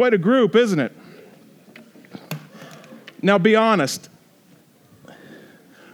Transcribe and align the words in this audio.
Quite 0.00 0.14
a 0.14 0.18
group, 0.18 0.56
isn't 0.56 0.80
it? 0.80 0.96
Now, 3.20 3.36
be 3.36 3.54
honest. 3.54 4.08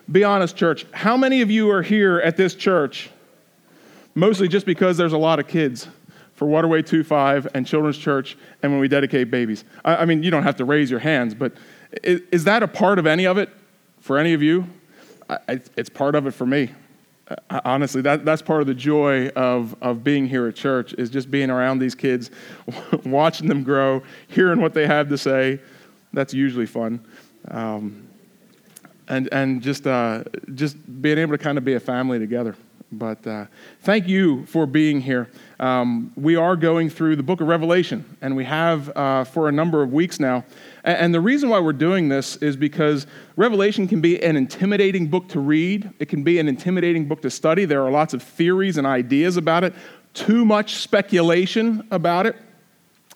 Be 0.08 0.22
honest, 0.22 0.56
church. 0.56 0.86
How 0.92 1.16
many 1.16 1.40
of 1.42 1.50
you 1.50 1.72
are 1.72 1.82
here 1.82 2.20
at 2.20 2.36
this 2.36 2.54
church 2.54 3.10
mostly 4.14 4.46
just 4.46 4.64
because 4.64 4.96
there's 4.96 5.12
a 5.12 5.18
lot 5.18 5.40
of 5.40 5.48
kids 5.48 5.88
for 6.34 6.46
Waterway 6.46 6.82
2.5 6.82 7.48
and 7.52 7.66
Children's 7.66 7.98
Church 7.98 8.38
and 8.62 8.70
when 8.70 8.80
we 8.80 8.86
dedicate 8.86 9.28
babies? 9.28 9.64
I, 9.84 9.96
I 9.96 10.04
mean, 10.04 10.22
you 10.22 10.30
don't 10.30 10.44
have 10.44 10.54
to 10.58 10.64
raise 10.64 10.88
your 10.88 11.00
hands, 11.00 11.34
but 11.34 11.54
is, 12.04 12.20
is, 12.30 12.44
that 12.44 12.62
a 12.62 12.68
part 12.68 13.00
of 13.00 13.08
any 13.08 13.26
of 13.26 13.38
it 13.38 13.50
for 13.98 14.18
any 14.18 14.34
of 14.34 14.40
you? 14.40 14.68
I, 15.28 15.60
it's 15.76 15.90
part 15.90 16.14
of 16.14 16.28
it 16.28 16.30
for 16.30 16.46
me. 16.46 16.70
Honestly, 17.50 18.02
that, 18.02 18.24
that's 18.24 18.40
part 18.40 18.60
of 18.60 18.68
the 18.68 18.74
joy 18.74 19.28
of, 19.30 19.74
of 19.82 20.04
being 20.04 20.28
here 20.28 20.46
at 20.46 20.54
church 20.54 20.92
is 20.92 21.10
just 21.10 21.28
being 21.28 21.50
around 21.50 21.80
these 21.80 21.94
kids, 21.94 22.30
watching 23.04 23.48
them 23.48 23.64
grow, 23.64 24.02
hearing 24.28 24.60
what 24.60 24.74
they 24.74 24.86
have 24.86 25.08
to 25.08 25.18
say. 25.18 25.60
That's 26.12 26.32
usually 26.32 26.66
fun. 26.66 27.04
Um, 27.48 28.08
and 29.08 29.28
and 29.32 29.60
just, 29.60 29.86
uh, 29.86 30.24
just 30.54 30.76
being 31.02 31.18
able 31.18 31.32
to 31.32 31.42
kind 31.42 31.58
of 31.58 31.64
be 31.64 31.74
a 31.74 31.80
family 31.80 32.18
together. 32.18 32.56
But 32.92 33.26
uh, 33.26 33.46
thank 33.82 34.06
you 34.06 34.46
for 34.46 34.64
being 34.64 35.00
here. 35.00 35.28
Um, 35.58 36.12
we 36.14 36.36
are 36.36 36.54
going 36.54 36.88
through 36.88 37.16
the 37.16 37.22
book 37.22 37.40
of 37.40 37.48
Revelation, 37.48 38.16
and 38.20 38.36
we 38.36 38.44
have 38.44 38.96
uh, 38.96 39.24
for 39.24 39.48
a 39.48 39.52
number 39.52 39.82
of 39.82 39.92
weeks 39.92 40.20
now. 40.20 40.44
And 40.84 41.12
the 41.12 41.20
reason 41.20 41.48
why 41.48 41.58
we're 41.58 41.72
doing 41.72 42.08
this 42.08 42.36
is 42.36 42.56
because 42.56 43.08
Revelation 43.34 43.88
can 43.88 44.00
be 44.00 44.22
an 44.22 44.36
intimidating 44.36 45.08
book 45.08 45.28
to 45.30 45.40
read, 45.40 45.90
it 45.98 46.08
can 46.08 46.22
be 46.22 46.38
an 46.38 46.46
intimidating 46.46 47.08
book 47.08 47.22
to 47.22 47.30
study. 47.30 47.64
There 47.64 47.84
are 47.84 47.90
lots 47.90 48.14
of 48.14 48.22
theories 48.22 48.78
and 48.78 48.86
ideas 48.86 49.36
about 49.36 49.64
it, 49.64 49.74
too 50.14 50.44
much 50.44 50.76
speculation 50.76 51.86
about 51.90 52.26
it. 52.26 52.36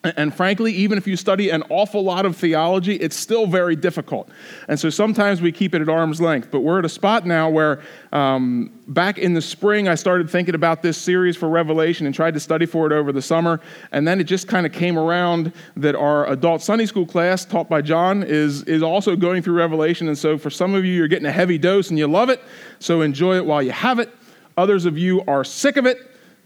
And 0.03 0.35
frankly, 0.35 0.73
even 0.73 0.97
if 0.97 1.07
you 1.07 1.15
study 1.15 1.51
an 1.51 1.63
awful 1.69 2.03
lot 2.03 2.25
of 2.25 2.35
theology, 2.35 2.97
it's 2.97 3.17
still 3.17 3.47
very 3.47 3.77
difficult. 3.77 4.31
And 4.67 4.81
so 4.81 4.89
sometimes 4.89 5.43
we 5.43 5.53
keep 5.53 5.75
it 5.75 5.83
at 5.83 5.91
arm's 5.91 6.23
length. 6.23 6.51
But 6.51 6.61
we're 6.61 6.79
at 6.79 6.87
a 6.87 6.91
spot 6.91 7.27
now 7.27 7.51
where 7.51 7.83
um, 8.11 8.73
back 8.89 9.19
in 9.19 9.35
the 9.35 9.43
spring, 9.43 9.89
I 9.89 9.97
started 9.97 10.31
thinking 10.31 10.55
about 10.55 10.81
this 10.81 10.97
series 10.97 11.37
for 11.37 11.51
Revelation 11.51 12.07
and 12.07 12.15
tried 12.15 12.33
to 12.33 12.41
study 12.41 12.65
for 12.65 12.87
it 12.87 12.93
over 12.93 13.13
the 13.13 13.21
summer. 13.21 13.61
And 13.93 14.09
then 14.09 14.21
it 14.21 14.25
just 14.25 14.49
kind 14.49 14.65
of 14.65 14.73
came 14.73 14.99
around 14.99 15.53
that 15.77 15.95
our 15.95 16.27
adult 16.29 16.63
Sunday 16.63 16.87
school 16.87 17.05
class, 17.05 17.45
taught 17.45 17.69
by 17.69 17.83
John, 17.83 18.23
is, 18.23 18.63
is 18.63 18.83
also 18.83 19.17
going 19.17 19.43
through 19.43 19.59
Revelation. 19.59 20.09
And 20.09 20.17
so 20.17 20.39
for 20.39 20.49
some 20.49 20.75
of 20.75 20.83
you, 20.83 20.95
you're 20.95 21.09
getting 21.09 21.27
a 21.27 21.33
heavy 21.33 21.59
dose 21.59 21.91
and 21.91 21.99
you 21.99 22.07
love 22.07 22.31
it. 22.31 22.43
So 22.79 23.03
enjoy 23.03 23.37
it 23.37 23.45
while 23.45 23.63
you 23.63 23.73
have 23.73 23.99
it. 23.99 24.09
Others 24.57 24.87
of 24.87 24.97
you 24.97 25.23
are 25.27 25.45
sick 25.45 25.77
of 25.77 25.85
it. 25.85 25.99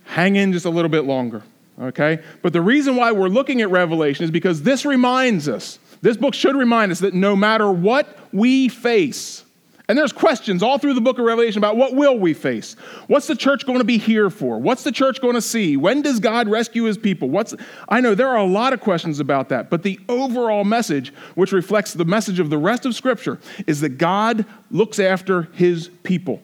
Hang 0.07 0.35
in 0.35 0.53
just 0.53 0.67
a 0.67 0.71
little 0.71 0.91
bit 0.91 1.05
longer 1.05 1.45
okay? 1.81 2.23
But 2.43 2.53
the 2.53 2.61
reason 2.63 2.97
why 2.97 3.13
we're 3.13 3.29
looking 3.29 3.61
at 3.61 3.71
Revelation 3.71 4.25
is 4.25 4.31
because 4.31 4.63
this 4.63 4.85
reminds 4.85 5.49
us, 5.49 5.79
this 6.03 6.17
book 6.17 6.35
should 6.35 6.57
remind 6.57 6.93
us 6.93 7.01
that 7.01 7.15
no 7.15 7.35
matter 7.35 7.71
what 7.71 8.19
we 8.33 8.69
face, 8.69 9.45
and 9.87 9.99
there's 9.99 10.13
questions 10.13 10.63
all 10.63 10.79
through 10.79 10.95
the 10.95 11.01
book 11.03 11.19
of 11.19 11.27
Revelation 11.27 11.59
about 11.59 11.77
what 11.77 11.95
will 11.95 12.19
we 12.19 12.33
face? 12.33 12.75
What's 13.07 13.27
the 13.27 13.37
church 13.37 13.67
going 13.67 13.79
to 13.79 13.85
be 13.85 13.99
here 13.99 14.31
for? 14.31 14.59
What's 14.59 14.83
the 14.83 14.93
church 14.93 15.21
going 15.21 15.35
to 15.35 15.43
see? 15.43 15.77
When 15.77 16.01
does 16.01 16.21
God 16.21 16.49
rescue 16.49 16.85
his 16.85 16.97
people? 16.97 17.29
What's 17.29 17.55
I 17.89 18.01
know 18.01 18.15
there 18.15 18.29
are 18.29 18.39
a 18.39 18.47
lot 18.47 18.73
of 18.73 18.81
questions 18.81 19.21
about 19.21 19.51
that, 19.51 19.69
but 19.69 19.83
the 19.83 20.01
overall 20.09 20.65
message, 20.65 21.13
which 21.35 21.53
reflects 21.53 21.93
the 21.93 22.07
message 22.07 22.41
of 22.41 22.49
the 22.49 22.57
rest 22.57 22.87
of 22.87 22.95
scripture, 22.95 23.39
is 23.67 23.81
that 23.83 23.99
God 23.99 24.47
looks 24.71 24.99
after 24.99 25.43
his 25.53 25.89
people. 26.03 26.43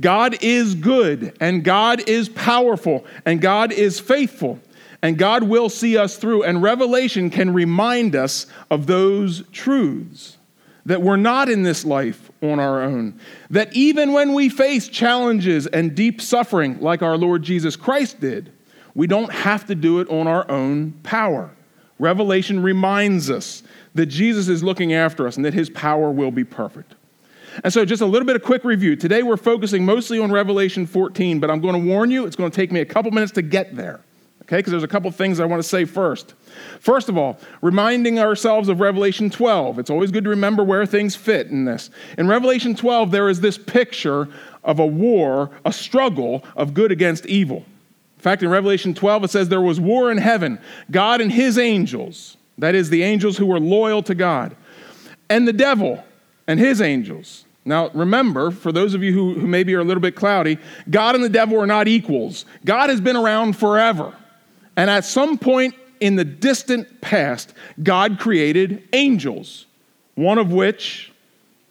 God 0.00 0.38
is 0.40 0.74
good, 0.74 1.36
and 1.40 1.62
God 1.62 2.08
is 2.08 2.28
powerful, 2.28 3.04
and 3.26 3.40
God 3.40 3.72
is 3.72 4.00
faithful, 4.00 4.58
and 5.02 5.18
God 5.18 5.42
will 5.44 5.68
see 5.68 5.96
us 5.96 6.16
through. 6.16 6.42
And 6.42 6.62
Revelation 6.62 7.30
can 7.30 7.52
remind 7.52 8.16
us 8.16 8.46
of 8.70 8.86
those 8.86 9.42
truths 9.52 10.38
that 10.86 11.02
we're 11.02 11.16
not 11.16 11.48
in 11.48 11.62
this 11.62 11.84
life 11.84 12.30
on 12.42 12.58
our 12.58 12.82
own. 12.82 13.18
That 13.50 13.74
even 13.74 14.12
when 14.12 14.34
we 14.34 14.48
face 14.48 14.88
challenges 14.88 15.66
and 15.66 15.94
deep 15.94 16.20
suffering, 16.20 16.80
like 16.80 17.02
our 17.02 17.16
Lord 17.16 17.42
Jesus 17.42 17.76
Christ 17.76 18.20
did, 18.20 18.52
we 18.94 19.06
don't 19.06 19.32
have 19.32 19.66
to 19.66 19.74
do 19.74 20.00
it 20.00 20.08
on 20.08 20.26
our 20.26 20.50
own 20.50 20.92
power. 21.02 21.50
Revelation 21.98 22.62
reminds 22.62 23.30
us 23.30 23.62
that 23.94 24.06
Jesus 24.06 24.48
is 24.48 24.62
looking 24.62 24.94
after 24.94 25.26
us 25.26 25.36
and 25.36 25.44
that 25.44 25.54
his 25.54 25.68
power 25.70 26.10
will 26.10 26.30
be 26.30 26.44
perfect. 26.44 26.94
And 27.64 27.72
so, 27.72 27.84
just 27.84 28.02
a 28.02 28.06
little 28.06 28.26
bit 28.26 28.36
of 28.36 28.42
quick 28.42 28.64
review. 28.64 28.96
Today, 28.96 29.22
we're 29.22 29.36
focusing 29.36 29.84
mostly 29.84 30.18
on 30.18 30.30
Revelation 30.30 30.86
14, 30.86 31.40
but 31.40 31.50
I'm 31.50 31.60
going 31.60 31.74
to 31.74 31.88
warn 31.88 32.10
you, 32.10 32.26
it's 32.26 32.36
going 32.36 32.50
to 32.50 32.54
take 32.54 32.72
me 32.72 32.80
a 32.80 32.84
couple 32.84 33.10
minutes 33.10 33.32
to 33.32 33.42
get 33.42 33.74
there, 33.76 34.00
okay? 34.42 34.58
Because 34.58 34.70
there's 34.70 34.82
a 34.82 34.88
couple 34.88 35.10
things 35.10 35.40
I 35.40 35.44
want 35.44 35.62
to 35.62 35.68
say 35.68 35.84
first. 35.84 36.34
First 36.80 37.08
of 37.08 37.16
all, 37.16 37.38
reminding 37.62 38.18
ourselves 38.18 38.68
of 38.68 38.80
Revelation 38.80 39.30
12. 39.30 39.78
It's 39.78 39.90
always 39.90 40.10
good 40.10 40.24
to 40.24 40.30
remember 40.30 40.62
where 40.62 40.86
things 40.86 41.16
fit 41.16 41.48
in 41.48 41.64
this. 41.64 41.90
In 42.18 42.28
Revelation 42.28 42.74
12, 42.74 43.10
there 43.10 43.28
is 43.28 43.40
this 43.40 43.58
picture 43.58 44.28
of 44.62 44.78
a 44.78 44.86
war, 44.86 45.50
a 45.64 45.72
struggle 45.72 46.44
of 46.56 46.74
good 46.74 46.92
against 46.92 47.26
evil. 47.26 47.64
In 48.16 48.22
fact, 48.22 48.42
in 48.42 48.50
Revelation 48.50 48.92
12, 48.92 49.24
it 49.24 49.30
says 49.30 49.48
there 49.48 49.62
was 49.62 49.80
war 49.80 50.10
in 50.10 50.18
heaven, 50.18 50.58
God 50.90 51.20
and 51.20 51.32
his 51.32 51.58
angels, 51.58 52.36
that 52.58 52.74
is, 52.74 52.90
the 52.90 53.02
angels 53.02 53.38
who 53.38 53.46
were 53.46 53.58
loyal 53.58 54.02
to 54.02 54.14
God, 54.14 54.54
and 55.30 55.48
the 55.48 55.54
devil 55.54 56.04
and 56.50 56.58
his 56.58 56.80
angels. 56.80 57.44
Now, 57.64 57.90
remember, 57.90 58.50
for 58.50 58.72
those 58.72 58.92
of 58.94 59.04
you 59.04 59.12
who, 59.12 59.34
who 59.34 59.46
maybe 59.46 59.72
are 59.76 59.80
a 59.80 59.84
little 59.84 60.00
bit 60.00 60.16
cloudy, 60.16 60.58
God 60.90 61.14
and 61.14 61.22
the 61.22 61.28
devil 61.28 61.60
are 61.60 61.66
not 61.66 61.86
equals. 61.86 62.44
God 62.64 62.90
has 62.90 63.00
been 63.00 63.14
around 63.14 63.56
forever. 63.56 64.12
And 64.76 64.90
at 64.90 65.04
some 65.04 65.38
point 65.38 65.76
in 66.00 66.16
the 66.16 66.24
distant 66.24 67.00
past, 67.00 67.54
God 67.80 68.18
created 68.18 68.82
angels, 68.92 69.66
one 70.16 70.38
of 70.38 70.50
which 70.50 71.12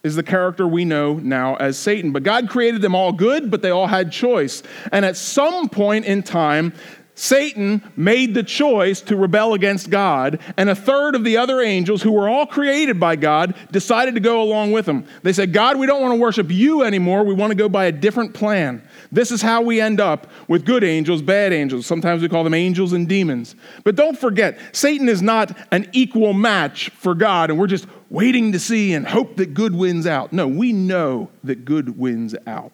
is 0.01 0.15
the 0.15 0.23
character 0.23 0.65
we 0.65 0.85
know 0.85 1.15
now 1.15 1.55
as 1.55 1.77
Satan. 1.77 2.13
But 2.13 2.23
God 2.23 2.49
created 2.49 2.81
them 2.81 2.95
all 2.95 3.11
good, 3.11 3.51
but 3.51 3.61
they 3.61 3.71
all 3.71 3.87
had 3.87 4.13
choice. 4.13 4.63
And 4.93 5.03
at 5.03 5.17
some 5.17 5.67
point 5.67 6.05
in 6.05 6.23
time, 6.23 6.73
Satan 7.19 7.83
made 7.97 8.33
the 8.33 8.43
choice 8.43 9.01
to 9.01 9.17
rebel 9.17 9.53
against 9.53 9.89
God, 9.89 10.39
and 10.55 10.69
a 10.69 10.73
third 10.73 11.15
of 11.15 11.25
the 11.25 11.35
other 11.35 11.59
angels, 11.59 12.01
who 12.01 12.13
were 12.13 12.29
all 12.29 12.45
created 12.45 12.97
by 12.97 13.17
God, 13.17 13.55
decided 13.71 14.13
to 14.13 14.21
go 14.21 14.41
along 14.41 14.71
with 14.71 14.87
him. 14.87 15.05
They 15.21 15.33
said, 15.33 15.51
God, 15.51 15.77
we 15.77 15.85
don't 15.85 16.01
want 16.01 16.13
to 16.13 16.19
worship 16.19 16.49
you 16.49 16.83
anymore. 16.83 17.25
We 17.25 17.33
want 17.33 17.51
to 17.51 17.55
go 17.55 17.67
by 17.67 17.87
a 17.87 17.91
different 17.91 18.33
plan. 18.33 18.81
This 19.11 19.31
is 19.31 19.41
how 19.41 19.61
we 19.61 19.81
end 19.81 19.99
up 19.99 20.27
with 20.47 20.63
good 20.63 20.81
angels, 20.81 21.21
bad 21.21 21.51
angels. 21.51 21.85
Sometimes 21.85 22.21
we 22.21 22.29
call 22.29 22.45
them 22.45 22.53
angels 22.53 22.93
and 22.93 23.05
demons. 23.05 23.53
But 23.83 23.97
don't 23.97 24.17
forget, 24.17 24.57
Satan 24.71 25.09
is 25.09 25.21
not 25.21 25.57
an 25.73 25.89
equal 25.91 26.31
match 26.31 26.87
for 26.91 27.13
God, 27.15 27.49
and 27.49 27.59
we're 27.59 27.67
just 27.67 27.85
waiting 28.09 28.53
to 28.53 28.59
see 28.59 28.93
and 28.93 29.05
hope 29.05 29.35
that 29.35 29.53
good 29.53 29.75
wins 29.75 30.07
out. 30.07 30.31
No, 30.31 30.47
we 30.47 30.71
know 30.71 31.29
that 31.43 31.65
good 31.65 31.97
wins 31.99 32.33
out. 32.47 32.71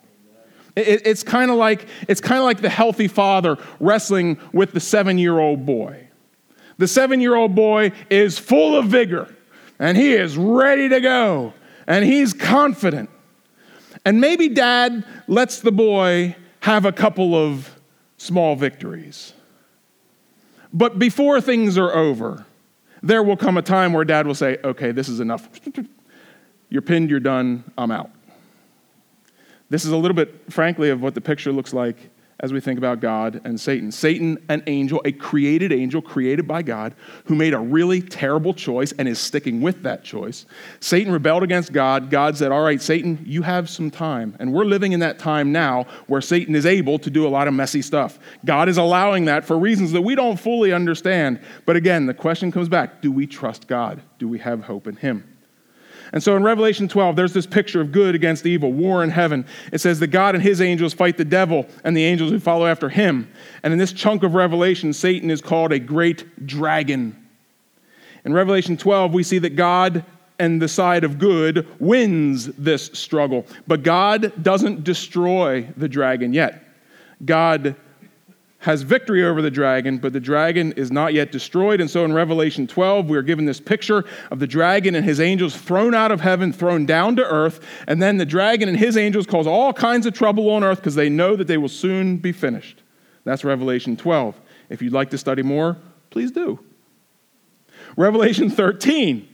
It, 0.76 1.06
it's 1.06 1.24
kind 1.24 1.52
of 1.52 1.58
like 1.58 1.88
it's 2.08 2.22
kind 2.22 2.40
of 2.40 2.46
like 2.46 2.62
the 2.62 2.70
healthy 2.70 3.08
father 3.08 3.58
wrestling 3.80 4.40
with 4.54 4.74
the 4.74 4.80
seven-year-old 4.80 5.66
boy. 5.66 6.10
The 6.78 6.88
seven-year-old 6.88 7.56
boy 7.56 7.94
is 8.10 8.38
full 8.38 8.78
of 8.78 8.88
vigor, 8.88 9.34
and 9.80 9.98
he 9.98 10.14
is 10.14 10.38
ready 10.38 10.90
to 10.90 11.00
go, 11.00 11.54
and 11.88 12.04
he's 12.04 12.34
confident. 12.34 13.10
And 14.04 14.22
maybe 14.22 14.50
dad 14.50 15.06
lets 15.28 15.62
the 15.62 15.72
boy 15.72 16.36
have 16.62 16.86
a 16.86 16.92
couple 16.92 17.34
of 17.36 17.80
small 18.18 18.56
victories. 18.56 19.34
But 20.74 21.00
before 21.00 21.40
things 21.40 21.78
are 21.78 21.94
over, 21.94 22.46
there 23.02 23.24
will 23.24 23.38
come 23.38 23.58
a 23.58 23.62
time 23.62 23.94
where 23.94 24.04
dad 24.04 24.28
will 24.28 24.36
say, 24.36 24.58
Okay, 24.64 24.92
this 24.92 25.08
is 25.08 25.20
enough. 25.20 25.48
You're 26.70 26.82
pinned, 26.82 27.10
you're 27.10 27.20
done, 27.20 27.64
I'm 27.78 27.92
out. 27.92 28.10
This 29.70 29.86
is 29.86 29.92
a 29.92 29.98
little 29.98 30.16
bit, 30.16 30.52
frankly, 30.52 30.90
of 30.90 31.02
what 31.02 31.16
the 31.16 31.22
picture 31.22 31.52
looks 31.52 31.74
like 31.74 31.98
as 32.42 32.52
we 32.52 32.60
think 32.60 32.78
about 32.78 33.00
God 33.00 33.42
and 33.46 33.60
Satan. 33.60 33.92
Satan, 33.92 34.38
an 34.50 34.62
angel, 34.68 35.02
a 35.06 35.12
created 35.12 35.72
angel 35.72 36.02
created 36.02 36.48
by 36.48 36.62
God, 36.62 36.94
who 37.26 37.36
made 37.36 37.54
a 37.54 37.60
really 37.60 38.02
terrible 38.02 38.54
choice 38.54 38.92
and 38.94 39.08
is 39.08 39.20
sticking 39.20 39.62
with 39.62 39.84
that 39.84 40.04
choice. 40.04 40.46
Satan 40.82 41.14
rebelled 41.14 41.44
against 41.44 41.72
God. 41.72 42.10
God 42.10 42.38
said, 42.38 42.52
All 42.52 42.64
right, 42.64 42.82
Satan, 42.82 43.24
you 43.26 43.42
have 43.42 43.70
some 43.70 43.90
time. 43.90 44.36
And 44.40 44.54
we're 44.54 44.66
living 44.66 44.92
in 44.92 45.00
that 45.00 45.18
time 45.18 45.52
now 45.52 45.86
where 46.08 46.22
Satan 46.22 46.56
is 46.56 46.66
able 46.66 47.00
to 47.00 47.10
do 47.10 47.26
a 47.26 47.30
lot 47.30 47.48
of 47.48 47.54
messy 47.54 47.82
stuff. 47.82 48.20
God 48.44 48.68
is 48.68 48.78
allowing 48.78 49.26
that 49.26 49.46
for 49.46 49.58
reasons 49.58 49.94
that 49.94 50.02
we 50.02 50.16
don't 50.16 50.38
fully 50.38 50.74
understand. 50.74 51.40
But 51.66 51.78
again, 51.78 52.06
the 52.06 52.14
question 52.14 52.52
comes 52.52 52.70
back 52.70 53.02
do 53.02 53.12
we 53.12 53.28
trust 53.28 53.68
God? 53.68 54.02
Do 54.20 54.28
we 54.28 54.40
have 54.40 54.62
hope 54.62 54.88
in 54.88 54.98
Him? 54.98 55.35
And 56.16 56.24
so 56.24 56.38
in 56.38 56.44
Revelation 56.44 56.88
12, 56.88 57.18
there's 57.18 57.34
this 57.34 57.46
picture 57.46 57.82
of 57.82 57.92
good 57.92 58.16
against 58.16 58.46
evil, 58.46 58.72
war 58.72 59.04
in 59.04 59.10
heaven. 59.10 59.46
It 59.74 59.82
says 59.82 60.00
that 60.00 60.08
God 60.08 60.34
and 60.34 60.42
his 60.42 60.62
angels 60.62 60.94
fight 60.94 61.18
the 61.18 61.26
devil 61.26 61.68
and 61.84 61.96
the 61.96 62.06
angels 62.06 62.32
who 62.32 62.40
follow 62.40 62.66
after 62.66 62.88
him. 62.88 63.30
And 63.64 63.74
in 63.74 63.80
this 63.80 63.92
chunk 63.92 64.24
of 64.24 64.34
Revelation, 64.34 64.94
Satan 64.94 65.30
is 65.30 65.42
called 65.42 65.74
a 65.74 65.80
great 65.80 66.48
dragon. 66.48 67.22
In 68.24 68.34
Revelation 68.34 68.78
12, 68.78 69.14
we 69.14 69.24
see 69.24 69.40
that 69.40 69.58
God 69.58 70.06
and 70.40 70.62
the 70.62 70.70
side 70.70 71.04
of 71.04 71.20
good 71.20 71.68
wins 71.82 72.46
this 72.46 72.86
struggle. 72.94 73.46
But 73.68 73.84
God 73.84 74.42
doesn't 74.42 74.86
destroy 74.86 75.68
the 75.76 75.90
dragon 75.90 76.32
yet. 76.32 76.64
God 77.26 77.76
has 78.66 78.82
victory 78.82 79.24
over 79.24 79.44
the 79.44 79.52
dragon, 79.52 80.00
but 80.00 80.12
the 80.12 80.20
dragon 80.20 80.72
is 80.72 80.92
not 80.92 81.14
yet 81.14 81.32
destroyed. 81.32 81.80
And 81.80 81.88
so 81.88 82.04
in 82.04 82.14
Revelation 82.14 82.66
12, 82.66 83.08
we 83.08 83.16
are 83.16 83.22
given 83.22 83.46
this 83.46 83.60
picture 83.60 84.04
of 84.32 84.40
the 84.40 84.48
dragon 84.48 84.96
and 84.96 85.06
his 85.06 85.20
angels 85.20 85.56
thrown 85.56 85.94
out 85.94 86.12
of 86.12 86.20
heaven, 86.20 86.52
thrown 86.52 86.88
down 86.88 87.16
to 87.18 87.24
earth. 87.24 87.64
And 87.88 88.02
then 88.02 88.18
the 88.18 88.26
dragon 88.26 88.68
and 88.68 88.76
his 88.76 88.98
angels 88.98 89.28
cause 89.28 89.46
all 89.46 89.72
kinds 89.72 90.08
of 90.08 90.16
trouble 90.16 90.50
on 90.50 90.64
earth 90.64 90.80
because 90.80 90.96
they 90.96 91.10
know 91.10 91.36
that 91.36 91.46
they 91.46 91.58
will 91.58 91.70
soon 91.70 92.18
be 92.18 92.32
finished. 92.32 92.82
That's 93.24 93.44
Revelation 93.44 93.96
12. 93.98 94.36
If 94.70 94.82
you'd 94.82 94.94
like 94.94 95.12
to 95.12 95.18
study 95.20 95.44
more, 95.44 95.78
please 96.10 96.32
do. 96.32 96.60
Revelation 97.96 98.50
13 98.50 99.28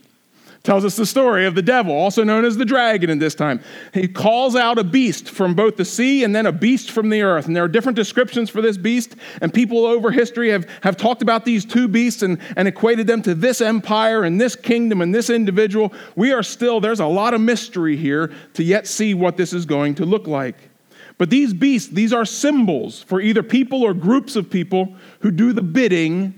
tells 0.64 0.86
us 0.86 0.96
the 0.96 1.06
story 1.06 1.46
of 1.46 1.56
the 1.56 1.62
devil, 1.62 1.94
also 1.94 2.24
known 2.24 2.46
as 2.46 2.56
the 2.56 2.66
dragon 2.66 3.10
in 3.10 3.18
this 3.18 3.34
time. 3.34 3.60
He 3.94 4.08
calls 4.08 4.56
out 4.56 4.78
a 4.78 4.84
beast 4.84 5.30
from 5.30 5.56
both 5.56 5.76
the 5.76 5.86
sea 5.86 6.24
and 6.24 6.36
then 6.36 6.46
a 6.46 6.52
beast 6.52 6.92
from 6.92 7.10
the 7.10 7.24
earth. 7.24 7.48
And 7.48 7.56
there 7.56 7.64
are 7.64 7.68
different 7.68 7.96
descriptions 7.96 8.50
for 8.50 8.62
this 8.62 8.78
beast, 8.78 9.16
and 9.42 9.52
people 9.52 9.86
over 9.86 10.12
history 10.12 10.52
have, 10.52 10.70
have 10.84 10.98
talked 10.98 11.24
about 11.24 11.46
these 11.46 11.66
two 11.66 11.88
beasts 11.88 12.22
and, 12.22 12.40
and 12.56 12.68
equated 12.68 13.08
them 13.08 13.24
to 13.24 13.34
this 13.34 13.60
empire 13.60 14.24
and 14.24 14.40
this 14.40 14.56
kingdom 14.56 15.02
and 15.02 15.16
this 15.16 15.32
individual. 15.32 15.92
We 16.16 16.32
are 16.32 16.44
still, 16.44 16.80
there's 16.80 17.00
a 17.00 17.08
lot 17.08 17.34
of 17.34 17.42
mystery 17.42 17.98
here 17.98 18.32
to 18.54 18.64
yet 18.64 18.86
see 18.86 19.16
what 19.16 19.38
this 19.38 19.54
is 19.54 19.66
going 19.66 19.96
to 19.96 20.06
look 20.06 20.28
like. 20.28 20.70
But 21.18 21.30
these 21.30 21.54
beasts, 21.54 21.90
these 21.90 22.14
are 22.14 22.26
symbols 22.26 23.02
for 23.04 23.20
either 23.20 23.44
people 23.44 23.84
or 23.84 23.94
groups 23.94 24.36
of 24.36 24.50
people 24.50 24.96
who 25.20 25.32
do 25.32 25.54
the 25.54 25.62
bidding 25.62 26.34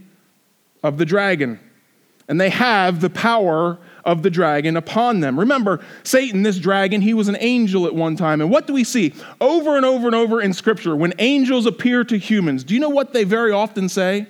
of 0.82 0.98
the 0.98 1.06
dragon. 1.06 1.60
And 2.28 2.40
they 2.40 2.50
have 2.50 3.02
the 3.02 3.10
power 3.10 3.78
of 4.06 4.24
the 4.24 4.30
dragon 4.30 4.78
upon 4.78 5.20
them. 5.20 5.40
Remember, 5.40 5.82
Satan, 6.04 6.44
this 6.44 6.58
dragon, 6.58 7.02
he 7.02 7.14
was 7.14 7.28
an 7.28 7.38
angel 7.40 7.86
at 7.86 7.94
one 7.94 8.16
time. 8.16 8.42
And 8.42 8.50
what 8.50 8.68
do 8.68 8.74
we 8.74 8.84
see 8.84 9.14
over 9.42 9.76
and 9.76 9.86
over 9.86 10.08
and 10.08 10.16
over 10.16 10.42
in 10.42 10.54
Scripture 10.54 10.96
when 10.96 11.14
angels 11.20 11.66
appear 11.66 12.04
to 12.06 12.18
humans? 12.18 12.64
Do 12.64 12.74
you 12.74 12.80
know 12.80 12.90
what 12.90 13.14
they 13.14 13.24
very 13.24 13.52
often 13.52 13.90
say? 13.90 14.28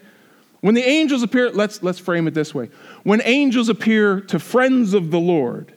When 0.61 0.75
the 0.75 0.83
angels 0.83 1.23
appear, 1.23 1.51
let's, 1.51 1.83
let's 1.83 1.99
frame 1.99 2.27
it 2.27 2.33
this 2.33 2.55
way. 2.55 2.69
When 3.03 3.21
angels 3.25 3.69
appear 3.69 4.21
to 4.21 4.39
friends 4.39 4.93
of 4.93 5.11
the 5.11 5.19
Lord, 5.19 5.73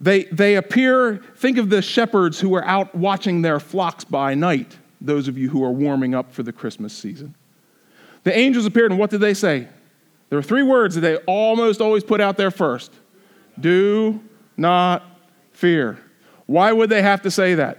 they, 0.00 0.24
they 0.24 0.56
appear, 0.56 1.22
think 1.36 1.58
of 1.58 1.68
the 1.68 1.82
shepherds 1.82 2.38
who 2.38 2.54
are 2.54 2.64
out 2.64 2.94
watching 2.94 3.42
their 3.42 3.58
flocks 3.58 4.04
by 4.04 4.34
night, 4.34 4.76
those 5.00 5.26
of 5.26 5.36
you 5.36 5.48
who 5.50 5.64
are 5.64 5.72
warming 5.72 6.14
up 6.14 6.32
for 6.32 6.42
the 6.42 6.52
Christmas 6.52 6.92
season. 6.92 7.34
The 8.24 8.36
angels 8.36 8.66
appeared, 8.66 8.90
and 8.90 9.00
what 9.00 9.10
did 9.10 9.20
they 9.20 9.34
say? 9.34 9.68
There 10.28 10.38
are 10.38 10.42
three 10.42 10.62
words 10.62 10.94
that 10.94 11.02
they 11.02 11.16
almost 11.18 11.80
always 11.80 12.04
put 12.04 12.20
out 12.20 12.36
there 12.36 12.50
first 12.50 12.92
do 13.58 14.20
not 14.56 15.02
fear. 15.52 15.98
Why 16.46 16.72
would 16.72 16.90
they 16.90 17.02
have 17.02 17.22
to 17.22 17.30
say 17.30 17.54
that? 17.54 17.78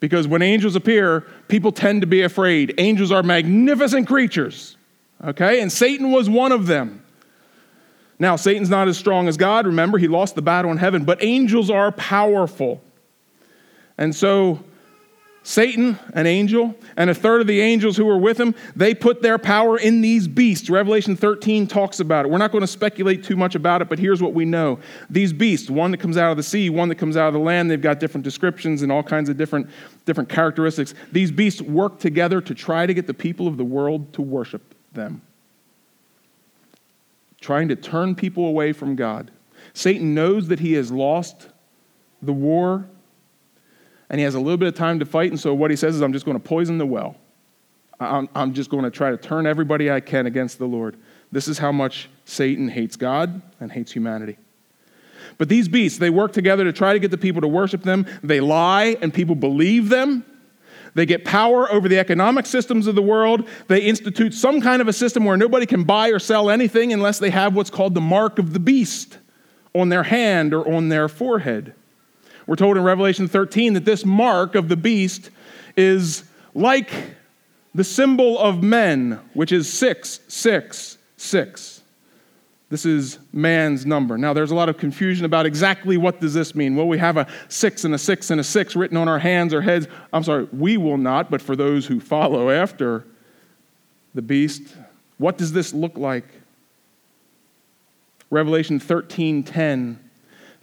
Because 0.00 0.26
when 0.26 0.42
angels 0.42 0.74
appear, 0.74 1.20
people 1.46 1.70
tend 1.70 2.00
to 2.00 2.08
be 2.08 2.22
afraid. 2.22 2.74
Angels 2.78 3.12
are 3.12 3.22
magnificent 3.22 4.08
creatures, 4.08 4.76
okay? 5.22 5.60
And 5.60 5.70
Satan 5.70 6.10
was 6.10 6.28
one 6.28 6.50
of 6.50 6.66
them. 6.66 7.04
Now, 8.18 8.34
Satan's 8.36 8.68
not 8.68 8.88
as 8.88 8.98
strong 8.98 9.28
as 9.28 9.36
God. 9.36 9.66
Remember, 9.66 9.98
he 9.98 10.08
lost 10.08 10.34
the 10.34 10.42
battle 10.42 10.72
in 10.72 10.78
heaven, 10.78 11.04
but 11.04 11.22
angels 11.22 11.70
are 11.70 11.92
powerful. 11.92 12.82
And 13.96 14.14
so 14.14 14.64
Satan, 15.44 15.98
an 16.14 16.26
angel, 16.26 16.74
and 16.96 17.10
a 17.10 17.14
third 17.14 17.40
of 17.40 17.48
the 17.48 17.60
angels 17.60 17.96
who 17.96 18.04
were 18.04 18.16
with 18.16 18.38
him, 18.38 18.54
they 18.76 18.94
put 18.94 19.22
their 19.22 19.38
power 19.38 19.76
in 19.76 20.00
these 20.00 20.28
beasts. 20.28 20.70
Revelation 20.70 21.16
13 21.16 21.66
talks 21.66 21.98
about 21.98 22.24
it. 22.24 22.30
We're 22.30 22.38
not 22.38 22.52
going 22.52 22.62
to 22.62 22.68
speculate 22.68 23.24
too 23.24 23.34
much 23.34 23.56
about 23.56 23.82
it, 23.82 23.88
but 23.88 23.98
here's 23.98 24.22
what 24.22 24.34
we 24.34 24.44
know. 24.44 24.78
These 25.10 25.32
beasts, 25.32 25.68
one 25.68 25.90
that 25.90 25.98
comes 25.98 26.16
out 26.16 26.30
of 26.30 26.36
the 26.36 26.44
sea, 26.44 26.70
one 26.70 26.88
that 26.90 26.94
comes 26.94 27.16
out 27.16 27.26
of 27.26 27.34
the 27.34 27.40
land, 27.40 27.68
they've 27.68 27.80
got 27.80 27.98
different 27.98 28.22
descriptions 28.22 28.82
and 28.82 28.92
all 28.92 29.02
kinds 29.02 29.28
of 29.28 29.36
different, 29.36 29.68
different 30.04 30.28
characteristics. 30.28 30.94
These 31.10 31.32
beasts 31.32 31.60
work 31.60 31.98
together 31.98 32.40
to 32.40 32.54
try 32.54 32.86
to 32.86 32.94
get 32.94 33.08
the 33.08 33.14
people 33.14 33.48
of 33.48 33.56
the 33.56 33.64
world 33.64 34.12
to 34.12 34.22
worship 34.22 34.76
them, 34.92 35.22
trying 37.40 37.66
to 37.66 37.74
turn 37.74 38.14
people 38.14 38.46
away 38.46 38.72
from 38.72 38.94
God. 38.94 39.32
Satan 39.74 40.14
knows 40.14 40.46
that 40.48 40.60
he 40.60 40.74
has 40.74 40.92
lost 40.92 41.48
the 42.20 42.32
war 42.32 42.86
and 44.12 44.20
he 44.20 44.24
has 44.24 44.34
a 44.34 44.40
little 44.40 44.58
bit 44.58 44.68
of 44.68 44.74
time 44.74 44.98
to 45.00 45.06
fight. 45.06 45.30
And 45.30 45.40
so 45.40 45.54
what 45.54 45.70
he 45.70 45.76
says 45.76 45.96
is, 45.96 46.02
I'm 46.02 46.12
just 46.12 46.26
going 46.26 46.38
to 46.38 46.42
poison 46.42 46.76
the 46.78 46.86
well. 46.86 47.16
I'm, 47.98 48.28
I'm 48.34 48.52
just 48.52 48.68
going 48.68 48.84
to 48.84 48.90
try 48.90 49.10
to 49.10 49.16
turn 49.16 49.46
everybody 49.46 49.90
I 49.90 50.00
can 50.00 50.26
against 50.26 50.58
the 50.58 50.66
Lord. 50.66 50.98
This 51.32 51.48
is 51.48 51.58
how 51.58 51.72
much 51.72 52.10
Satan 52.26 52.68
hates 52.68 52.94
God 52.94 53.40
and 53.58 53.72
hates 53.72 53.90
humanity. 53.90 54.36
But 55.38 55.48
these 55.48 55.66
beasts, 55.66 55.98
they 55.98 56.10
work 56.10 56.32
together 56.32 56.64
to 56.64 56.72
try 56.72 56.92
to 56.92 56.98
get 56.98 57.10
the 57.10 57.16
people 57.16 57.40
to 57.40 57.48
worship 57.48 57.82
them. 57.82 58.06
They 58.22 58.40
lie, 58.40 58.98
and 59.00 59.14
people 59.14 59.34
believe 59.34 59.88
them. 59.88 60.26
They 60.94 61.06
get 61.06 61.24
power 61.24 61.72
over 61.72 61.88
the 61.88 61.98
economic 61.98 62.44
systems 62.44 62.86
of 62.86 62.94
the 62.94 63.02
world. 63.02 63.48
They 63.68 63.80
institute 63.80 64.34
some 64.34 64.60
kind 64.60 64.82
of 64.82 64.88
a 64.88 64.92
system 64.92 65.24
where 65.24 65.38
nobody 65.38 65.64
can 65.64 65.84
buy 65.84 66.08
or 66.08 66.18
sell 66.18 66.50
anything 66.50 66.92
unless 66.92 67.18
they 67.18 67.30
have 67.30 67.56
what's 67.56 67.70
called 67.70 67.94
the 67.94 68.02
mark 68.02 68.38
of 68.38 68.52
the 68.52 68.60
beast 68.60 69.16
on 69.74 69.88
their 69.88 70.02
hand 70.02 70.52
or 70.52 70.70
on 70.70 70.90
their 70.90 71.08
forehead. 71.08 71.72
We're 72.52 72.56
told 72.56 72.76
in 72.76 72.82
Revelation 72.82 73.28
13 73.28 73.72
that 73.72 73.86
this 73.86 74.04
mark 74.04 74.54
of 74.56 74.68
the 74.68 74.76
beast 74.76 75.30
is 75.74 76.24
like 76.52 76.92
the 77.74 77.82
symbol 77.82 78.38
of 78.38 78.62
men, 78.62 79.18
which 79.32 79.52
is 79.52 79.72
666. 79.72 81.80
This 82.68 82.84
is 82.84 83.18
man's 83.32 83.86
number. 83.86 84.18
Now, 84.18 84.34
there's 84.34 84.50
a 84.50 84.54
lot 84.54 84.68
of 84.68 84.76
confusion 84.76 85.24
about 85.24 85.46
exactly 85.46 85.96
what 85.96 86.20
does 86.20 86.34
this 86.34 86.54
mean. 86.54 86.76
Well, 86.76 86.88
we 86.88 86.98
have 86.98 87.16
a 87.16 87.26
six 87.48 87.84
and 87.84 87.94
a 87.94 87.98
six 87.98 88.30
and 88.30 88.38
a 88.38 88.44
six 88.44 88.76
written 88.76 88.98
on 88.98 89.08
our 89.08 89.18
hands 89.18 89.54
or 89.54 89.62
heads. 89.62 89.86
I'm 90.12 90.22
sorry, 90.22 90.46
we 90.52 90.76
will 90.76 90.98
not, 90.98 91.30
but 91.30 91.40
for 91.40 91.56
those 91.56 91.86
who 91.86 92.00
follow 92.00 92.50
after 92.50 93.06
the 94.14 94.20
beast, 94.20 94.76
what 95.16 95.38
does 95.38 95.54
this 95.54 95.72
look 95.72 95.96
like? 95.96 96.26
Revelation 98.28 98.78
13:10 98.78 100.01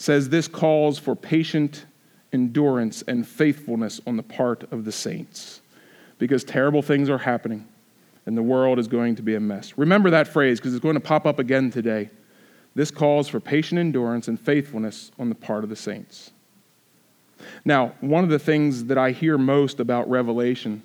says 0.01 0.29
this 0.29 0.47
calls 0.47 0.97
for 0.97 1.15
patient 1.15 1.85
endurance 2.31 3.03
and 3.07 3.27
faithfulness 3.27 3.99
on 4.07 4.17
the 4.17 4.23
part 4.23 4.71
of 4.71 4.85
the 4.85 4.91
saints 4.91 5.61
because 6.17 6.43
terrible 6.43 6.81
things 6.81 7.09
are 7.09 7.17
happening 7.17 7.67
and 8.25 8.37
the 8.37 8.43
world 8.43 8.79
is 8.79 8.87
going 8.87 9.15
to 9.15 9.21
be 9.21 9.35
a 9.35 9.39
mess. 9.39 9.77
Remember 9.77 10.09
that 10.11 10.27
phrase 10.27 10.59
because 10.59 10.73
it's 10.73 10.83
going 10.83 10.95
to 10.95 10.99
pop 10.99 11.25
up 11.25 11.39
again 11.39 11.71
today. 11.71 12.09
This 12.75 12.91
calls 12.91 13.27
for 13.27 13.39
patient 13.39 13.79
endurance 13.79 14.27
and 14.27 14.39
faithfulness 14.39 15.11
on 15.17 15.29
the 15.29 15.35
part 15.35 15.63
of 15.63 15.69
the 15.69 15.75
saints. 15.75 16.31
Now, 17.65 17.93
one 17.99 18.23
of 18.23 18.29
the 18.29 18.39
things 18.39 18.85
that 18.85 18.97
I 18.97 19.11
hear 19.11 19.37
most 19.37 19.79
about 19.79 20.09
Revelation, 20.09 20.83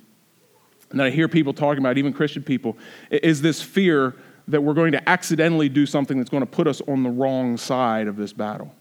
and 0.91 1.01
that 1.01 1.07
I 1.07 1.11
hear 1.11 1.29
people 1.29 1.53
talking 1.53 1.81
about, 1.81 1.99
even 1.99 2.13
Christian 2.13 2.43
people, 2.43 2.79
is 3.11 3.43
this 3.43 3.61
fear 3.61 4.17
that 4.49 4.63
we're 4.63 4.75
going 4.75 4.93
to 4.93 5.09
accidentally 5.09 5.69
do 5.69 5.85
something 5.85 6.17
that's 6.17 6.31
going 6.31 6.43
to 6.43 6.47
put 6.47 6.67
us 6.67 6.81
on 6.89 7.03
the 7.03 7.11
wrong 7.11 7.57
side 7.57 8.07
of 8.07 8.17
this 8.17 8.33
battle. 8.33 8.73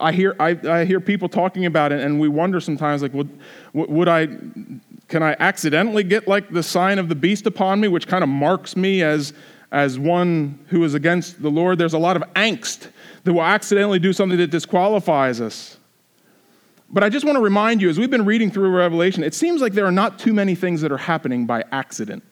I 0.00 0.12
hear, 0.12 0.34
I, 0.40 0.58
I 0.66 0.84
hear 0.86 0.98
people 0.98 1.28
talking 1.28 1.66
about 1.66 1.92
it, 1.92 2.00
and 2.00 2.18
we 2.18 2.28
wonder 2.28 2.58
sometimes, 2.60 3.02
like, 3.02 3.12
would, 3.12 3.28
would 3.74 4.08
I, 4.08 4.28
can 5.08 5.22
I 5.22 5.36
accidentally 5.38 6.02
get 6.02 6.26
like 6.26 6.50
the 6.50 6.62
sign 6.62 6.98
of 6.98 7.10
the 7.10 7.14
beast 7.14 7.46
upon 7.46 7.80
me, 7.80 7.88
which 7.88 8.06
kind 8.06 8.24
of 8.24 8.30
marks 8.30 8.76
me 8.76 9.02
as, 9.02 9.34
as 9.72 9.98
one 9.98 10.58
who 10.68 10.82
is 10.84 10.94
against 10.94 11.42
the 11.42 11.50
Lord? 11.50 11.76
There's 11.76 11.92
a 11.92 11.98
lot 11.98 12.16
of 12.16 12.22
angst 12.34 12.88
that 13.24 13.32
will 13.32 13.42
accidentally 13.42 13.98
do 13.98 14.14
something 14.14 14.38
that 14.38 14.50
disqualifies 14.50 15.40
us. 15.40 15.76
But 16.88 17.04
I 17.04 17.10
just 17.10 17.26
want 17.26 17.36
to 17.36 17.42
remind 17.42 17.82
you, 17.82 17.90
as 17.90 17.98
we've 17.98 18.10
been 18.10 18.24
reading 18.24 18.50
through 18.50 18.70
Revelation, 18.70 19.22
it 19.22 19.34
seems 19.34 19.60
like 19.60 19.74
there 19.74 19.86
are 19.86 19.92
not 19.92 20.18
too 20.18 20.32
many 20.32 20.54
things 20.54 20.80
that 20.80 20.92
are 20.92 20.98
happening 20.98 21.44
by 21.44 21.64
accident. 21.72 22.22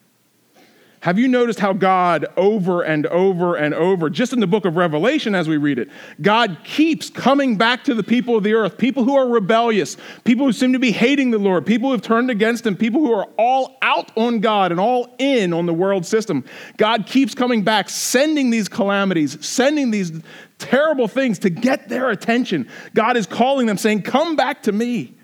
Have 1.02 1.18
you 1.18 1.26
noticed 1.26 1.59
how 1.59 1.73
God, 1.73 2.26
over 2.37 2.82
and 2.82 3.09
over 3.09 3.56
and 3.56 3.75
over, 3.75 4.09
just 4.09 4.32
in 4.32 4.38
the 4.38 4.47
book 4.47 4.64
of 4.64 4.76
Revelation 4.76 5.35
as 5.35 5.49
we 5.49 5.56
read 5.56 5.80
it, 5.80 5.88
God 6.21 6.59
keeps 6.62 7.11
coming 7.11 7.56
back 7.56 7.82
to 7.85 7.94
the 7.94 8.04
people 8.04 8.37
of 8.37 8.44
the 8.44 8.54
earth, 8.54 8.78
people 8.78 9.02
who 9.02 9.16
are 9.16 9.26
rebellious, 9.26 9.97
people 10.23 10.47
who 10.47 10.52
seem 10.52 10.73
to 10.75 10.78
be 10.78 10.92
hating 10.92 11.32
the 11.32 11.38
Lord, 11.38 11.66
people 11.66 11.88
who 11.88 11.92
have 11.92 12.02
turned 12.02 12.30
against 12.30 12.64
Him, 12.64 12.76
people 12.76 13.00
who 13.00 13.12
are 13.12 13.26
all 13.37 13.78
out 13.82 14.16
on 14.16 14.38
God 14.38 14.71
and 14.71 14.78
all 14.78 15.12
in 15.18 15.52
on 15.52 15.66
the 15.66 15.75
world 15.75 16.06
system. 16.06 16.44
God 16.76 17.04
keeps 17.04 17.35
coming 17.35 17.64
back, 17.64 17.90
sending 17.90 18.50
these 18.50 18.68
calamities, 18.68 19.44
sending 19.44 19.90
these 19.90 20.12
terrible 20.59 21.09
things 21.09 21.40
to 21.40 21.50
get 21.50 21.88
their 21.88 22.11
attention. 22.11 22.68
God 22.94 23.16
is 23.16 23.26
calling 23.26 23.66
them, 23.66 23.76
saying, 23.76 24.02
Come 24.02 24.37
back 24.37 24.62
to 24.62 24.73
me. 24.73 25.16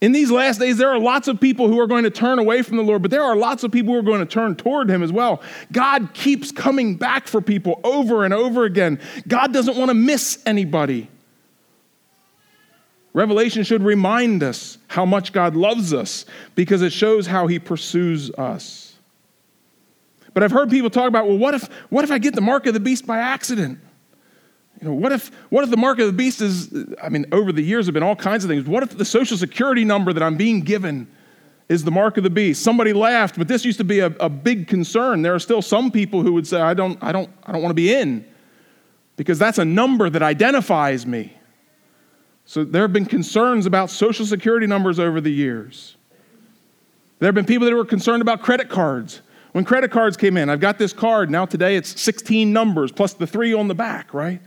In 0.00 0.12
these 0.12 0.30
last 0.30 0.58
days, 0.58 0.78
there 0.78 0.88
are 0.88 0.98
lots 0.98 1.28
of 1.28 1.40
people 1.40 1.68
who 1.68 1.78
are 1.78 1.86
going 1.86 2.04
to 2.04 2.10
turn 2.10 2.38
away 2.38 2.62
from 2.62 2.78
the 2.78 2.82
Lord, 2.82 3.02
but 3.02 3.10
there 3.10 3.22
are 3.22 3.36
lots 3.36 3.64
of 3.64 3.70
people 3.70 3.92
who 3.92 3.98
are 3.98 4.02
going 4.02 4.20
to 4.20 4.26
turn 4.26 4.56
toward 4.56 4.88
Him 4.88 5.02
as 5.02 5.12
well. 5.12 5.42
God 5.72 6.14
keeps 6.14 6.50
coming 6.50 6.96
back 6.96 7.26
for 7.26 7.42
people 7.42 7.80
over 7.84 8.24
and 8.24 8.32
over 8.32 8.64
again. 8.64 8.98
God 9.28 9.52
doesn't 9.52 9.76
want 9.76 9.90
to 9.90 9.94
miss 9.94 10.42
anybody. 10.46 11.08
Revelation 13.12 13.62
should 13.62 13.82
remind 13.82 14.42
us 14.42 14.78
how 14.88 15.04
much 15.04 15.32
God 15.32 15.54
loves 15.54 15.92
us 15.92 16.24
because 16.54 16.80
it 16.80 16.92
shows 16.92 17.26
how 17.26 17.46
He 17.46 17.58
pursues 17.58 18.30
us. 18.32 18.94
But 20.32 20.44
I've 20.44 20.52
heard 20.52 20.70
people 20.70 20.90
talk 20.90 21.08
about, 21.08 21.26
well, 21.26 21.36
what 21.36 21.54
if, 21.54 21.64
what 21.90 22.04
if 22.04 22.10
I 22.10 22.18
get 22.18 22.34
the 22.34 22.40
mark 22.40 22.66
of 22.66 22.72
the 22.72 22.80
beast 22.80 23.06
by 23.06 23.18
accident? 23.18 23.80
You 24.80 24.88
know, 24.88 24.94
what 24.94 25.12
if, 25.12 25.28
what 25.50 25.62
if 25.62 25.70
the 25.70 25.76
mark 25.76 25.98
of 25.98 26.06
the 26.06 26.12
beast 26.12 26.40
is, 26.40 26.72
I 27.02 27.10
mean, 27.10 27.26
over 27.32 27.52
the 27.52 27.62
years 27.62 27.86
have 27.86 27.94
been 27.94 28.02
all 28.02 28.16
kinds 28.16 28.44
of 28.44 28.50
things. 28.50 28.64
What 28.64 28.82
if 28.82 28.96
the 28.96 29.04
social 29.04 29.36
security 29.36 29.84
number 29.84 30.12
that 30.12 30.22
I'm 30.22 30.36
being 30.36 30.60
given 30.60 31.06
is 31.70 31.84
the 31.84 31.90
mark 31.90 32.16
of 32.16 32.24
the 32.24 32.30
beast. 32.30 32.62
Somebody 32.62 32.92
laughed, 32.92 33.38
but 33.38 33.46
this 33.46 33.64
used 33.64 33.78
to 33.78 33.84
be 33.84 34.00
a, 34.00 34.06
a 34.06 34.28
big 34.28 34.66
concern. 34.66 35.22
There 35.22 35.34
are 35.34 35.38
still 35.38 35.62
some 35.62 35.92
people 35.92 36.22
who 36.22 36.32
would 36.32 36.46
say, 36.46 36.60
I 36.60 36.74
don't, 36.74 36.98
I 37.00 37.12
don't, 37.12 37.30
I 37.44 37.52
don't 37.52 37.62
want 37.62 37.70
to 37.70 37.76
be 37.76 37.94
in 37.94 38.26
because 39.16 39.38
that's 39.38 39.58
a 39.58 39.64
number 39.64 40.10
that 40.10 40.20
identifies 40.20 41.06
me. 41.06 41.32
So 42.44 42.64
there 42.64 42.82
have 42.82 42.92
been 42.92 43.06
concerns 43.06 43.66
about 43.66 43.88
social 43.88 44.26
security 44.26 44.66
numbers 44.66 44.98
over 44.98 45.20
the 45.20 45.30
years. 45.30 45.96
There 47.20 47.28
have 47.28 47.36
been 47.36 47.44
people 47.44 47.68
that 47.68 47.76
were 47.76 47.84
concerned 47.84 48.22
about 48.22 48.42
credit 48.42 48.68
cards. 48.68 49.22
When 49.52 49.64
credit 49.64 49.92
cards 49.92 50.16
came 50.16 50.36
in, 50.36 50.48
I've 50.48 50.58
got 50.58 50.78
this 50.78 50.92
card. 50.92 51.30
Now 51.30 51.46
today 51.46 51.76
it's 51.76 52.00
16 52.00 52.52
numbers 52.52 52.90
plus 52.90 53.12
the 53.12 53.28
three 53.28 53.54
on 53.54 53.68
the 53.68 53.74
back, 53.76 54.12
right? 54.12 54.40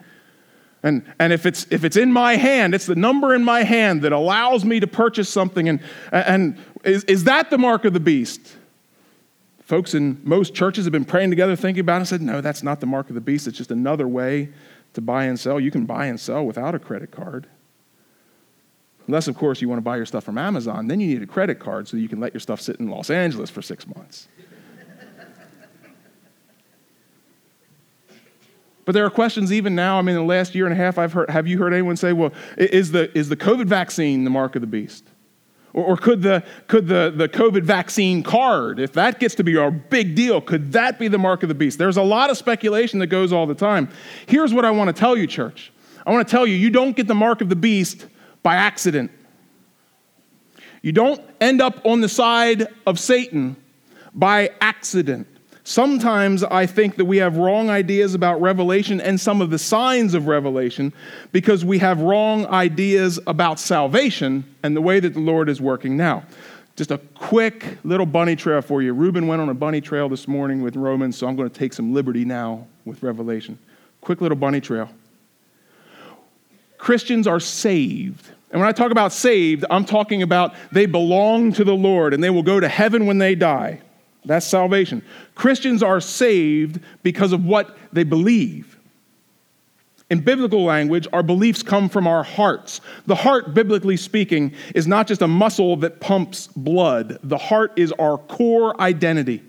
And, 0.84 1.04
and 1.18 1.32
if, 1.32 1.46
it's, 1.46 1.66
if 1.72 1.86
it's 1.86 1.96
in 1.96 2.12
my 2.12 2.36
hand, 2.36 2.76
it's 2.76 2.86
the 2.86 2.96
number 2.96 3.34
in 3.34 3.44
my 3.44 3.64
hand 3.64 4.02
that 4.02 4.12
allows 4.12 4.66
me 4.66 4.82
to 4.82 4.88
purchase 4.88 5.30
something. 5.30 5.70
And, 5.70 5.80
and 6.12 6.58
is, 6.84 7.06
is 7.06 7.24
that 7.24 7.50
the 7.50 7.58
mark 7.58 7.86
of 7.86 7.94
the 7.94 8.02
beast? 8.02 8.58
Folks 9.62 9.94
in 9.94 10.20
most 10.24 10.54
churches 10.54 10.84
have 10.84 10.92
been 10.92 11.06
praying 11.06 11.30
together, 11.30 11.56
thinking 11.56 11.80
about 11.80 11.96
it, 11.96 12.00
and 12.00 12.08
said, 12.08 12.22
no, 12.22 12.42
that's 12.42 12.64
not 12.64 12.82
the 12.82 12.86
mark 12.86 13.08
of 13.08 13.16
the 13.16 13.22
beast. 13.22 13.48
It's 13.48 13.58
just 13.58 13.72
another 13.72 14.08
way 14.10 14.50
to 14.94 15.00
buy 15.02 15.24
and 15.24 15.40
sell. 15.40 15.58
You 15.58 15.72
can 15.72 15.86
buy 15.86 16.08
and 16.08 16.20
sell 16.20 16.46
without 16.46 16.76
a 16.76 16.80
credit 16.80 17.12
card. 17.12 17.48
Unless, 19.08 19.30
of 19.30 19.38
course, 19.38 19.62
you 19.62 19.70
want 19.70 19.78
to 19.78 19.84
buy 19.84 19.96
your 19.96 20.06
stuff 20.06 20.26
from 20.26 20.38
Amazon, 20.38 20.88
then 20.88 21.00
you 21.00 21.08
need 21.08 21.24
a 21.24 21.28
credit 21.28 21.60
card 21.60 21.88
so 21.88 21.98
you 21.98 22.10
can 22.10 22.20
let 22.20 22.34
your 22.34 22.42
stuff 22.42 22.62
sit 22.62 22.80
in 22.80 22.90
Los 22.90 23.10
Angeles 23.10 23.50
for 23.50 23.62
six 23.62 23.88
months. 23.88 24.28
But 28.86 28.94
there 28.94 29.06
are 29.06 29.10
questions 29.10 29.54
even 29.54 29.76
now. 29.76 29.98
I 29.98 30.02
mean, 30.02 30.16
in 30.16 30.22
the 30.22 30.28
last 30.28 30.56
year 30.56 30.66
and 30.66 30.74
a 30.74 30.78
half, 30.78 30.98
I've 30.98 31.14
heard, 31.14 31.30
have 31.30 31.48
you 31.48 31.58
heard 31.58 31.74
anyone 31.74 31.96
say, 31.96 32.12
well, 32.12 32.34
is 32.58 32.92
the, 32.92 33.18
is 33.18 33.30
the 33.30 33.38
COVID 33.38 33.66
vaccine 33.66 34.24
the 34.24 34.30
mark 34.30 34.56
of 34.56 34.62
the 34.62 34.68
beast? 34.68 35.06
Or, 35.74 35.86
or 35.86 35.98
could, 35.98 36.22
the, 36.22 36.44
could 36.68 36.88
the, 36.88 37.14
the 37.16 37.30
COVID 37.30 37.64
vaccine 37.64 38.24
card, 38.24 38.80
if 38.80 38.94
that 38.94 39.20
gets 39.20 39.36
to 39.36 39.44
be 39.44 39.56
a 39.56 39.72
big 39.72 40.16
deal, 40.16 40.42
could 40.42 40.74
that 40.74 41.00
be 41.00 41.08
the 41.08 41.18
mark 41.18 41.44
of 41.44 41.50
the 41.50 41.56
beast? 41.56 41.78
There's 41.78 41.98
a 41.98 42.04
lot 42.04 42.30
of 42.30 42.38
speculation 42.38 43.00
that 43.00 43.08
goes 43.08 43.32
all 43.32 43.46
the 43.46 43.56
time. 43.56 43.90
Here's 44.26 44.54
what 44.54 44.66
I 44.66 44.72
want 44.72 44.94
to 44.94 45.00
tell 45.00 45.16
you, 45.16 45.28
church. 45.28 45.72
I 46.06 46.12
want 46.12 46.28
to 46.28 46.32
tell 46.32 46.46
you, 46.46 46.56
you 46.56 46.70
don't 46.70 46.96
get 46.96 47.08
the 47.08 47.16
mark 47.16 47.40
of 47.40 47.48
the 47.48 47.56
beast 47.56 48.08
by 48.44 48.56
accident. 48.56 49.12
You 50.82 50.92
don't 50.92 51.22
end 51.40 51.62
up 51.62 51.86
on 51.86 52.02
the 52.02 52.10
side 52.10 52.68
of 52.86 53.00
Satan 53.00 53.56
by 54.14 54.52
accident. 54.60 55.28
Sometimes 55.66 56.44
I 56.44 56.66
think 56.66 56.98
that 56.98 57.06
we 57.06 57.18
have 57.18 57.38
wrong 57.38 57.70
ideas 57.70 58.16
about 58.16 58.42
Revelation 58.42 59.00
and 59.00 59.20
some 59.20 59.42
of 59.42 59.50
the 59.50 59.58
signs 59.58 60.14
of 60.14 60.28
Revelation 60.28 60.92
because 61.32 61.64
we 61.64 61.80
have 61.80 62.02
wrong 62.02 62.46
ideas 62.48 63.18
about 63.28 63.60
salvation 63.60 64.44
and 64.62 64.76
the 64.76 64.82
way 64.82 65.00
that 65.00 65.14
the 65.14 65.22
Lord 65.22 65.48
is 65.48 65.62
working 65.62 65.96
now. 65.96 66.24
Just 66.76 66.92
a 66.92 66.98
quick 67.16 67.78
little 67.84 68.06
bunny 68.06 68.36
trail 68.36 68.62
for 68.62 68.82
you. 68.82 68.94
Ruben 68.94 69.28
went 69.28 69.42
on 69.42 69.48
a 69.48 69.54
bunny 69.54 69.80
trail 69.80 70.10
this 70.10 70.28
morning 70.28 70.62
with 70.62 70.76
Romans, 70.76 71.18
so 71.18 71.28
I'm 71.28 71.36
going 71.36 71.50
to 71.50 71.56
take 71.56 71.72
some 71.72 71.94
liberty 71.94 72.26
now 72.26 72.68
with 72.84 73.02
Revelation. 73.02 73.58
Quick 74.02 74.20
little 74.20 74.38
bunny 74.38 74.60
trail. 74.60 74.90
Christians 76.78 77.26
are 77.26 77.40
saved. 77.40 78.28
And 78.52 78.60
when 78.60 78.68
I 78.68 78.74
talk 78.74 78.92
about 78.92 79.14
saved, 79.14 79.64
I'm 79.70 79.86
talking 79.86 80.24
about 80.24 80.56
they 80.74 80.88
belong 80.88 81.54
to 81.54 81.64
the 81.64 81.76
Lord 81.76 82.14
and 82.14 82.22
they 82.22 82.30
will 82.30 82.44
go 82.44 82.60
to 82.60 82.68
heaven 82.68 83.06
when 83.06 83.18
they 83.18 83.34
die. 83.34 83.80
That's 84.26 84.46
salvation. 84.46 85.04
Christians 85.36 85.84
are 85.84 86.00
saved 86.00 86.80
because 87.02 87.34
of 87.34 87.46
what 87.46 87.78
they 87.92 88.04
believe. 88.04 88.78
In 90.10 90.20
biblical 90.20 90.64
language, 90.64 91.08
our 91.12 91.24
beliefs 91.24 91.64
come 91.64 91.90
from 91.90 92.06
our 92.06 92.24
hearts. 92.24 92.82
The 93.08 93.16
heart, 93.16 93.54
biblically 93.54 93.98
speaking, 93.98 94.54
is 94.76 94.86
not 94.86 95.08
just 95.08 95.22
a 95.22 95.28
muscle 95.28 95.76
that 95.78 96.00
pumps 96.02 96.48
blood, 96.56 97.18
the 97.24 97.38
heart 97.38 97.74
is 97.78 97.92
our 97.94 98.18
core 98.18 98.80
identity. 98.80 99.42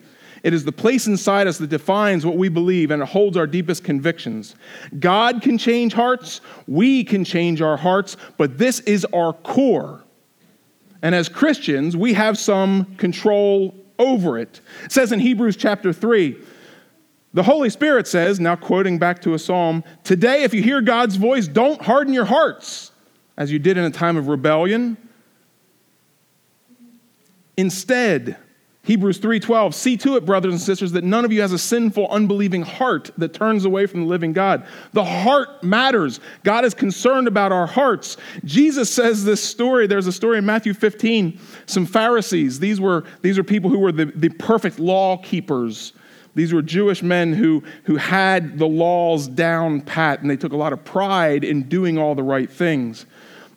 It 0.42 0.52
is 0.52 0.64
the 0.64 0.72
place 0.72 1.06
inside 1.06 1.46
us 1.46 1.56
that 1.58 1.70
defines 1.70 2.26
what 2.26 2.36
we 2.36 2.50
believe 2.50 2.90
and 2.90 3.02
it 3.02 3.08
holds 3.08 3.36
our 3.36 3.46
deepest 3.46 3.82
convictions. 3.82 4.54
God 4.98 5.40
can 5.40 5.56
change 5.56 5.94
hearts, 5.94 6.42
we 6.66 7.02
can 7.02 7.24
change 7.24 7.62
our 7.62 7.78
hearts, 7.78 8.18
but 8.36 8.58
this 8.58 8.80
is 8.80 9.06
our 9.06 9.32
core. 9.32 10.04
And 11.00 11.14
as 11.14 11.28
Christians, 11.28 11.96
we 11.96 12.12
have 12.14 12.38
some 12.38 12.94
control 12.96 13.74
over 13.98 14.38
it. 14.38 14.60
It 14.84 14.92
says 14.92 15.12
in 15.12 15.20
Hebrews 15.20 15.56
chapter 15.56 15.92
3, 15.92 16.36
the 17.32 17.42
Holy 17.42 17.68
Spirit 17.68 18.06
says, 18.06 18.38
now 18.38 18.54
quoting 18.54 18.98
back 18.98 19.20
to 19.22 19.34
a 19.34 19.38
psalm, 19.38 19.82
today 20.04 20.44
if 20.44 20.54
you 20.54 20.62
hear 20.62 20.80
God's 20.80 21.16
voice, 21.16 21.48
don't 21.48 21.82
harden 21.82 22.14
your 22.14 22.24
hearts 22.24 22.92
as 23.36 23.50
you 23.50 23.58
did 23.58 23.76
in 23.76 23.84
a 23.84 23.90
time 23.90 24.16
of 24.16 24.28
rebellion. 24.28 24.96
Instead, 27.56 28.36
Hebrews 28.84 29.18
3:12 29.18 29.74
See 29.74 29.96
to 29.98 30.16
it 30.16 30.26
brothers 30.26 30.52
and 30.52 30.60
sisters 30.60 30.92
that 30.92 31.04
none 31.04 31.24
of 31.24 31.32
you 31.32 31.40
has 31.40 31.52
a 31.52 31.58
sinful 31.58 32.06
unbelieving 32.08 32.62
heart 32.62 33.10
that 33.16 33.32
turns 33.32 33.64
away 33.64 33.86
from 33.86 34.00
the 34.00 34.06
living 34.06 34.32
God. 34.32 34.64
The 34.92 35.04
heart 35.04 35.64
matters. 35.64 36.20
God 36.44 36.64
is 36.64 36.74
concerned 36.74 37.26
about 37.26 37.50
our 37.50 37.66
hearts. 37.66 38.18
Jesus 38.44 38.92
says 38.92 39.24
this 39.24 39.42
story 39.42 39.86
there's 39.86 40.06
a 40.06 40.12
story 40.12 40.38
in 40.38 40.46
Matthew 40.46 40.74
15 40.74 41.40
some 41.66 41.86
Pharisees 41.86 42.60
these 42.60 42.80
were 42.80 43.04
these 43.22 43.38
are 43.38 43.44
people 43.44 43.70
who 43.70 43.78
were 43.78 43.92
the, 43.92 44.06
the 44.06 44.28
perfect 44.28 44.78
law 44.78 45.16
keepers. 45.16 45.94
These 46.34 46.52
were 46.52 46.62
Jewish 46.62 47.02
men 47.02 47.32
who, 47.32 47.62
who 47.84 47.96
had 47.96 48.58
the 48.58 48.66
laws 48.66 49.28
down 49.28 49.80
pat, 49.80 50.20
and 50.20 50.28
they 50.28 50.36
took 50.36 50.52
a 50.52 50.56
lot 50.56 50.72
of 50.72 50.84
pride 50.84 51.44
in 51.44 51.68
doing 51.68 51.96
all 51.96 52.14
the 52.14 52.24
right 52.24 52.50
things. 52.50 53.06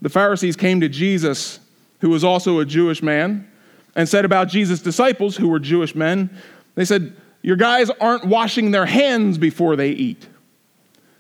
The 0.01 0.10
Pharisees 0.10 0.55
came 0.55 0.79
to 0.81 0.89
Jesus, 0.89 1.60
who 2.01 2.10
was 2.10 2.24
also 2.24 2.60
a 2.60 2.65
Jewish 2.65 3.01
man, 3.01 3.48
and 3.97 4.07
said 4.07 4.23
about 4.23 4.47
Jesus' 4.47 4.79
disciples, 4.79 5.35
who 5.35 5.49
were 5.49 5.59
Jewish 5.59 5.95
men, 5.95 6.29
they 6.75 6.85
said, 6.85 7.13
Your 7.41 7.57
guys 7.57 7.89
aren't 7.99 8.25
washing 8.25 8.71
their 8.71 8.85
hands 8.85 9.37
before 9.37 9.75
they 9.75 9.89
eat. 9.89 10.27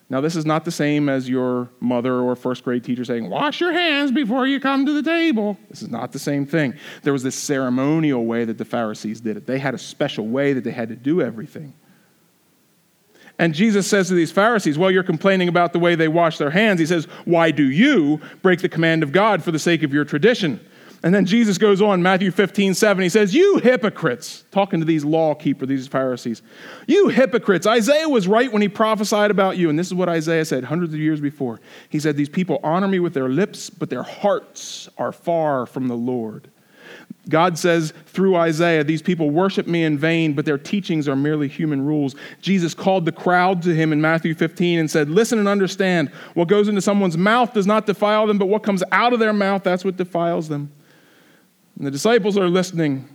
Now, 0.09 0.21
this 0.21 0.37
is 0.37 0.45
not 0.45 0.63
the 0.63 0.71
same 0.71 1.09
as 1.09 1.27
your 1.27 1.67
mother 1.81 2.21
or 2.21 2.33
first 2.37 2.63
grade 2.63 2.83
teacher 2.85 3.03
saying, 3.03 3.29
Wash 3.29 3.59
your 3.59 3.73
hands 3.73 4.11
before 4.11 4.47
you 4.47 4.59
come 4.61 4.85
to 4.85 4.93
the 4.93 5.03
table. 5.03 5.57
This 5.69 5.81
is 5.81 5.89
not 5.89 6.13
the 6.13 6.19
same 6.19 6.45
thing. 6.45 6.75
There 7.01 7.11
was 7.11 7.23
this 7.23 7.35
ceremonial 7.35 8.25
way 8.25 8.45
that 8.45 8.59
the 8.59 8.63
Pharisees 8.63 9.19
did 9.19 9.35
it, 9.35 9.47
they 9.47 9.59
had 9.59 9.73
a 9.73 9.79
special 9.79 10.27
way 10.27 10.53
that 10.53 10.63
they 10.63 10.71
had 10.71 10.89
to 10.89 10.95
do 10.95 11.19
everything. 11.19 11.73
And 13.39 13.53
Jesus 13.53 13.85
says 13.87 14.07
to 14.07 14.13
these 14.13 14.31
Pharisees, 14.31 14.77
Well, 14.77 14.91
you're 14.91 15.03
complaining 15.03 15.47
about 15.47 15.73
the 15.73 15.79
way 15.79 15.95
they 15.95 16.07
wash 16.07 16.37
their 16.37 16.51
hands. 16.51 16.79
He 16.79 16.85
says, 16.85 17.05
Why 17.25 17.49
do 17.49 17.63
you 17.63 18.21
break 18.43 18.61
the 18.61 18.69
command 18.69 19.01
of 19.01 19.11
God 19.11 19.43
for 19.43 19.51
the 19.51 19.59
sake 19.59 19.81
of 19.81 19.93
your 19.93 20.05
tradition? 20.05 20.59
And 21.03 21.13
then 21.13 21.25
Jesus 21.25 21.57
goes 21.57 21.81
on, 21.81 22.01
Matthew 22.01 22.31
15, 22.31 22.73
7. 22.73 23.03
He 23.03 23.09
says, 23.09 23.33
You 23.33 23.57
hypocrites, 23.57 24.45
talking 24.51 24.79
to 24.79 24.85
these 24.85 25.05
law 25.05 25.35
keepers, 25.35 25.67
these 25.67 25.87
Pharisees, 25.87 26.41
you 26.87 27.09
hypocrites. 27.09 27.67
Isaiah 27.67 28.09
was 28.09 28.27
right 28.27 28.51
when 28.51 28.61
he 28.61 28.67
prophesied 28.67 29.29
about 29.29 29.57
you. 29.57 29.69
And 29.69 29.77
this 29.77 29.87
is 29.87 29.93
what 29.93 30.09
Isaiah 30.09 30.45
said 30.45 30.63
hundreds 30.63 30.93
of 30.93 30.99
years 30.99 31.21
before. 31.21 31.61
He 31.89 31.99
said, 31.99 32.17
These 32.17 32.29
people 32.29 32.59
honor 32.63 32.87
me 32.87 32.99
with 32.99 33.13
their 33.13 33.29
lips, 33.29 33.69
but 33.69 33.89
their 33.89 34.03
hearts 34.03 34.89
are 34.97 35.11
far 35.11 35.65
from 35.65 35.87
the 35.87 35.95
Lord. 35.95 36.49
God 37.29 37.57
says 37.57 37.93
through 38.05 38.35
Isaiah, 38.35 38.83
these 38.83 39.01
people 39.01 39.29
worship 39.29 39.67
me 39.67 39.83
in 39.83 39.97
vain, 39.97 40.33
but 40.33 40.45
their 40.45 40.57
teachings 40.57 41.07
are 41.07 41.15
merely 41.15 41.47
human 41.47 41.85
rules. 41.85 42.15
Jesus 42.41 42.73
called 42.73 43.05
the 43.05 43.11
crowd 43.11 43.61
to 43.63 43.75
him 43.75 43.91
in 43.91 43.99
Matthew 43.99 44.33
15 44.33 44.79
and 44.79 44.89
said, 44.89 45.09
Listen 45.09 45.37
and 45.37 45.47
understand. 45.47 46.09
What 46.33 46.47
goes 46.47 46.67
into 46.67 46.81
someone's 46.81 47.17
mouth 47.17 47.53
does 47.53 47.67
not 47.67 47.85
defile 47.85 48.27
them, 48.27 48.37
but 48.37 48.47
what 48.47 48.63
comes 48.63 48.81
out 48.91 49.13
of 49.13 49.19
their 49.19 49.33
mouth, 49.33 49.63
that's 49.63 49.83
what 49.83 49.97
defiles 49.97 50.47
them. 50.47 50.71
And 51.77 51.85
the 51.85 51.91
disciples 51.91 52.37
are 52.37 52.49
listening. 52.49 53.07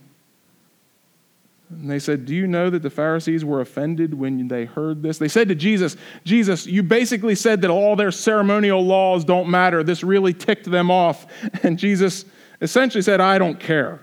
And 1.70 1.90
they 1.90 1.98
said, 1.98 2.26
Do 2.26 2.34
you 2.34 2.46
know 2.46 2.70
that 2.70 2.82
the 2.82 2.90
Pharisees 2.90 3.44
were 3.44 3.60
offended 3.60 4.14
when 4.14 4.48
they 4.48 4.66
heard 4.66 5.02
this? 5.02 5.18
They 5.18 5.28
said 5.28 5.48
to 5.48 5.54
Jesus, 5.54 5.96
Jesus, 6.24 6.66
you 6.66 6.82
basically 6.82 7.34
said 7.34 7.62
that 7.62 7.70
all 7.70 7.96
their 7.96 8.10
ceremonial 8.10 8.84
laws 8.84 9.24
don't 9.24 9.48
matter. 9.48 9.82
This 9.82 10.04
really 10.04 10.34
ticked 10.34 10.70
them 10.70 10.90
off. 10.90 11.26
And 11.62 11.78
Jesus 11.78 12.24
essentially 12.60 13.02
said, 13.02 13.20
I 13.20 13.38
don't 13.38 13.58
care. 13.58 14.00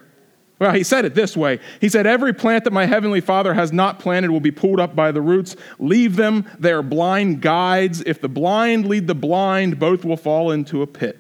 Well, 0.60 0.74
he 0.74 0.84
said 0.84 1.06
it 1.06 1.16
this 1.16 1.38
way 1.38 1.60
He 1.80 1.88
said, 1.88 2.06
Every 2.06 2.34
plant 2.34 2.66
that 2.66 2.74
my 2.74 2.86
heavenly 2.86 3.22
Father 3.22 3.54
has 3.54 3.72
not 3.72 4.00
planted 4.00 4.32
will 4.32 4.40
be 4.40 4.52
pulled 4.52 4.80
up 4.80 4.96
by 4.96 5.12
the 5.12 5.22
roots. 5.22 5.56
Leave 5.78 6.16
them, 6.16 6.50
they 6.60 6.72
are 6.72 6.84
blind 6.84 7.42
guides. 7.42 8.02
If 8.06 8.20
the 8.20 8.30
blind 8.30 8.88
lead 8.88 9.08
the 9.08 9.16
blind, 9.16 9.80
both 9.80 10.04
will 10.04 10.18
fall 10.18 10.52
into 10.52 10.82
a 10.82 10.88
pit. 10.88 11.18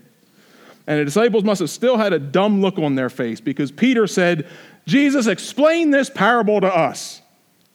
And 0.89 0.99
the 0.99 1.05
disciples 1.05 1.43
must 1.43 1.59
have 1.59 1.69
still 1.69 1.97
had 1.97 2.13
a 2.13 2.19
dumb 2.19 2.61
look 2.61 2.79
on 2.79 2.95
their 2.95 3.11
face 3.11 3.39
because 3.39 3.71
Peter 3.71 4.07
said, 4.07 4.47
Jesus, 4.87 5.27
explain 5.27 5.91
this 5.91 6.09
parable 6.09 6.59
to 6.61 6.67
us. 6.67 7.21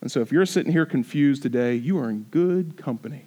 And 0.00 0.10
so 0.10 0.20
if 0.20 0.32
you're 0.32 0.44
sitting 0.44 0.72
here 0.72 0.84
confused 0.84 1.40
today, 1.40 1.76
you 1.76 1.96
are 1.96 2.10
in 2.10 2.24
good 2.24 2.76
company. 2.76 3.26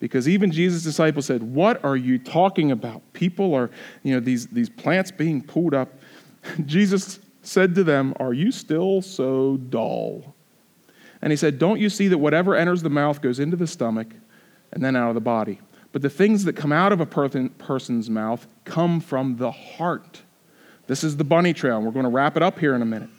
Because 0.00 0.28
even 0.28 0.52
Jesus' 0.52 0.82
disciples 0.82 1.24
said, 1.24 1.42
What 1.42 1.82
are 1.82 1.96
you 1.96 2.18
talking 2.18 2.72
about? 2.72 3.00
People 3.14 3.54
are, 3.54 3.70
you 4.02 4.12
know, 4.12 4.20
these, 4.20 4.48
these 4.48 4.68
plants 4.68 5.10
being 5.10 5.42
pulled 5.42 5.72
up. 5.72 5.98
Jesus 6.66 7.20
said 7.40 7.74
to 7.76 7.84
them, 7.84 8.12
Are 8.20 8.34
you 8.34 8.52
still 8.52 9.00
so 9.00 9.56
dull? 9.56 10.34
And 11.22 11.32
he 11.32 11.38
said, 11.38 11.58
Don't 11.58 11.80
you 11.80 11.88
see 11.88 12.08
that 12.08 12.18
whatever 12.18 12.54
enters 12.54 12.82
the 12.82 12.90
mouth 12.90 13.22
goes 13.22 13.40
into 13.40 13.56
the 13.56 13.66
stomach 13.66 14.08
and 14.72 14.84
then 14.84 14.94
out 14.94 15.08
of 15.08 15.14
the 15.14 15.22
body? 15.22 15.58
But 15.92 16.02
the 16.02 16.10
things 16.10 16.44
that 16.44 16.54
come 16.54 16.72
out 16.72 16.92
of 16.92 17.00
a 17.00 17.06
person's 17.06 18.08
mouth 18.08 18.46
come 18.64 19.00
from 19.00 19.36
the 19.36 19.50
heart. 19.50 20.22
This 20.86 21.04
is 21.04 21.16
the 21.16 21.24
bunny 21.24 21.52
trail, 21.52 21.76
and 21.76 21.86
we're 21.86 21.92
going 21.92 22.04
to 22.04 22.10
wrap 22.10 22.36
it 22.36 22.42
up 22.42 22.58
here 22.58 22.74
in 22.74 22.82
a 22.82 22.86
minute. 22.86 23.10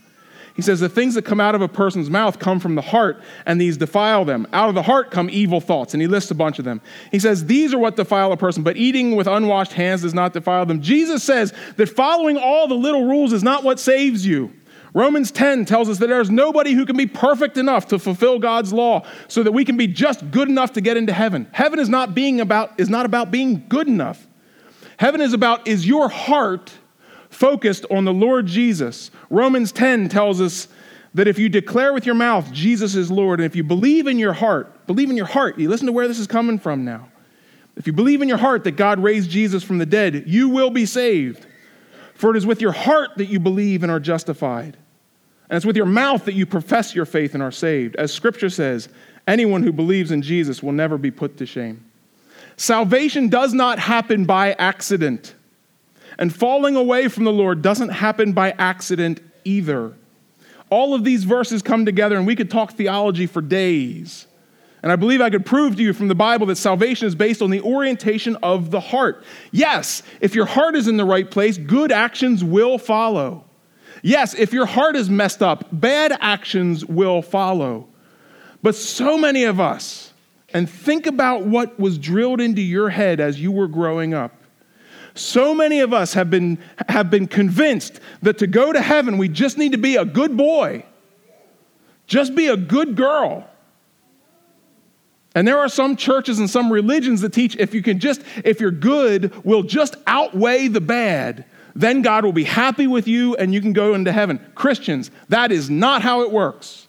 He 0.55 0.61
says, 0.61 0.79
The 0.79 0.89
things 0.89 1.15
that 1.15 1.23
come 1.23 1.39
out 1.39 1.55
of 1.55 1.61
a 1.61 1.67
person's 1.67 2.09
mouth 2.09 2.39
come 2.39 2.59
from 2.59 2.75
the 2.75 2.81
heart, 2.81 3.21
and 3.45 3.59
these 3.59 3.77
defile 3.77 4.25
them. 4.25 4.47
Out 4.53 4.69
of 4.69 4.75
the 4.75 4.81
heart 4.81 5.11
come 5.11 5.29
evil 5.29 5.61
thoughts, 5.61 5.93
and 5.93 6.01
he 6.01 6.07
lists 6.07 6.31
a 6.31 6.35
bunch 6.35 6.59
of 6.59 6.65
them. 6.65 6.81
He 7.11 7.19
says, 7.19 7.45
These 7.45 7.73
are 7.73 7.79
what 7.79 7.95
defile 7.95 8.31
a 8.31 8.37
person, 8.37 8.63
but 8.63 8.77
eating 8.77 9.15
with 9.15 9.27
unwashed 9.27 9.73
hands 9.73 10.01
does 10.01 10.13
not 10.13 10.33
defile 10.33 10.65
them. 10.65 10.81
Jesus 10.81 11.23
says 11.23 11.53
that 11.77 11.87
following 11.89 12.37
all 12.37 12.67
the 12.67 12.75
little 12.75 13.05
rules 13.05 13.33
is 13.33 13.43
not 13.43 13.63
what 13.63 13.79
saves 13.79 14.25
you. 14.25 14.53
Romans 14.93 15.31
10 15.31 15.65
tells 15.65 15.87
us 15.87 15.99
that 15.99 16.07
there's 16.07 16.29
nobody 16.29 16.73
who 16.73 16.85
can 16.85 16.97
be 16.97 17.05
perfect 17.05 17.57
enough 17.57 17.87
to 17.87 17.99
fulfill 17.99 18.39
God's 18.39 18.73
law 18.73 19.05
so 19.27 19.41
that 19.43 19.53
we 19.53 19.63
can 19.63 19.77
be 19.77 19.87
just 19.87 20.29
good 20.31 20.49
enough 20.49 20.73
to 20.73 20.81
get 20.81 20.97
into 20.97 21.13
heaven. 21.13 21.47
Heaven 21.51 21.79
is 21.79 21.87
not 21.87 22.13
being 22.13 22.41
about 22.41 22.77
is 22.77 22.89
not 22.89 23.05
about 23.05 23.31
being 23.31 23.65
good 23.69 23.87
enough. 23.87 24.27
Heaven 24.97 25.21
is 25.21 25.33
about 25.33 25.67
is 25.67 25.87
your 25.87 26.09
heart 26.09 26.73
focused 27.29 27.85
on 27.89 28.03
the 28.03 28.13
Lord 28.13 28.47
Jesus. 28.47 29.11
Romans 29.29 29.71
10 29.71 30.09
tells 30.09 30.41
us 30.41 30.67
that 31.13 31.27
if 31.27 31.39
you 31.39 31.47
declare 31.47 31.93
with 31.93 32.05
your 32.05 32.15
mouth 32.15 32.51
Jesus 32.51 32.95
is 32.95 33.09
Lord, 33.09 33.39
and 33.39 33.45
if 33.45 33.55
you 33.55 33.63
believe 33.63 34.07
in 34.07 34.19
your 34.19 34.33
heart, 34.33 34.85
believe 34.87 35.09
in 35.09 35.15
your 35.15 35.25
heart, 35.25 35.57
you 35.57 35.69
listen 35.69 35.87
to 35.87 35.93
where 35.93 36.07
this 36.09 36.19
is 36.19 36.27
coming 36.27 36.59
from 36.59 36.83
now. 36.83 37.07
If 37.77 37.87
you 37.87 37.93
believe 37.93 38.21
in 38.21 38.27
your 38.27 38.37
heart 38.37 38.65
that 38.65 38.71
God 38.71 38.99
raised 38.99 39.29
Jesus 39.29 39.63
from 39.63 39.77
the 39.77 39.85
dead, 39.85 40.25
you 40.27 40.49
will 40.49 40.69
be 40.69 40.85
saved. 40.85 41.45
For 42.21 42.29
it 42.29 42.37
is 42.37 42.45
with 42.45 42.61
your 42.61 42.71
heart 42.71 43.17
that 43.17 43.29
you 43.29 43.39
believe 43.39 43.81
and 43.81 43.91
are 43.91 43.99
justified. 43.99 44.77
And 45.49 45.57
it's 45.57 45.65
with 45.65 45.75
your 45.75 45.87
mouth 45.87 46.25
that 46.25 46.35
you 46.35 46.45
profess 46.45 46.93
your 46.93 47.07
faith 47.07 47.33
and 47.33 47.41
are 47.41 47.51
saved. 47.51 47.95
As 47.95 48.13
scripture 48.13 48.51
says, 48.51 48.89
anyone 49.27 49.63
who 49.63 49.71
believes 49.71 50.11
in 50.11 50.21
Jesus 50.21 50.61
will 50.61 50.71
never 50.71 50.99
be 50.99 51.09
put 51.09 51.37
to 51.37 51.47
shame. 51.47 51.83
Salvation 52.57 53.27
does 53.27 53.55
not 53.55 53.79
happen 53.79 54.25
by 54.25 54.53
accident. 54.59 55.33
And 56.19 56.31
falling 56.31 56.75
away 56.75 57.07
from 57.07 57.23
the 57.23 57.33
Lord 57.33 57.63
doesn't 57.63 57.89
happen 57.89 58.33
by 58.33 58.51
accident 58.51 59.19
either. 59.43 59.91
All 60.69 60.93
of 60.93 61.03
these 61.03 61.23
verses 61.23 61.63
come 61.63 61.87
together, 61.87 62.17
and 62.17 62.27
we 62.27 62.35
could 62.35 62.51
talk 62.51 62.73
theology 62.73 63.25
for 63.25 63.41
days. 63.41 64.27
And 64.83 64.91
I 64.91 64.95
believe 64.95 65.21
I 65.21 65.29
could 65.29 65.45
prove 65.45 65.75
to 65.75 65.83
you 65.83 65.93
from 65.93 66.07
the 66.07 66.15
Bible 66.15 66.47
that 66.47 66.55
salvation 66.55 67.07
is 67.07 67.13
based 67.13 67.41
on 67.41 67.51
the 67.51 67.61
orientation 67.61 68.35
of 68.37 68.71
the 68.71 68.79
heart. 68.79 69.23
Yes, 69.51 70.01
if 70.21 70.33
your 70.33 70.45
heart 70.45 70.75
is 70.75 70.87
in 70.87 70.97
the 70.97 71.05
right 71.05 71.29
place, 71.29 71.57
good 71.57 71.91
actions 71.91 72.43
will 72.43 72.77
follow. 72.77 73.45
Yes, 74.01 74.33
if 74.33 74.53
your 74.53 74.65
heart 74.65 74.95
is 74.95 75.09
messed 75.09 75.43
up, 75.43 75.67
bad 75.71 76.17
actions 76.19 76.83
will 76.83 77.21
follow. 77.21 77.87
But 78.63 78.75
so 78.75 79.17
many 79.17 79.43
of 79.43 79.59
us, 79.59 80.13
and 80.53 80.67
think 80.67 81.05
about 81.05 81.43
what 81.43 81.79
was 81.79 81.99
drilled 81.99 82.41
into 82.41 82.61
your 82.61 82.89
head 82.89 83.19
as 83.19 83.39
you 83.39 83.51
were 83.51 83.67
growing 83.67 84.13
up. 84.13 84.35
So 85.13 85.53
many 85.53 85.81
of 85.81 85.93
us 85.93 86.13
have 86.13 86.29
been, 86.29 86.57
have 86.89 87.09
been 87.09 87.27
convinced 87.27 87.99
that 88.21 88.37
to 88.39 88.47
go 88.47 88.71
to 88.71 88.81
heaven, 88.81 89.17
we 89.17 89.27
just 89.27 89.57
need 89.57 89.73
to 89.73 89.77
be 89.77 89.97
a 89.97 90.05
good 90.05 90.35
boy, 90.35 90.85
just 92.07 92.33
be 92.33 92.47
a 92.47 92.57
good 92.57 92.95
girl. 92.95 93.47
And 95.33 95.47
there 95.47 95.57
are 95.59 95.69
some 95.69 95.95
churches 95.95 96.39
and 96.39 96.49
some 96.49 96.71
religions 96.71 97.21
that 97.21 97.31
teach 97.33 97.55
if 97.55 97.73
you 97.73 97.81
can 97.81 97.99
just, 97.99 98.21
if 98.43 98.59
you're 98.59 98.71
good, 98.71 99.45
will 99.45 99.63
just 99.63 99.95
outweigh 100.05 100.67
the 100.67 100.81
bad, 100.81 101.45
then 101.73 102.01
God 102.01 102.25
will 102.25 102.33
be 102.33 102.43
happy 102.43 102.85
with 102.85 103.07
you 103.07 103.35
and 103.35 103.53
you 103.53 103.61
can 103.61 103.71
go 103.71 103.93
into 103.93 104.11
heaven. 104.11 104.45
Christians, 104.55 105.09
that 105.29 105.51
is 105.51 105.69
not 105.69 106.01
how 106.01 106.21
it 106.21 106.31
works. 106.31 106.87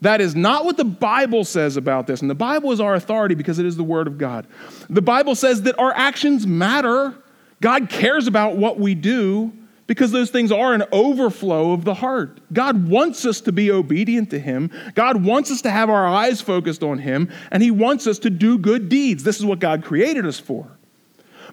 That 0.00 0.20
is 0.20 0.34
not 0.34 0.64
what 0.64 0.76
the 0.76 0.84
Bible 0.84 1.44
says 1.44 1.76
about 1.76 2.06
this. 2.06 2.22
And 2.22 2.30
the 2.30 2.34
Bible 2.34 2.72
is 2.72 2.80
our 2.80 2.94
authority 2.94 3.34
because 3.34 3.58
it 3.58 3.66
is 3.66 3.76
the 3.76 3.84
Word 3.84 4.06
of 4.06 4.16
God. 4.16 4.46
The 4.88 5.02
Bible 5.02 5.34
says 5.34 5.62
that 5.62 5.78
our 5.78 5.92
actions 5.92 6.46
matter. 6.46 7.14
God 7.60 7.90
cares 7.90 8.26
about 8.26 8.56
what 8.56 8.78
we 8.78 8.94
do 8.94 9.52
because 9.90 10.12
those 10.12 10.30
things 10.30 10.52
are 10.52 10.72
an 10.72 10.84
overflow 10.92 11.72
of 11.72 11.84
the 11.84 11.94
heart. 11.94 12.38
God 12.52 12.88
wants 12.88 13.26
us 13.26 13.40
to 13.40 13.50
be 13.50 13.72
obedient 13.72 14.30
to 14.30 14.38
Him. 14.38 14.70
God 14.94 15.24
wants 15.24 15.50
us 15.50 15.62
to 15.62 15.70
have 15.72 15.90
our 15.90 16.06
eyes 16.06 16.40
focused 16.40 16.84
on 16.84 16.98
Him, 16.98 17.28
and 17.50 17.60
He 17.60 17.72
wants 17.72 18.06
us 18.06 18.20
to 18.20 18.30
do 18.30 18.56
good 18.56 18.88
deeds. 18.88 19.24
This 19.24 19.40
is 19.40 19.44
what 19.44 19.58
God 19.58 19.82
created 19.82 20.24
us 20.26 20.38
for. 20.38 20.68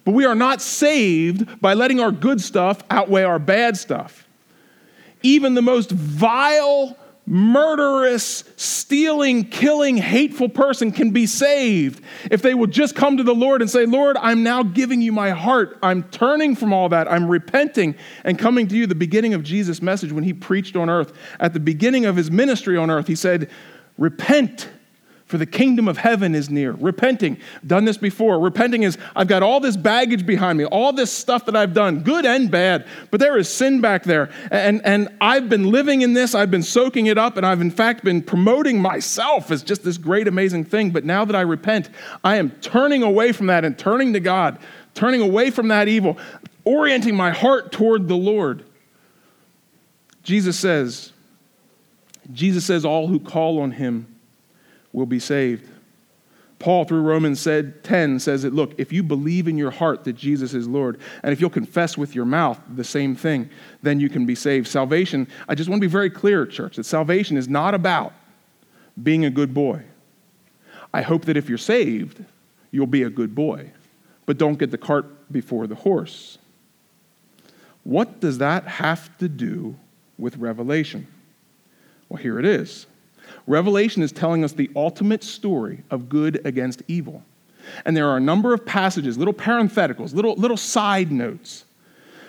But 0.06 0.12
we 0.12 0.23
are 0.23 0.36
not 0.36 0.62
saved 0.62 1.60
by 1.60 1.73
letting 1.73 2.00
our 2.00 2.12
good 2.12 2.39
stuff 2.39 2.84
outweigh 2.91 3.23
our 3.23 3.39
bad 3.39 3.76
stuff. 3.76 4.28
Even 5.23 5.56
the 5.56 5.63
most 5.63 5.89
vile, 5.89 6.95
murderous, 7.27 8.45
stealing, 8.55 9.43
killing, 9.43 9.97
hateful 9.97 10.47
person 10.47 10.93
can 10.93 11.11
be 11.11 11.25
saved 11.27 12.01
if 12.31 12.41
they 12.41 12.53
will 12.53 12.67
just 12.67 12.95
come 12.95 13.17
to 13.17 13.23
the 13.23 13.35
Lord 13.35 13.61
and 13.61 13.69
say, 13.69 13.85
Lord, 13.85 14.15
I'm 14.21 14.43
now 14.43 14.63
giving 14.63 15.01
you 15.01 15.11
my 15.11 15.31
heart. 15.31 15.77
I'm 15.83 16.03
turning 16.03 16.55
from 16.55 16.71
all 16.71 16.87
that. 16.89 17.11
I'm 17.11 17.27
repenting 17.27 17.95
and 18.23 18.39
coming 18.39 18.67
to 18.69 18.77
you. 18.77 18.87
The 18.87 18.95
beginning 18.95 19.33
of 19.33 19.43
Jesus' 19.43 19.81
message 19.81 20.13
when 20.13 20.23
he 20.23 20.33
preached 20.33 20.77
on 20.77 20.89
earth, 20.89 21.11
at 21.41 21.53
the 21.53 21.59
beginning 21.59 22.05
of 22.05 22.15
his 22.15 22.31
ministry 22.31 22.77
on 22.77 22.89
earth, 22.89 23.07
he 23.07 23.15
said, 23.15 23.49
Repent 23.97 24.69
for 25.27 25.37
the 25.37 25.45
kingdom 25.45 25.89
of 25.89 25.97
heaven 25.97 26.33
is 26.33 26.49
near. 26.49 26.71
Repenting, 26.71 27.37
done 27.65 27.83
this 27.83 27.97
before. 27.97 28.39
Repenting 28.39 28.83
is 28.83 28.97
I've 29.13 29.27
got 29.27 29.43
all 29.43 29.59
this 29.59 29.75
baggage 29.75 30.25
behind 30.25 30.57
me, 30.57 30.63
all 30.63 30.93
this 30.93 31.11
stuff 31.11 31.45
that 31.45 31.55
I've 31.55 31.73
done, 31.73 31.99
good 31.99 32.25
and 32.25 32.49
bad, 32.49 32.87
but 33.11 33.19
there 33.19 33.37
is 33.37 33.49
sin 33.49 33.81
back 33.81 34.03
there. 34.03 34.29
And, 34.51 34.81
and 34.85 35.09
I've 35.19 35.49
been 35.49 35.69
living 35.69 36.01
in 36.01 36.13
this, 36.13 36.33
I've 36.33 36.49
been 36.49 36.63
soaking 36.63 37.07
it 37.07 37.17
up, 37.17 37.35
and 37.35 37.45
I've 37.45 37.59
in 37.59 37.71
fact 37.71 38.05
been 38.05 38.21
promoting 38.21 38.81
myself 38.81 39.51
as 39.51 39.63
just 39.63 39.83
this 39.83 39.97
great, 39.97 40.29
amazing 40.29 40.63
thing. 40.63 40.91
But 40.91 41.03
now 41.03 41.25
that 41.25 41.35
I 41.35 41.41
repent, 41.41 41.89
I 42.23 42.37
am 42.37 42.51
turning 42.61 43.03
away 43.03 43.33
from 43.33 43.47
that 43.47 43.65
and 43.65 43.77
turning 43.77 44.13
to 44.13 44.21
God, 44.21 44.57
turning 44.93 45.21
away 45.21 45.51
from 45.51 45.67
that 45.67 45.89
evil, 45.89 46.17
orienting 46.63 47.17
my 47.17 47.31
heart 47.31 47.73
toward 47.73 48.07
the 48.07 48.15
Lord. 48.15 48.63
Jesus 50.23 50.57
says, 50.57 51.11
Jesus 52.31 52.63
says, 52.63 52.85
all 52.85 53.07
who 53.07 53.19
call 53.19 53.59
on 53.59 53.71
him 53.71 54.16
will 54.93 55.06
be 55.06 55.19
saved. 55.19 55.69
Paul, 56.60 56.86
through 56.86 57.02
Romans 57.02 57.39
said, 57.39 57.84
10, 57.84 58.19
says 58.19 58.41
that, 58.41 58.54
look, 58.54 58.73
if 58.80 58.91
you 58.91 59.04
believe 59.04 59.47
in 59.47 59.58
your 59.58 59.69
heart 59.69 60.04
that 60.06 60.13
Jesus 60.13 60.56
is 60.56 60.67
Lord, 60.67 61.00
and 61.21 61.32
if 61.32 61.39
you'll 61.39 61.52
confess 61.52 61.97
with 61.97 62.15
your 62.15 62.26
mouth 62.26 62.60
the 62.76 62.84
same 62.84 63.15
thing, 63.15 63.50
then 63.84 64.00
you 64.00 64.10
can 64.10 64.26
be 64.26 64.34
saved. 64.34 64.67
Salvation, 64.67 65.28
I 65.47 65.54
just 65.54 65.69
want 65.69 65.80
to 65.82 65.88
be 65.88 65.91
very 65.91 66.10
clear, 66.10 66.47
church, 66.47 66.78
that 66.78 66.86
salvation 66.86 67.38
is 67.38 67.47
not 67.47 67.76
about 67.76 68.13
being 69.02 69.26
a 69.26 69.30
good 69.30 69.54
boy. 69.54 69.84
I 70.91 71.04
hope 71.04 71.26
that 71.26 71.38
if 71.38 71.47
you're 71.47 71.60
saved, 71.60 72.26
you'll 72.71 72.88
be 72.88 73.04
a 73.04 73.10
good 73.10 73.36
boy. 73.36 73.71
But 74.26 74.39
don't 74.39 74.58
get 74.58 74.71
the 74.71 74.80
cart 74.80 75.32
before 75.32 75.67
the 75.67 75.76
horse. 75.76 76.39
What 77.84 78.19
does 78.19 78.39
that 78.39 78.67
have 78.67 79.15
to 79.19 79.30
do 79.30 79.76
with 80.17 80.38
Revelation? 80.38 81.06
Well, 82.10 82.21
here 82.21 82.39
it 82.39 82.45
is. 82.45 82.87
Revelation 83.47 84.03
is 84.03 84.12
telling 84.12 84.43
us 84.43 84.51
the 84.51 84.69
ultimate 84.75 85.23
story 85.23 85.83
of 85.89 86.10
good 86.10 86.41
against 86.45 86.83
evil. 86.88 87.23
And 87.86 87.95
there 87.95 88.07
are 88.07 88.17
a 88.17 88.21
number 88.21 88.53
of 88.53 88.65
passages, 88.65 89.17
little 89.17 89.33
parentheticals, 89.33 90.13
little, 90.13 90.36
little 90.36 90.57
side 90.57 91.12
notes 91.12 91.65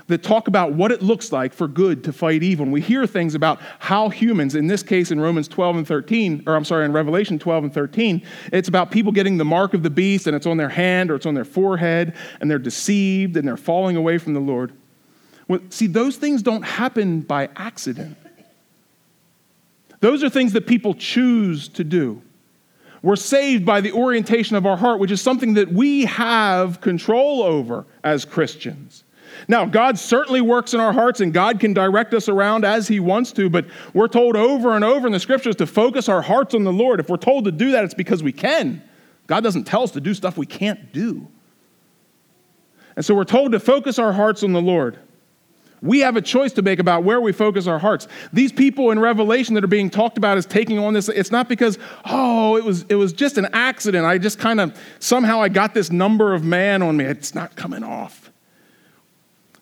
that 0.07 0.23
talk 0.23 0.49
about 0.49 0.73
what 0.73 0.91
it 0.91 1.03
looks 1.03 1.33
like 1.33 1.53
for 1.53 1.69
good 1.69 2.03
to 2.05 2.13
fight 2.13 2.43
evil. 2.43 2.65
And 2.65 2.73
we 2.73 2.81
hear 2.81 3.07
things 3.07 3.35
about 3.35 3.61
how 3.79 4.09
humans, 4.09 4.55
in 4.55 4.67
this 4.67 4.83
case 4.83 5.11
in 5.11 5.21
Romans 5.21 5.49
12 5.49 5.77
and 5.77 5.87
13, 5.87 6.45
or 6.47 6.57
I'm 6.57 6.65
sorry, 6.65 6.87
in 6.87 6.93
Revelation 6.93 7.39
12 7.39 7.65
and 7.65 7.75
13, 7.75 8.23
it's 8.53 8.69
about 8.69 8.91
people 8.91 9.13
getting 9.13 9.37
the 9.37 9.45
mark 9.45 9.75
of 9.75 9.83
the 9.83 9.91
beast 9.91 10.27
and 10.27 10.35
it's 10.35 10.47
on 10.47 10.57
their 10.57 10.71
hand 10.71 11.11
or 11.11 11.15
it's 11.15 11.27
on 11.27 11.35
their 11.35 11.45
forehead 11.45 12.15
and 12.41 12.51
they're 12.51 12.59
deceived 12.59 13.37
and 13.37 13.47
they're 13.47 13.59
falling 13.59 13.97
away 13.97 14.17
from 14.17 14.33
the 14.33 14.41
Lord. 14.41 14.73
Well, 15.47 15.61
see, 15.69 15.87
those 15.87 16.17
things 16.17 16.43
don't 16.43 16.63
happen 16.63 17.21
by 17.21 17.51
accident. 17.57 18.17
Those 20.01 20.23
are 20.23 20.31
things 20.31 20.53
that 20.53 20.67
people 20.67 20.95
choose 20.95 21.69
to 21.71 21.85
do. 21.85 22.23
We're 23.03 23.17
saved 23.17 23.65
by 23.65 23.81
the 23.81 23.93
orientation 23.93 24.57
of 24.57 24.67
our 24.67 24.77
heart, 24.77 24.99
which 24.99 25.11
is 25.11 25.21
something 25.21 25.55
that 25.55 25.73
we 25.73 26.05
have 26.07 26.81
control 26.81 27.43
over 27.43 27.87
as 28.03 28.25
Christians. 28.25 29.05
Now, 29.47 29.65
God 29.67 29.99
certainly 29.99 30.41
works 30.41 30.75
in 30.75 30.81
our 30.81 30.93
hearts 30.93 31.21
and 31.21 31.33
God 31.33 31.61
can 31.61 31.73
direct 31.73 32.13
us 32.13 32.29
around 32.29 32.65
as 32.65 32.89
He 32.89 32.99
wants 32.99 33.31
to, 33.33 33.49
but 33.49 33.67
we're 33.95 34.09
told 34.09 34.37
over 34.37 34.75
and 34.75 34.85
over 34.85 35.07
in 35.07 35.13
the 35.13 35.21
scriptures 35.21 35.55
to 35.57 35.67
focus 35.67 36.09
our 36.09 36.23
hearts 36.23 36.55
on 36.55 36.65
the 36.65 36.73
Lord. 36.73 36.99
If 36.99 37.09
we're 37.09 37.19
told 37.19 37.45
to 37.45 37.53
do 37.53 37.73
that, 37.73 37.85
it's 37.85 37.95
because 37.95 38.23
we 38.23 38.33
can. 38.33 38.83
God 39.27 39.45
doesn't 39.45 39.65
tell 39.65 39.83
us 39.83 39.93
to 39.93 40.01
do 40.01 40.15
stuff 40.15 40.37
we 40.37 40.47
can't 40.47 40.93
do. 40.93 41.29
And 42.97 43.05
so 43.05 43.15
we're 43.15 43.25
told 43.25 43.53
to 43.53 43.61
focus 43.61 43.99
our 43.99 44.13
hearts 44.13 44.43
on 44.43 44.53
the 44.53 44.63
Lord. 44.63 44.99
We 45.81 46.01
have 46.01 46.17
a 46.17 46.23
choice 46.23 46.53
to 46.55 46.63
make 46.63 46.79
about 46.79 47.05
where 47.05 47.21
we 47.21 47.33
focus 47.33 47.67
our 47.67 47.79
hearts. 47.79 48.09
These 48.33 48.53
people 48.53 48.91
in 48.91 48.99
Revelation 48.99 49.55
that 49.55 49.65
are 49.65 49.69
being 49.69 49.91
talked 49.91 50.19
about 50.19 50.37
as 50.37 50.47
taking 50.47 50.79
on 50.79 50.93
this, 50.93 51.09
it's 51.09 51.31
not 51.31 51.49
because, 51.49 51.79
oh, 52.05 52.57
it 52.57 52.65
was, 52.65 52.85
it 52.89 52.97
was 52.97 53.13
just 53.13 53.39
an 53.39 53.49
accident. 53.53 54.05
I 54.05 54.19
just 54.19 54.39
kind 54.39 54.61
of, 54.61 54.79
somehow 54.99 55.41
I 55.41 55.49
got 55.49 55.75
this 55.75 55.91
number 55.91 56.35
of 56.35 56.45
man 56.45 56.83
on 56.83 56.97
me. 56.97 57.05
It's 57.05 57.35
not 57.35 57.55
coming 57.55 57.85
off. 57.85 58.33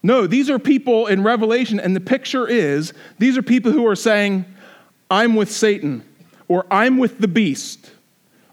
No, 0.03 0.27
these 0.27 0.49
are 0.49 0.59
people 0.59 1.07
in 1.07 1.23
Revelation, 1.23 1.81
and 1.81 1.97
the 1.97 2.01
picture 2.01 2.47
is 2.47 2.93
these 3.19 3.37
are 3.37 3.43
people 3.43 3.73
who 3.73 3.87
are 3.87 3.97
saying, 3.97 4.45
I'm 5.11 5.35
with 5.35 5.51
Satan, 5.51 6.05
or 6.49 6.65
I'm 6.71 6.97
with 6.99 7.19
the 7.19 7.29
beast, 7.29 7.91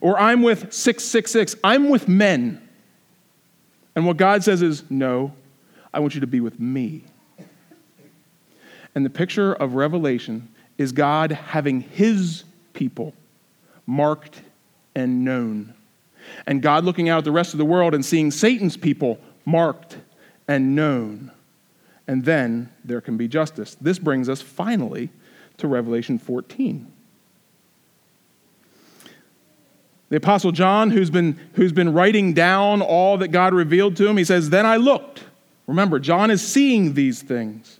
or 0.02 0.19
I'm 0.19 0.41
with 0.41 0.73
666, 0.73 1.56
I'm 1.63 1.89
with 1.89 2.08
men. 2.08 2.60
And 3.95 4.08
what 4.08 4.17
God 4.17 4.43
says 4.43 4.62
is, 4.62 4.89
no, 4.89 5.34
I 5.93 5.99
want 5.99 6.15
you 6.15 6.21
to 6.21 6.28
be 6.28 6.39
with 6.39 6.60
me. 6.60 7.04
And 8.95 9.06
the 9.06 9.10
picture 9.10 9.53
of 9.53 9.73
Revelation 9.73 10.49
is 10.77 10.91
God 10.91 11.32
having 11.32 11.82
his 11.82 12.43
people 12.73 13.13
marked 13.86 14.41
and 14.95 15.25
known. 15.25 15.73
And 16.45 16.62
God 16.62 16.84
looking 16.84 17.10
out 17.10 17.19
at 17.19 17.23
the 17.25 17.32
rest 17.32 17.53
of 17.53 17.58
the 17.58 17.65
world 17.65 17.93
and 17.93 18.06
seeing 18.06 18.32
Satan's 18.32 18.77
people 18.77 19.19
marked 19.45 19.97
and 20.47 20.75
known. 20.75 21.32
And 22.08 22.25
then 22.25 22.69
there 22.84 23.01
can 23.01 23.17
be 23.17 23.27
justice. 23.27 23.75
This 23.79 23.99
brings 23.99 24.29
us 24.29 24.41
finally 24.41 25.10
to 25.58 25.67
Revelation 25.67 26.17
14. 26.19 26.91
The 30.10 30.17
Apostle 30.17 30.51
John, 30.51 30.91
who's 30.91 31.10
been, 31.10 31.39
who's 31.53 31.71
been 31.71 31.93
writing 31.93 32.34
down 32.34 32.82
all 32.82 33.17
that 33.17 33.29
God 33.29 33.53
revealed 33.53 33.95
to 33.97 34.08
him, 34.08 34.17
he 34.17 34.23
says, 34.23 34.49
Then 34.49 34.65
I 34.65 34.77
looked. 34.77 35.23
Remember, 35.65 35.97
John 35.97 36.29
is 36.29 36.45
seeing 36.45 36.93
these 36.93 37.21
things. 37.21 37.79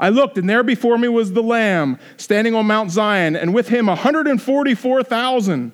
I 0.00 0.08
looked, 0.08 0.38
and 0.38 0.48
there 0.48 0.62
before 0.62 0.98
me 0.98 1.08
was 1.08 1.32
the 1.32 1.42
Lamb 1.42 1.98
standing 2.16 2.54
on 2.54 2.66
Mount 2.66 2.90
Zion, 2.90 3.36
and 3.36 3.54
with 3.54 3.68
him 3.68 3.86
144,000 3.86 5.72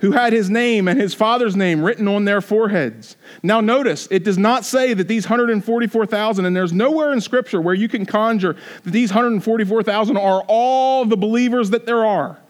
who 0.00 0.10
had 0.10 0.32
his 0.32 0.50
name 0.50 0.88
and 0.88 1.00
his 1.00 1.14
father's 1.14 1.54
name 1.54 1.82
written 1.82 2.08
on 2.08 2.24
their 2.24 2.40
foreheads. 2.40 3.16
Now, 3.42 3.60
notice, 3.60 4.08
it 4.10 4.24
does 4.24 4.36
not 4.36 4.64
say 4.64 4.94
that 4.94 5.06
these 5.06 5.26
144,000, 5.26 6.44
and 6.44 6.56
there's 6.56 6.72
nowhere 6.72 7.12
in 7.12 7.20
Scripture 7.20 7.60
where 7.60 7.74
you 7.74 7.88
can 7.88 8.04
conjure 8.04 8.56
that 8.82 8.90
these 8.90 9.10
144,000 9.10 10.16
are 10.16 10.42
all 10.48 11.04
the 11.04 11.16
believers 11.16 11.70
that 11.70 11.86
there 11.86 12.04
are. 12.04 12.41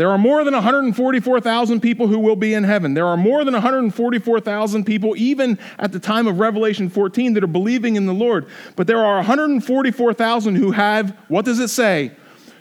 There 0.00 0.10
are 0.10 0.16
more 0.16 0.44
than 0.44 0.54
144,000 0.54 1.80
people 1.82 2.06
who 2.06 2.18
will 2.18 2.34
be 2.34 2.54
in 2.54 2.64
heaven. 2.64 2.94
There 2.94 3.06
are 3.06 3.18
more 3.18 3.44
than 3.44 3.52
144,000 3.52 4.84
people, 4.84 5.14
even 5.14 5.58
at 5.78 5.92
the 5.92 5.98
time 5.98 6.26
of 6.26 6.40
Revelation 6.40 6.88
14, 6.88 7.34
that 7.34 7.44
are 7.44 7.46
believing 7.46 7.96
in 7.96 8.06
the 8.06 8.14
Lord. 8.14 8.46
But 8.76 8.86
there 8.86 9.04
are 9.04 9.16
144,000 9.16 10.56
who 10.56 10.70
have, 10.70 11.14
what 11.28 11.44
does 11.44 11.58
it 11.58 11.68
say? 11.68 12.12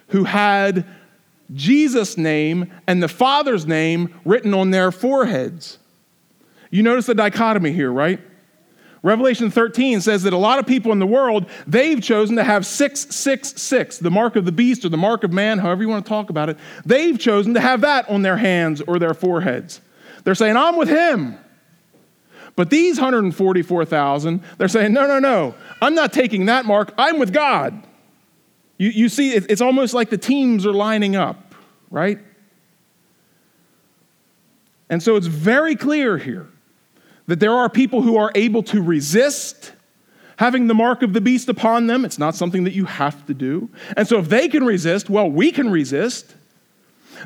Who 0.10 0.26
had 0.26 0.86
Jesus' 1.54 2.18
name 2.18 2.70
and 2.88 3.02
the 3.02 3.08
Father's 3.08 3.66
name 3.66 4.20
written 4.26 4.54
on 4.54 4.72
their 4.72 4.92
foreheads. 4.92 5.78
You 6.72 6.84
notice 6.84 7.06
the 7.06 7.16
dichotomy 7.16 7.72
here, 7.72 7.90
right? 7.90 8.20
Revelation 9.02 9.50
13 9.50 10.02
says 10.02 10.24
that 10.24 10.34
a 10.34 10.38
lot 10.38 10.60
of 10.60 10.68
people 10.68 10.92
in 10.92 11.00
the 11.00 11.08
world, 11.08 11.46
they've 11.66 12.02
chosen 12.02 12.36
to 12.36 12.44
have 12.44 12.66
666, 12.66 14.00
the 14.00 14.12
mark 14.12 14.36
of 14.36 14.46
the 14.46 14.52
beast 14.52 14.84
or 14.84 14.90
the 14.90 14.98
mark 14.98 15.24
of 15.24 15.32
man, 15.32 15.58
however 15.60 15.84
you 15.84 15.90
want 15.90 16.06
to 16.06 16.10
talk 16.10 16.30
about 16.30 16.50
it. 16.50 16.58
They've 16.86 17.18
chosen 17.18 17.54
to 17.54 17.62
have 17.62 17.82
that 17.82 18.10
on 18.10 18.24
their 18.24 18.38
hands 18.38 18.82
or 18.82 19.00
their 19.00 19.14
foreheads. 19.14 19.80
They're 20.26 20.36
saying, 20.36 20.58
I'm 20.58 20.76
with 20.76 20.90
him. 20.90 21.38
But 22.58 22.70
these 22.70 22.98
144,000, 22.98 24.44
they're 24.58 24.68
saying, 24.68 24.92
no, 24.92 25.08
no, 25.08 25.20
no, 25.20 25.56
I'm 25.82 25.96
not 25.96 26.12
taking 26.12 26.48
that 26.48 26.66
mark. 26.66 26.94
I'm 26.98 27.20
with 27.20 27.32
God. 27.32 27.82
You, 28.78 28.90
you 28.90 29.08
see, 29.08 29.32
it's 29.32 29.62
almost 29.62 29.94
like 29.94 30.10
the 30.10 30.18
teams 30.18 30.66
are 30.66 30.74
lining 30.74 31.16
up, 31.16 31.56
right? 31.90 32.20
And 34.90 35.02
so 35.02 35.16
it's 35.16 35.28
very 35.28 35.76
clear 35.76 36.18
here 36.18 36.48
that 37.30 37.40
there 37.40 37.54
are 37.54 37.70
people 37.70 38.02
who 38.02 38.18
are 38.18 38.32
able 38.36 38.64
to 38.64 38.82
resist 38.82 39.74
having 40.38 40.68
the 40.68 40.74
mark 40.74 41.04
of 41.04 41.14
the 41.14 41.22
beast 41.22 41.50
upon 41.50 41.88
them. 41.88 42.06
It's 42.06 42.18
not 42.18 42.34
something 42.34 42.64
that 42.64 42.74
you 42.74 42.86
have 42.86 43.26
to 43.28 43.34
do. 43.34 43.70
And 43.98 44.08
so 44.08 44.20
if 44.20 44.30
they 44.30 44.48
can 44.48 44.66
resist, 44.66 45.10
well, 45.10 45.30
we 45.30 45.52
can 45.52 45.70
resist. 45.70 46.34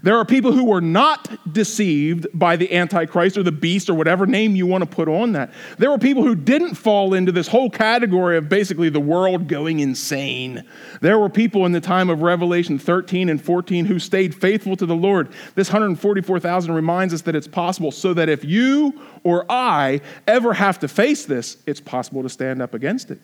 There 0.01 0.17
are 0.17 0.25
people 0.25 0.51
who 0.51 0.65
were 0.65 0.81
not 0.81 1.53
deceived 1.53 2.27
by 2.33 2.55
the 2.55 2.73
Antichrist 2.73 3.37
or 3.37 3.43
the 3.43 3.51
beast 3.51 3.89
or 3.89 3.93
whatever 3.93 4.25
name 4.25 4.55
you 4.55 4.65
want 4.65 4.81
to 4.83 4.89
put 4.89 5.07
on 5.07 5.33
that. 5.33 5.53
There 5.77 5.91
were 5.91 5.99
people 5.99 6.23
who 6.23 6.35
didn't 6.35 6.75
fall 6.75 7.13
into 7.13 7.31
this 7.31 7.47
whole 7.47 7.69
category 7.69 8.37
of 8.37 8.49
basically 8.49 8.89
the 8.89 8.99
world 8.99 9.47
going 9.47 9.81
insane. 9.81 10.63
There 11.01 11.19
were 11.19 11.29
people 11.29 11.65
in 11.65 11.73
the 11.73 11.81
time 11.81 12.09
of 12.09 12.21
Revelation 12.21 12.79
13 12.79 13.29
and 13.29 13.41
14 13.41 13.85
who 13.85 13.99
stayed 13.99 14.33
faithful 14.33 14.75
to 14.77 14.85
the 14.85 14.95
Lord. 14.95 15.29
This 15.55 15.69
144,000 15.69 16.73
reminds 16.73 17.13
us 17.13 17.21
that 17.21 17.35
it's 17.35 17.47
possible, 17.47 17.91
so 17.91 18.13
that 18.13 18.29
if 18.29 18.43
you 18.43 18.99
or 19.23 19.45
I 19.49 20.01
ever 20.27 20.53
have 20.53 20.79
to 20.79 20.87
face 20.87 21.25
this, 21.25 21.57
it's 21.67 21.81
possible 21.81 22.23
to 22.23 22.29
stand 22.29 22.61
up 22.61 22.73
against 22.73 23.11
it. 23.11 23.19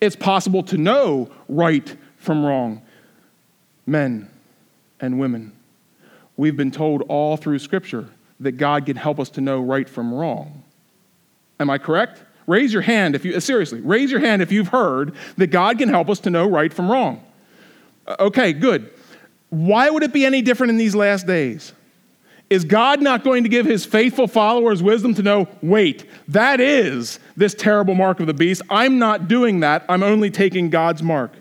It's 0.00 0.16
possible 0.16 0.62
to 0.64 0.76
know 0.78 1.30
right 1.48 1.96
from 2.18 2.44
wrong. 2.44 2.82
Men 3.86 4.30
and 5.00 5.18
women 5.18 5.52
We've 6.36 6.56
been 6.56 6.70
told 6.70 7.02
all 7.02 7.36
through 7.36 7.60
Scripture 7.60 8.08
that 8.40 8.52
God 8.52 8.86
can 8.86 8.96
help 8.96 9.20
us 9.20 9.30
to 9.30 9.40
know 9.40 9.60
right 9.60 9.88
from 9.88 10.12
wrong. 10.12 10.64
Am 11.60 11.70
I 11.70 11.78
correct? 11.78 12.22
Raise 12.46 12.72
your 12.72 12.82
hand 12.82 13.14
if 13.14 13.24
you, 13.24 13.38
seriously, 13.40 13.80
raise 13.80 14.10
your 14.10 14.20
hand 14.20 14.42
if 14.42 14.50
you've 14.50 14.68
heard 14.68 15.14
that 15.36 15.46
God 15.48 15.78
can 15.78 15.88
help 15.88 16.10
us 16.10 16.20
to 16.20 16.30
know 16.30 16.46
right 16.48 16.72
from 16.72 16.90
wrong. 16.90 17.24
Uh, 18.06 18.16
okay, 18.20 18.52
good. 18.52 18.90
Why 19.50 19.88
would 19.88 20.02
it 20.02 20.12
be 20.12 20.26
any 20.26 20.42
different 20.42 20.70
in 20.70 20.76
these 20.76 20.94
last 20.94 21.26
days? 21.26 21.72
Is 22.50 22.64
God 22.64 23.00
not 23.00 23.24
going 23.24 23.44
to 23.44 23.48
give 23.48 23.64
his 23.64 23.86
faithful 23.86 24.26
followers 24.26 24.82
wisdom 24.82 25.14
to 25.14 25.22
know, 25.22 25.48
wait, 25.62 26.04
that 26.28 26.60
is 26.60 27.18
this 27.36 27.54
terrible 27.54 27.94
mark 27.94 28.20
of 28.20 28.26
the 28.26 28.34
beast? 28.34 28.60
I'm 28.68 28.98
not 28.98 29.28
doing 29.28 29.60
that. 29.60 29.84
I'm 29.88 30.02
only 30.02 30.30
taking 30.30 30.68
God's 30.68 31.02
mark. 31.02 31.32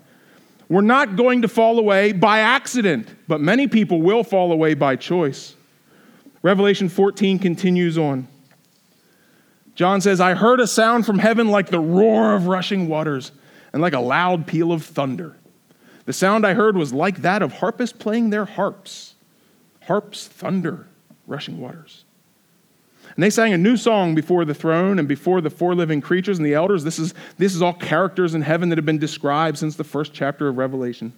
We're 0.70 0.82
not 0.82 1.16
going 1.16 1.42
to 1.42 1.48
fall 1.48 1.80
away 1.80 2.14
by 2.14 2.40
accident, 2.40 3.08
but 3.28 3.42
many 3.42 3.68
people 3.68 4.02
will 4.02 4.24
fall 4.24 4.52
away 4.52 4.74
by 4.74 4.96
choice. 4.96 5.56
Revelation 6.42 6.90
14 6.90 7.40
continues 7.40 7.98
on. 7.98 8.28
John 9.76 10.02
says, 10.02 10.22
I 10.22 10.36
heard 10.36 10.60
a 10.60 10.68
sound 10.68 11.06
from 11.06 11.20
heaven 11.20 11.50
like 11.50 11.70
the 11.70 11.80
roar 11.80 12.34
of 12.34 12.48
rushing 12.48 12.88
waters 12.88 13.32
and 13.72 13.82
like 13.82 13.94
a 13.94 14.00
loud 14.00 14.46
peal 14.46 14.72
of 14.72 14.84
thunder. 14.84 15.36
The 16.06 16.14
sound 16.14 16.46
I 16.46 16.54
heard 16.54 16.78
was 16.78 16.94
like 16.94 17.22
that 17.22 17.42
of 17.42 17.54
harpists 17.54 17.98
playing 17.98 18.30
their 18.30 18.46
harps. 18.46 19.16
Harps, 19.84 20.28
thunder, 20.28 20.88
rushing 21.26 21.60
waters. 21.60 22.06
And 23.16 23.24
they 23.24 23.30
sang 23.30 23.54
a 23.54 23.58
new 23.58 23.78
song 23.78 24.16
before 24.16 24.44
the 24.44 24.54
throne 24.54 24.98
and 24.98 25.08
before 25.08 25.40
the 25.40 25.50
four 25.50 25.76
living 25.76 26.02
creatures 26.02 26.40
and 26.40 26.46
the 26.46 26.56
elders. 26.56 26.84
This 26.84 26.98
is, 26.98 27.14
this 27.38 27.54
is 27.54 27.62
all 27.62 27.74
characters 27.74 28.34
in 28.34 28.42
heaven 28.42 28.70
that 28.70 28.78
have 28.78 28.86
been 28.86 28.98
described 28.98 29.58
since 29.58 29.76
the 29.76 29.84
first 29.84 30.14
chapter 30.14 30.48
of 30.48 30.58
Revelation. 30.58 31.14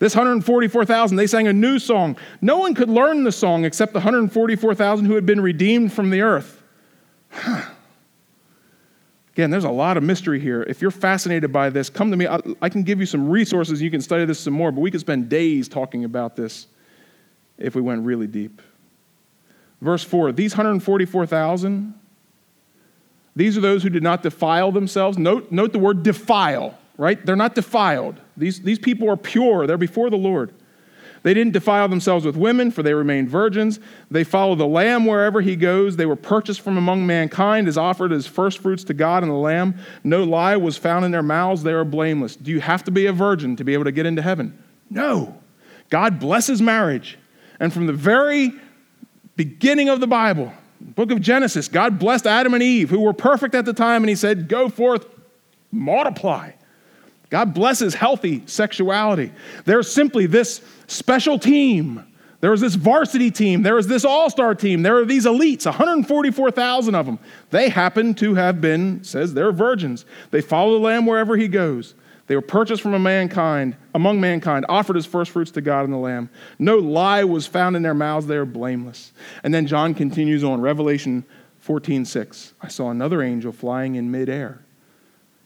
This 0.00 0.16
144,000, 0.16 1.16
they 1.16 1.28
sang 1.28 1.46
a 1.46 1.52
new 1.52 1.78
song. 1.78 2.16
No 2.40 2.58
one 2.58 2.74
could 2.74 2.90
learn 2.90 3.22
the 3.22 3.30
song 3.30 3.64
except 3.64 3.92
the 3.92 4.00
144,000 4.00 5.06
who 5.06 5.14
had 5.14 5.24
been 5.24 5.40
redeemed 5.40 5.92
from 5.92 6.10
the 6.10 6.20
earth. 6.20 6.62
Huh. 7.30 7.62
Again, 9.34 9.50
there's 9.50 9.64
a 9.64 9.70
lot 9.70 9.96
of 9.96 10.02
mystery 10.04 10.38
here. 10.38 10.62
If 10.62 10.80
you're 10.80 10.92
fascinated 10.92 11.52
by 11.52 11.68
this, 11.68 11.90
come 11.90 12.10
to 12.10 12.16
me. 12.16 12.26
I, 12.26 12.38
I 12.62 12.68
can 12.68 12.84
give 12.84 13.00
you 13.00 13.06
some 13.06 13.28
resources. 13.28 13.82
You 13.82 13.90
can 13.90 14.00
study 14.00 14.24
this 14.24 14.38
some 14.38 14.52
more, 14.52 14.70
but 14.70 14.80
we 14.80 14.92
could 14.92 15.00
spend 15.00 15.28
days 15.28 15.68
talking 15.68 16.04
about 16.04 16.36
this 16.36 16.68
if 17.58 17.74
we 17.74 17.82
went 17.82 18.02
really 18.02 18.28
deep. 18.28 18.62
Verse 19.84 20.02
4 20.02 20.32
These 20.32 20.52
144,000, 20.54 21.94
these 23.36 23.58
are 23.58 23.60
those 23.60 23.82
who 23.82 23.90
did 23.90 24.02
not 24.02 24.22
defile 24.22 24.72
themselves. 24.72 25.18
Note, 25.18 25.52
note 25.52 25.72
the 25.72 25.78
word 25.78 26.02
defile, 26.02 26.76
right? 26.96 27.24
They're 27.24 27.36
not 27.36 27.54
defiled. 27.54 28.18
These, 28.34 28.62
these 28.62 28.78
people 28.78 29.10
are 29.10 29.16
pure, 29.16 29.66
they're 29.66 29.76
before 29.76 30.08
the 30.08 30.16
Lord. 30.16 30.54
They 31.22 31.34
didn't 31.34 31.52
defile 31.52 31.88
themselves 31.88 32.24
with 32.26 32.36
women, 32.36 32.70
for 32.70 32.82
they 32.82 32.92
remained 32.92 33.30
virgins. 33.30 33.78
They 34.10 34.24
follow 34.24 34.54
the 34.54 34.66
Lamb 34.66 35.06
wherever 35.06 35.40
he 35.40 35.56
goes. 35.56 35.96
They 35.96 36.04
were 36.04 36.16
purchased 36.16 36.60
from 36.60 36.76
among 36.76 37.06
mankind, 37.06 37.66
as 37.66 37.78
offered 37.78 38.12
as 38.12 38.26
firstfruits 38.26 38.84
to 38.84 38.94
God 38.94 39.22
and 39.22 39.32
the 39.32 39.36
Lamb. 39.36 39.74
No 40.02 40.24
lie 40.24 40.56
was 40.56 40.76
found 40.76 41.04
in 41.04 41.12
their 41.12 41.22
mouths. 41.22 41.62
They 41.62 41.72
are 41.72 41.84
blameless. 41.84 42.36
Do 42.36 42.50
you 42.50 42.60
have 42.60 42.84
to 42.84 42.90
be 42.90 43.06
a 43.06 43.12
virgin 43.12 43.56
to 43.56 43.64
be 43.64 43.72
able 43.72 43.84
to 43.84 43.92
get 43.92 44.04
into 44.04 44.20
heaven? 44.20 44.62
No. 44.90 45.34
God 45.88 46.20
blesses 46.20 46.60
marriage. 46.60 47.18
And 47.58 47.72
from 47.72 47.86
the 47.86 47.94
very 47.94 48.52
beginning 49.36 49.88
of 49.88 50.00
the 50.00 50.06
Bible, 50.06 50.52
book 50.80 51.10
of 51.10 51.20
Genesis, 51.20 51.68
God 51.68 51.98
blessed 51.98 52.26
Adam 52.26 52.54
and 52.54 52.62
Eve, 52.62 52.90
who 52.90 53.00
were 53.00 53.12
perfect 53.12 53.54
at 53.54 53.64
the 53.64 53.72
time, 53.72 54.02
and 54.02 54.08
He 54.08 54.16
said, 54.16 54.48
Go 54.48 54.68
forth, 54.68 55.06
multiply. 55.70 56.52
God 57.30 57.54
blesses 57.54 57.94
healthy 57.94 58.42
sexuality. 58.46 59.32
There's 59.64 59.92
simply 59.92 60.26
this 60.26 60.60
special 60.86 61.38
team. 61.38 62.06
There 62.40 62.52
is 62.52 62.60
this 62.60 62.74
varsity 62.74 63.30
team. 63.30 63.62
There 63.62 63.78
is 63.78 63.86
this 63.86 64.04
all 64.04 64.28
star 64.28 64.54
team. 64.54 64.82
There 64.82 64.98
are 64.98 65.04
these 65.04 65.24
elites, 65.24 65.64
144,000 65.64 66.94
of 66.94 67.06
them. 67.06 67.18
They 67.50 67.70
happen 67.70 68.14
to 68.16 68.34
have 68.34 68.60
been, 68.60 69.02
says 69.02 69.32
they're 69.32 69.50
virgins. 69.50 70.04
They 70.30 70.42
follow 70.42 70.74
the 70.74 70.84
Lamb 70.84 71.06
wherever 71.06 71.36
he 71.36 71.48
goes. 71.48 71.94
They 72.26 72.36
were 72.36 72.42
purchased 72.42 72.82
from 72.82 72.94
a 72.94 72.98
mankind, 72.98 73.76
among 73.94 74.20
mankind, 74.20 74.64
offered 74.68 74.96
as 74.96 75.04
firstfruits 75.04 75.50
to 75.52 75.60
God 75.60 75.84
and 75.84 75.92
the 75.92 75.98
Lamb. 75.98 76.30
No 76.58 76.78
lie 76.78 77.24
was 77.24 77.46
found 77.46 77.76
in 77.76 77.82
their 77.82 77.94
mouths. 77.94 78.26
They 78.26 78.36
are 78.36 78.46
blameless. 78.46 79.12
And 79.42 79.52
then 79.52 79.66
John 79.66 79.94
continues 79.94 80.42
on, 80.42 80.60
Revelation 80.60 81.24
14, 81.58 82.04
6. 82.04 82.54
I 82.62 82.68
saw 82.68 82.90
another 82.90 83.22
angel 83.22 83.52
flying 83.52 83.96
in 83.96 84.10
midair. 84.10 84.60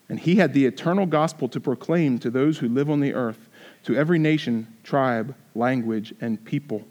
And 0.08 0.20
he 0.20 0.36
had 0.36 0.54
the 0.54 0.66
eternal 0.66 1.04
gospel 1.04 1.48
to 1.48 1.60
proclaim 1.60 2.18
to 2.20 2.30
those 2.30 2.58
who 2.58 2.68
live 2.68 2.88
on 2.88 3.00
the 3.00 3.12
earth, 3.12 3.48
to 3.84 3.96
every 3.96 4.18
nation, 4.18 4.66
tribe, 4.84 5.34
language, 5.54 6.14
and 6.20 6.42
people. 6.44 6.84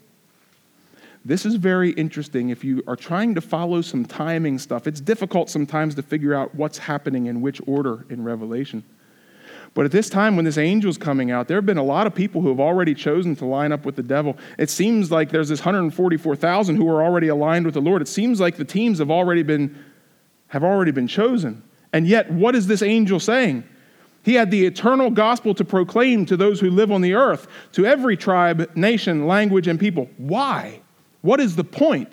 This 1.24 1.44
is 1.44 1.56
very 1.56 1.90
interesting. 1.90 2.50
If 2.50 2.62
you 2.62 2.82
are 2.86 2.96
trying 2.96 3.34
to 3.34 3.40
follow 3.40 3.80
some 3.82 4.04
timing 4.04 4.58
stuff, 4.58 4.86
it's 4.86 5.00
difficult 5.00 5.50
sometimes 5.50 5.94
to 5.96 6.02
figure 6.02 6.34
out 6.34 6.54
what's 6.54 6.78
happening 6.78 7.26
in 7.26 7.40
which 7.40 7.60
order 7.66 8.06
in 8.08 8.22
Revelation. 8.22 8.84
But 9.78 9.84
at 9.84 9.92
this 9.92 10.10
time, 10.10 10.34
when 10.34 10.44
this 10.44 10.58
angel's 10.58 10.98
coming 10.98 11.30
out, 11.30 11.46
there 11.46 11.56
have 11.56 11.64
been 11.64 11.78
a 11.78 11.84
lot 11.84 12.08
of 12.08 12.12
people 12.12 12.40
who 12.40 12.48
have 12.48 12.58
already 12.58 12.94
chosen 12.94 13.36
to 13.36 13.44
line 13.44 13.70
up 13.70 13.84
with 13.84 13.94
the 13.94 14.02
devil. 14.02 14.36
It 14.58 14.70
seems 14.70 15.12
like 15.12 15.30
there's 15.30 15.50
this 15.50 15.60
144,000 15.60 16.74
who 16.74 16.88
are 16.88 17.00
already 17.00 17.28
aligned 17.28 17.64
with 17.64 17.74
the 17.74 17.80
Lord. 17.80 18.02
It 18.02 18.08
seems 18.08 18.40
like 18.40 18.56
the 18.56 18.64
teams 18.64 18.98
have 18.98 19.08
already 19.08 19.44
been, 19.44 19.78
have 20.48 20.64
already 20.64 20.90
been 20.90 21.06
chosen. 21.06 21.62
And 21.92 22.08
yet, 22.08 22.28
what 22.28 22.56
is 22.56 22.66
this 22.66 22.82
angel 22.82 23.20
saying? 23.20 23.62
He 24.24 24.34
had 24.34 24.50
the 24.50 24.66
eternal 24.66 25.10
gospel 25.10 25.54
to 25.54 25.64
proclaim 25.64 26.26
to 26.26 26.36
those 26.36 26.58
who 26.58 26.72
live 26.72 26.90
on 26.90 27.00
the 27.00 27.14
earth, 27.14 27.46
to 27.74 27.86
every 27.86 28.16
tribe, 28.16 28.68
nation, 28.74 29.28
language, 29.28 29.68
and 29.68 29.78
people. 29.78 30.10
Why? 30.16 30.80
What 31.22 31.38
is 31.38 31.54
the 31.54 31.62
point? 31.62 32.12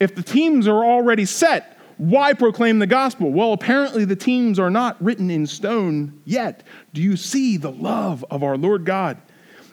If 0.00 0.16
the 0.16 0.24
teams 0.24 0.66
are 0.66 0.84
already 0.84 1.24
set, 1.24 1.75
why 1.98 2.34
proclaim 2.34 2.78
the 2.78 2.86
gospel? 2.86 3.32
Well, 3.32 3.52
apparently 3.52 4.04
the 4.04 4.16
teams 4.16 4.58
are 4.58 4.70
not 4.70 5.02
written 5.02 5.30
in 5.30 5.46
stone 5.46 6.20
yet. 6.24 6.62
Do 6.92 7.00
you 7.00 7.16
see 7.16 7.56
the 7.56 7.72
love 7.72 8.24
of 8.30 8.42
our 8.42 8.58
Lord 8.58 8.84
God? 8.84 9.16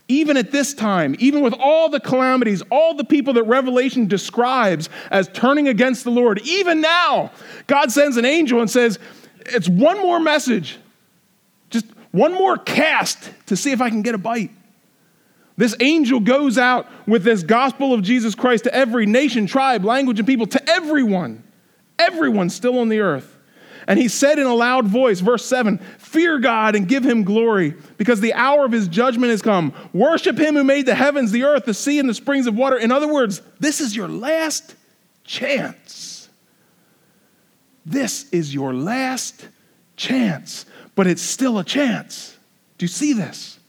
Even 0.08 0.38
at 0.38 0.52
this 0.52 0.74
time, 0.74 1.16
even 1.20 1.42
with 1.42 1.54
all 1.60 1.90
the 1.90 2.00
calamities, 2.00 2.62
all 2.70 2.94
the 2.94 3.04
people 3.04 3.34
that 3.34 3.44
Revelation 3.44 4.08
describes 4.08 4.90
as 5.12 5.28
turning 5.30 5.68
against 5.68 6.04
the 6.04 6.12
Lord, 6.12 6.42
even 6.46 6.82
now, 6.82 7.32
God 7.68 7.92
sends 7.92 8.18
an 8.18 8.26
angel 8.26 8.60
and 8.60 8.70
says, 8.70 9.00
It's 9.48 9.68
one 9.68 9.98
more 10.00 10.20
message, 10.20 10.78
just 11.70 11.86
one 12.12 12.34
more 12.34 12.58
cast 12.58 13.32
to 13.48 13.58
see 13.58 13.72
if 13.72 13.82
I 13.82 13.90
can 13.90 14.02
get 14.02 14.16
a 14.16 14.18
bite. 14.18 14.52
This 15.56 15.76
angel 15.80 16.20
goes 16.20 16.58
out 16.58 16.88
with 17.08 17.24
this 17.24 17.44
gospel 17.44 17.94
of 17.94 18.02
Jesus 18.02 18.34
Christ 18.34 18.64
to 18.64 18.74
every 18.74 19.06
nation, 19.06 19.46
tribe, 19.46 19.86
language, 19.86 20.20
and 20.20 20.28
people, 20.28 20.48
to 20.48 20.70
everyone. 20.70 21.44
Everyone 22.00 22.50
still 22.50 22.80
on 22.80 22.90
the 22.90 23.00
earth. 23.00 23.38
And 23.88 24.00
he 24.00 24.08
said 24.08 24.40
in 24.40 24.46
a 24.46 24.54
loud 24.54 24.88
voice, 24.88 25.20
verse 25.20 25.46
7 25.46 25.78
Fear 25.98 26.40
God 26.40 26.76
and 26.76 26.88
give 26.88 27.04
him 27.04 27.24
glory, 27.24 27.74
because 27.98 28.22
the 28.22 28.34
hour 28.34 28.66
of 28.66 28.72
his 28.72 28.88
judgment 28.88 29.32
has 29.32 29.42
come. 29.42 29.74
Worship 29.94 30.38
him 30.38 30.56
who 30.56 30.64
made 30.64 30.86
the 30.86 30.96
heavens, 30.96 31.32
the 31.32 31.44
earth, 31.44 31.66
the 31.66 31.74
sea, 31.74 32.00
and 32.00 32.08
the 32.08 32.14
springs 32.14 32.48
of 32.48 32.56
water. 32.56 32.78
In 32.78 32.92
other 32.92 33.12
words, 33.12 33.42
this 33.60 33.82
is 33.82 33.96
your 33.96 34.08
last 34.08 34.76
chance. 35.24 36.30
This 37.86 38.30
is 38.32 38.54
your 38.54 38.74
last 38.74 39.48
chance, 39.98 40.66
but 40.96 41.08
it's 41.08 41.22
still 41.22 41.60
a 41.60 41.64
chance. 41.64 42.38
Do 42.78 42.86
you 42.86 42.88
see 42.88 43.14
this? 43.14 43.60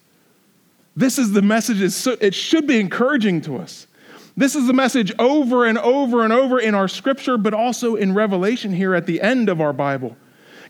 This 0.97 1.19
is 1.19 1.33
the 1.33 1.43
message, 1.43 1.81
it 2.07 2.35
should 2.35 2.69
be 2.69 2.79
encouraging 2.79 3.41
to 3.43 3.57
us. 3.57 3.89
This 4.37 4.57
is 4.57 4.67
the 4.67 4.73
message 4.73 5.13
over 5.19 5.65
and 5.65 5.79
over 5.79 6.25
and 6.25 6.33
over 6.33 6.59
in 6.59 6.75
our 6.75 6.89
scripture, 6.89 7.39
but 7.39 7.55
also 7.55 7.95
in 7.95 8.15
Revelation 8.15 8.73
here 8.73 8.95
at 8.95 9.07
the 9.07 9.21
end 9.21 9.49
of 9.49 9.61
our 9.61 9.73
Bible. 9.73 10.17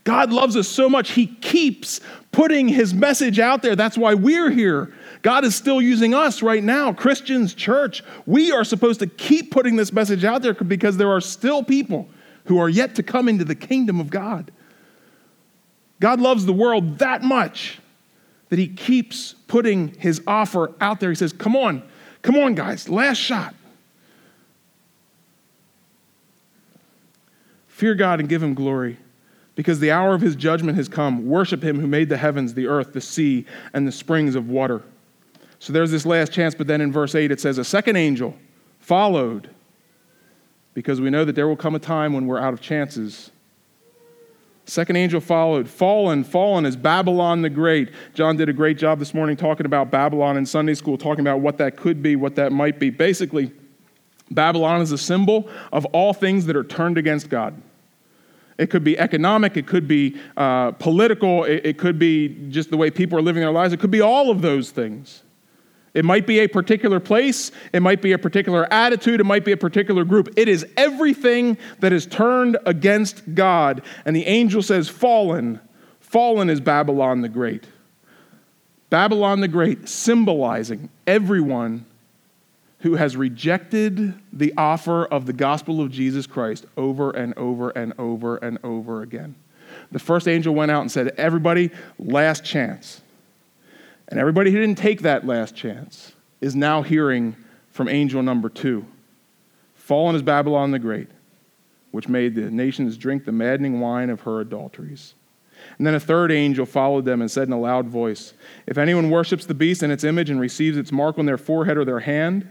God 0.04 0.30
loves 0.30 0.54
us 0.54 0.68
so 0.68 0.88
much, 0.90 1.12
He 1.12 1.26
keeps 1.26 2.00
putting 2.30 2.68
His 2.68 2.92
message 2.92 3.38
out 3.38 3.62
there. 3.62 3.74
That's 3.74 3.96
why 3.96 4.12
we're 4.12 4.50
here. 4.50 4.92
God 5.22 5.46
is 5.46 5.54
still 5.54 5.80
using 5.80 6.12
us 6.12 6.42
right 6.42 6.62
now, 6.62 6.92
Christians, 6.92 7.54
church. 7.54 8.02
We 8.26 8.52
are 8.52 8.64
supposed 8.64 9.00
to 9.00 9.06
keep 9.06 9.50
putting 9.50 9.76
this 9.76 9.94
message 9.94 10.24
out 10.24 10.42
there 10.42 10.52
because 10.52 10.98
there 10.98 11.10
are 11.10 11.22
still 11.22 11.62
people 11.62 12.06
who 12.44 12.58
are 12.58 12.68
yet 12.68 12.94
to 12.96 13.02
come 13.02 13.30
into 13.30 13.46
the 13.46 13.54
kingdom 13.54 13.98
of 13.98 14.10
God. 14.10 14.52
God 16.00 16.20
loves 16.20 16.44
the 16.44 16.52
world 16.52 16.98
that 16.98 17.22
much 17.22 17.78
that 18.50 18.58
He 18.58 18.68
keeps 18.68 19.34
putting 19.48 19.94
His 19.94 20.20
offer 20.26 20.74
out 20.82 21.00
there. 21.00 21.08
He 21.08 21.16
says, 21.16 21.32
Come 21.32 21.56
on, 21.56 21.82
Come 22.24 22.36
on, 22.36 22.54
guys, 22.54 22.88
last 22.88 23.18
shot. 23.18 23.54
Fear 27.68 27.96
God 27.96 28.18
and 28.18 28.30
give 28.30 28.42
him 28.42 28.54
glory, 28.54 28.96
because 29.54 29.78
the 29.78 29.90
hour 29.90 30.14
of 30.14 30.22
his 30.22 30.34
judgment 30.34 30.78
has 30.78 30.88
come. 30.88 31.26
Worship 31.26 31.62
him 31.62 31.78
who 31.78 31.86
made 31.86 32.08
the 32.08 32.16
heavens, 32.16 32.54
the 32.54 32.66
earth, 32.66 32.94
the 32.94 33.00
sea, 33.02 33.44
and 33.74 33.86
the 33.86 33.92
springs 33.92 34.36
of 34.36 34.48
water. 34.48 34.82
So 35.58 35.74
there's 35.74 35.90
this 35.90 36.06
last 36.06 36.32
chance, 36.32 36.54
but 36.54 36.66
then 36.66 36.80
in 36.80 36.90
verse 36.90 37.14
8 37.14 37.30
it 37.30 37.40
says, 37.40 37.58
A 37.58 37.64
second 37.64 37.96
angel 37.96 38.34
followed, 38.80 39.50
because 40.72 41.02
we 41.02 41.10
know 41.10 41.26
that 41.26 41.34
there 41.34 41.46
will 41.46 41.56
come 41.56 41.74
a 41.74 41.78
time 41.78 42.14
when 42.14 42.26
we're 42.26 42.40
out 42.40 42.54
of 42.54 42.60
chances. 42.62 43.32
Second 44.66 44.96
angel 44.96 45.20
followed. 45.20 45.68
Fallen, 45.68 46.24
fallen 46.24 46.64
is 46.64 46.76
Babylon 46.76 47.42
the 47.42 47.50
Great. 47.50 47.90
John 48.14 48.36
did 48.36 48.48
a 48.48 48.52
great 48.52 48.78
job 48.78 48.98
this 48.98 49.12
morning 49.12 49.36
talking 49.36 49.66
about 49.66 49.90
Babylon 49.90 50.36
in 50.36 50.46
Sunday 50.46 50.74
school, 50.74 50.96
talking 50.96 51.20
about 51.20 51.40
what 51.40 51.58
that 51.58 51.76
could 51.76 52.02
be, 52.02 52.16
what 52.16 52.34
that 52.36 52.50
might 52.50 52.78
be. 52.78 52.88
Basically, 52.88 53.52
Babylon 54.30 54.80
is 54.80 54.90
a 54.90 54.98
symbol 54.98 55.48
of 55.70 55.84
all 55.86 56.14
things 56.14 56.46
that 56.46 56.56
are 56.56 56.64
turned 56.64 56.96
against 56.96 57.28
God. 57.28 57.60
It 58.56 58.70
could 58.70 58.84
be 58.84 58.98
economic, 58.98 59.56
it 59.56 59.66
could 59.66 59.88
be 59.88 60.16
uh, 60.36 60.70
political, 60.72 61.44
it, 61.44 61.66
it 61.66 61.78
could 61.78 61.98
be 61.98 62.28
just 62.50 62.70
the 62.70 62.76
way 62.76 62.90
people 62.90 63.18
are 63.18 63.22
living 63.22 63.42
their 63.42 63.50
lives, 63.50 63.74
it 63.74 63.80
could 63.80 63.90
be 63.90 64.00
all 64.00 64.30
of 64.30 64.42
those 64.42 64.70
things. 64.70 65.23
It 65.94 66.04
might 66.04 66.26
be 66.26 66.40
a 66.40 66.48
particular 66.48 66.98
place, 66.98 67.52
it 67.72 67.80
might 67.80 68.02
be 68.02 68.12
a 68.12 68.18
particular 68.18 68.70
attitude, 68.72 69.20
it 69.20 69.24
might 69.24 69.44
be 69.44 69.52
a 69.52 69.56
particular 69.56 70.04
group. 70.04 70.34
It 70.36 70.48
is 70.48 70.66
everything 70.76 71.56
that 71.78 71.92
is 71.92 72.04
turned 72.04 72.58
against 72.66 73.34
God. 73.34 73.82
And 74.04 74.14
the 74.14 74.26
angel 74.26 74.60
says, 74.60 74.88
Fallen. 74.88 75.60
Fallen 76.00 76.50
is 76.50 76.60
Babylon 76.60 77.22
the 77.22 77.28
Great. 77.28 77.64
Babylon 78.90 79.40
the 79.40 79.48
Great, 79.48 79.88
symbolizing 79.88 80.88
everyone 81.06 81.86
who 82.80 82.96
has 82.96 83.16
rejected 83.16 84.14
the 84.32 84.52
offer 84.56 85.06
of 85.06 85.26
the 85.26 85.32
gospel 85.32 85.80
of 85.80 85.90
Jesus 85.90 86.26
Christ 86.26 86.66
over 86.76 87.10
and 87.12 87.32
over 87.38 87.70
and 87.70 87.94
over 87.98 88.36
and 88.36 88.58
over 88.62 89.02
again. 89.02 89.36
The 89.90 89.98
first 89.98 90.28
angel 90.28 90.54
went 90.54 90.70
out 90.70 90.82
and 90.82 90.92
said, 90.92 91.14
Everybody, 91.16 91.70
last 91.98 92.44
chance. 92.44 93.00
And 94.08 94.18
everybody 94.18 94.50
who 94.50 94.60
didn't 94.60 94.78
take 94.78 95.02
that 95.02 95.26
last 95.26 95.54
chance 95.54 96.12
is 96.40 96.54
now 96.54 96.82
hearing 96.82 97.36
from 97.70 97.88
angel 97.88 98.22
number 98.22 98.48
two. 98.48 98.86
Fallen 99.74 100.14
is 100.14 100.22
Babylon 100.22 100.70
the 100.70 100.78
Great, 100.78 101.08
which 101.90 102.08
made 102.08 102.34
the 102.34 102.50
nations 102.50 102.96
drink 102.96 103.24
the 103.24 103.32
maddening 103.32 103.80
wine 103.80 104.10
of 104.10 104.20
her 104.22 104.40
adulteries. 104.40 105.14
And 105.78 105.86
then 105.86 105.94
a 105.94 106.00
third 106.00 106.30
angel 106.30 106.66
followed 106.66 107.04
them 107.04 107.20
and 107.20 107.30
said 107.30 107.48
in 107.48 107.52
a 107.52 107.60
loud 107.60 107.86
voice 107.86 108.34
If 108.66 108.78
anyone 108.78 109.10
worships 109.10 109.46
the 109.46 109.54
beast 109.54 109.82
and 109.82 109.92
its 109.92 110.04
image 110.04 110.30
and 110.30 110.40
receives 110.40 110.76
its 110.76 110.92
mark 110.92 111.18
on 111.18 111.26
their 111.26 111.38
forehead 111.38 111.76
or 111.76 111.84
their 111.84 112.00
hand, 112.00 112.46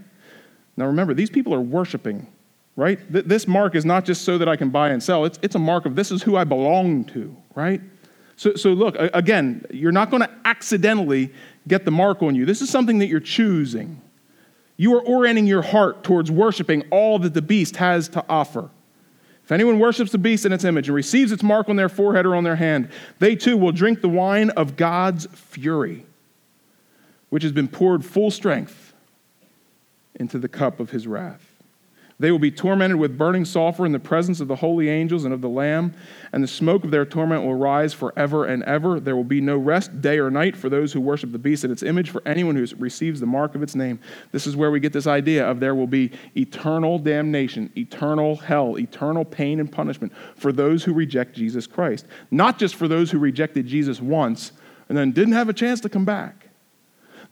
now 0.76 0.88
remember, 0.88 1.14
these 1.14 1.30
people 1.30 1.54
are 1.54 1.62
worshiping, 1.62 2.28
right? 2.76 3.00
This 3.10 3.48
mark 3.48 3.76
is 3.76 3.86
not 3.86 4.06
just 4.06 4.24
so 4.24 4.38
that 4.40 4.50
I 4.50 4.56
can 4.56 4.70
buy 4.70 4.90
and 4.90 5.02
sell, 5.02 5.26
it's, 5.26 5.40
it's 5.42 5.56
a 5.56 5.60
mark 5.60 5.86
of 5.86 5.96
this 5.96 6.12
is 6.12 6.24
who 6.24 6.36
I 6.36 6.44
belong 6.44 7.06
to, 7.06 7.36
right? 7.54 7.82
So, 8.36 8.56
so 8.56 8.74
look, 8.74 8.96
again, 9.00 9.66
you're 9.72 9.92
not 9.92 10.10
going 10.10 10.24
to 10.24 10.30
accidentally 10.46 11.32
get 11.68 11.86
the 11.86 11.92
mark 11.92 12.22
on 12.22 12.36
you. 12.36 12.46
This 12.46 12.62
is 12.62 12.70
something 12.70 13.00
that 13.00 13.08
you're 13.08 13.20
choosing. 13.20 14.02
You 14.78 14.96
are 14.96 15.02
orienting 15.02 15.46
your 15.46 15.62
heart 15.62 16.04
towards 16.04 16.32
worshiping 16.32 16.84
all 16.90 17.20
that 17.20 17.34
the 17.34 17.42
beast 17.42 17.76
has 17.78 18.10
to 18.10 18.26
offer. 18.28 18.70
If 19.44 19.52
anyone 19.52 19.78
worships 19.78 20.12
the 20.12 20.18
beast 20.18 20.46
in 20.46 20.54
its 20.54 20.64
image 20.64 20.88
and 20.88 20.96
receives 20.96 21.32
its 21.32 21.44
mark 21.44 21.70
on 21.70 21.76
their 21.76 21.90
forehead 21.90 22.26
or 22.26 22.36
on 22.36 22.44
their 22.44 22.56
hand, 22.56 22.90
they 23.20 23.36
too 23.36 23.58
will 23.58 23.74
drink 23.74 24.02
the 24.02 24.10
wine 24.10 24.50
of 24.52 24.78
God's 24.78 25.28
fury, 25.34 26.06
which 27.30 27.44
has 27.44 27.52
been 27.52 27.68
poured 27.68 28.06
full 28.06 28.32
strength 28.32 28.94
into 30.16 30.40
the 30.40 30.48
cup 30.48 30.80
of 30.80 30.92
his 30.92 31.08
wrath. 31.08 31.53
They 32.24 32.32
will 32.32 32.40
be 32.40 32.52
tormented 32.52 32.96
with 32.96 33.18
burning 33.18 33.44
sulfur 33.44 33.86
in 33.86 33.92
the 33.92 34.00
presence 34.00 34.40
of 34.40 34.48
the 34.48 34.56
holy 34.56 34.88
angels 34.88 35.26
and 35.26 35.34
of 35.34 35.42
the 35.42 35.50
Lamb, 35.50 35.94
and 36.32 36.42
the 36.42 36.48
smoke 36.48 36.86
of 36.86 36.92
their 36.92 37.06
torment 37.06 37.44
will 37.44 37.56
rise 37.56 37.92
forever 37.92 38.46
and 38.46 38.64
ever. 38.64 39.02
There 39.02 39.18
will 39.18 39.26
be 39.26 39.42
no 39.42 39.58
rest 39.58 40.02
day 40.02 40.20
or 40.20 40.32
night 40.32 40.56
for 40.56 40.70
those 40.70 40.94
who 40.94 41.02
worship 41.02 41.34
the 41.34 41.38
beast 41.38 41.66
and 41.66 41.74
its 41.74 41.84
image, 41.84 42.12
for 42.12 42.22
anyone 42.26 42.56
who 42.56 42.66
receives 42.78 43.20
the 43.20 43.26
mark 43.26 43.56
of 43.56 43.62
its 43.62 43.76
name. 43.76 44.00
This 44.32 44.48
is 44.48 44.56
where 44.56 44.72
we 44.72 44.80
get 44.80 44.94
this 44.94 45.06
idea 45.06 45.46
of 45.46 45.60
there 45.60 45.76
will 45.76 45.86
be 45.86 46.12
eternal 46.38 46.98
damnation, 46.98 47.70
eternal 47.76 48.38
hell, 48.38 48.80
eternal 48.80 49.26
pain 49.26 49.60
and 49.60 49.70
punishment 49.70 50.14
for 50.38 50.54
those 50.54 50.86
who 50.86 50.94
reject 50.94 51.36
Jesus 51.36 51.68
Christ. 51.68 52.06
Not 52.32 52.58
just 52.58 52.76
for 52.76 52.88
those 52.88 53.12
who 53.12 53.20
rejected 53.20 53.68
Jesus 53.68 54.00
once 54.00 54.54
and 54.88 54.98
then 54.98 55.12
didn't 55.12 55.34
have 55.34 55.50
a 55.50 55.54
chance 55.54 55.82
to 55.82 55.90
come 55.90 56.06
back 56.06 56.48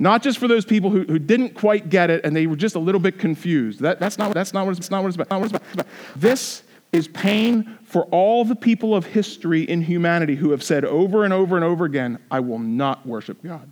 not 0.01 0.23
just 0.23 0.39
for 0.39 0.47
those 0.47 0.65
people 0.65 0.89
who, 0.89 1.03
who 1.03 1.19
didn't 1.19 1.53
quite 1.53 1.89
get 1.89 2.09
it 2.09 2.25
and 2.25 2.35
they 2.35 2.47
were 2.47 2.55
just 2.55 2.73
a 2.73 2.79
little 2.79 2.99
bit 2.99 3.19
confused. 3.19 3.81
That, 3.81 3.99
that's, 3.99 4.17
not, 4.17 4.33
that's 4.33 4.51
not 4.51 4.65
what 4.65 4.75
it's, 4.75 4.89
not 4.89 5.03
what 5.03 5.09
it's 5.09 5.15
about. 5.15 5.29
Not 5.29 5.41
what 5.41 5.53
it's 5.53 5.73
about. 5.73 5.85
This 6.15 6.63
is 6.91 7.07
pain 7.07 7.77
for 7.83 8.05
all 8.05 8.43
the 8.43 8.55
people 8.55 8.95
of 8.95 9.05
history 9.05 9.61
in 9.61 9.79
humanity 9.83 10.33
who 10.33 10.49
have 10.49 10.63
said 10.63 10.85
over 10.85 11.23
and 11.23 11.31
over 11.31 11.55
and 11.55 11.63
over 11.63 11.85
again, 11.85 12.17
I 12.31 12.39
will 12.39 12.57
not 12.57 13.05
worship 13.05 13.43
God. 13.43 13.71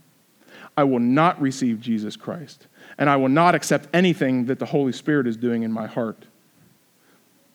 I 0.77 0.83
will 0.83 0.99
not 0.99 1.41
receive 1.41 1.81
Jesus 1.81 2.15
Christ. 2.15 2.67
And 2.99 3.09
I 3.09 3.15
will 3.15 3.29
not 3.29 3.55
accept 3.55 3.89
anything 3.91 4.45
that 4.45 4.59
the 4.59 4.67
Holy 4.67 4.91
Spirit 4.91 5.25
is 5.25 5.35
doing 5.35 5.63
in 5.63 5.71
my 5.71 5.87
heart. 5.87 6.27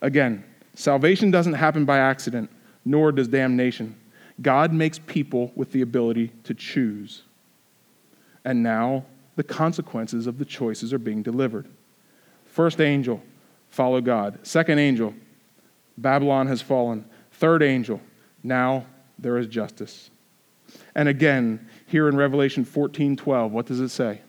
Again, 0.03 0.43
salvation 0.75 1.31
doesn't 1.31 1.53
happen 1.55 1.85
by 1.85 1.99
accident, 1.99 2.51
nor 2.85 3.13
does 3.13 3.29
damnation. 3.29 3.95
God 4.43 4.73
makes 4.73 4.99
people 4.99 5.53
with 5.55 5.71
the 5.71 5.83
ability 5.83 6.33
to 6.43 6.55
choose 6.55 7.23
and 8.45 8.63
now 8.63 9.05
the 9.37 9.43
consequences 9.43 10.27
of 10.27 10.39
the 10.39 10.45
choices 10.45 10.93
are 10.93 10.99
being 10.99 11.23
delivered. 11.23 11.67
First 12.47 12.81
angel, 12.81 13.23
follow 13.71 14.01
God. 14.01 14.39
Second 14.47 14.79
angel, 14.79 15.15
Babylon 15.99 16.47
has 16.47 16.63
fallen. 16.63 17.05
Third 17.33 17.63
angel, 17.63 18.01
now 18.43 18.87
there 19.19 19.39
is 19.39 19.47
justice. 19.47 20.11
And 20.95 21.09
again, 21.09 21.69
here 21.87 22.09
in 22.09 22.17
Revelation 22.17 22.65
14 22.65 23.17
12. 23.17 23.53
What 23.53 23.67
does 23.67 23.81
it 23.81 23.89
say? 23.89 24.21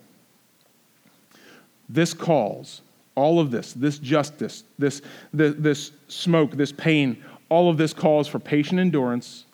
This 1.88 2.13
calls, 2.13 2.82
all 3.13 3.39
of 3.39 3.51
this, 3.51 3.73
this 3.73 3.99
justice, 3.99 4.63
this, 4.80 5.01
this, 5.32 5.56
this 5.58 5.91
smoke, 6.08 6.51
this 6.51 6.71
pain, 6.71 7.23
all 7.49 7.69
of 7.69 7.78
this 7.78 7.93
calls 7.93 8.28
for 8.28 8.39
patient 8.39 8.80
endurance 8.80 9.45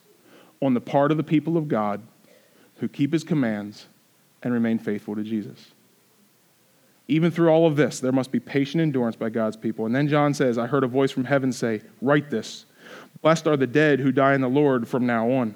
on 0.61 0.73
the 0.73 0.81
part 0.81 1.11
of 1.11 1.17
the 1.17 1.23
people 1.23 1.57
of 1.57 1.67
God 1.67 2.01
who 2.77 2.87
keep 2.87 3.11
his 3.11 3.23
commands 3.23 3.87
and 4.43 4.53
remain 4.53 4.79
faithful 4.79 5.15
to 5.15 5.23
Jesus. 5.23 5.71
Even 7.07 7.31
through 7.31 7.49
all 7.49 7.67
of 7.67 7.75
this, 7.75 7.99
there 7.99 8.11
must 8.11 8.31
be 8.31 8.39
patient 8.39 8.81
endurance 8.81 9.15
by 9.15 9.29
God's 9.29 9.57
people. 9.57 9.85
And 9.85 9.93
then 9.93 10.07
John 10.07 10.33
says, 10.33 10.57
I 10.57 10.67
heard 10.67 10.83
a 10.83 10.87
voice 10.87 11.11
from 11.11 11.25
heaven 11.25 11.51
say, 11.51 11.81
Write 12.01 12.29
this. 12.29 12.65
Blessed 13.21 13.47
are 13.47 13.57
the 13.57 13.67
dead 13.67 13.99
who 13.99 14.11
die 14.11 14.33
in 14.33 14.41
the 14.41 14.47
Lord 14.47 14.87
from 14.87 15.05
now 15.05 15.29
on. 15.29 15.55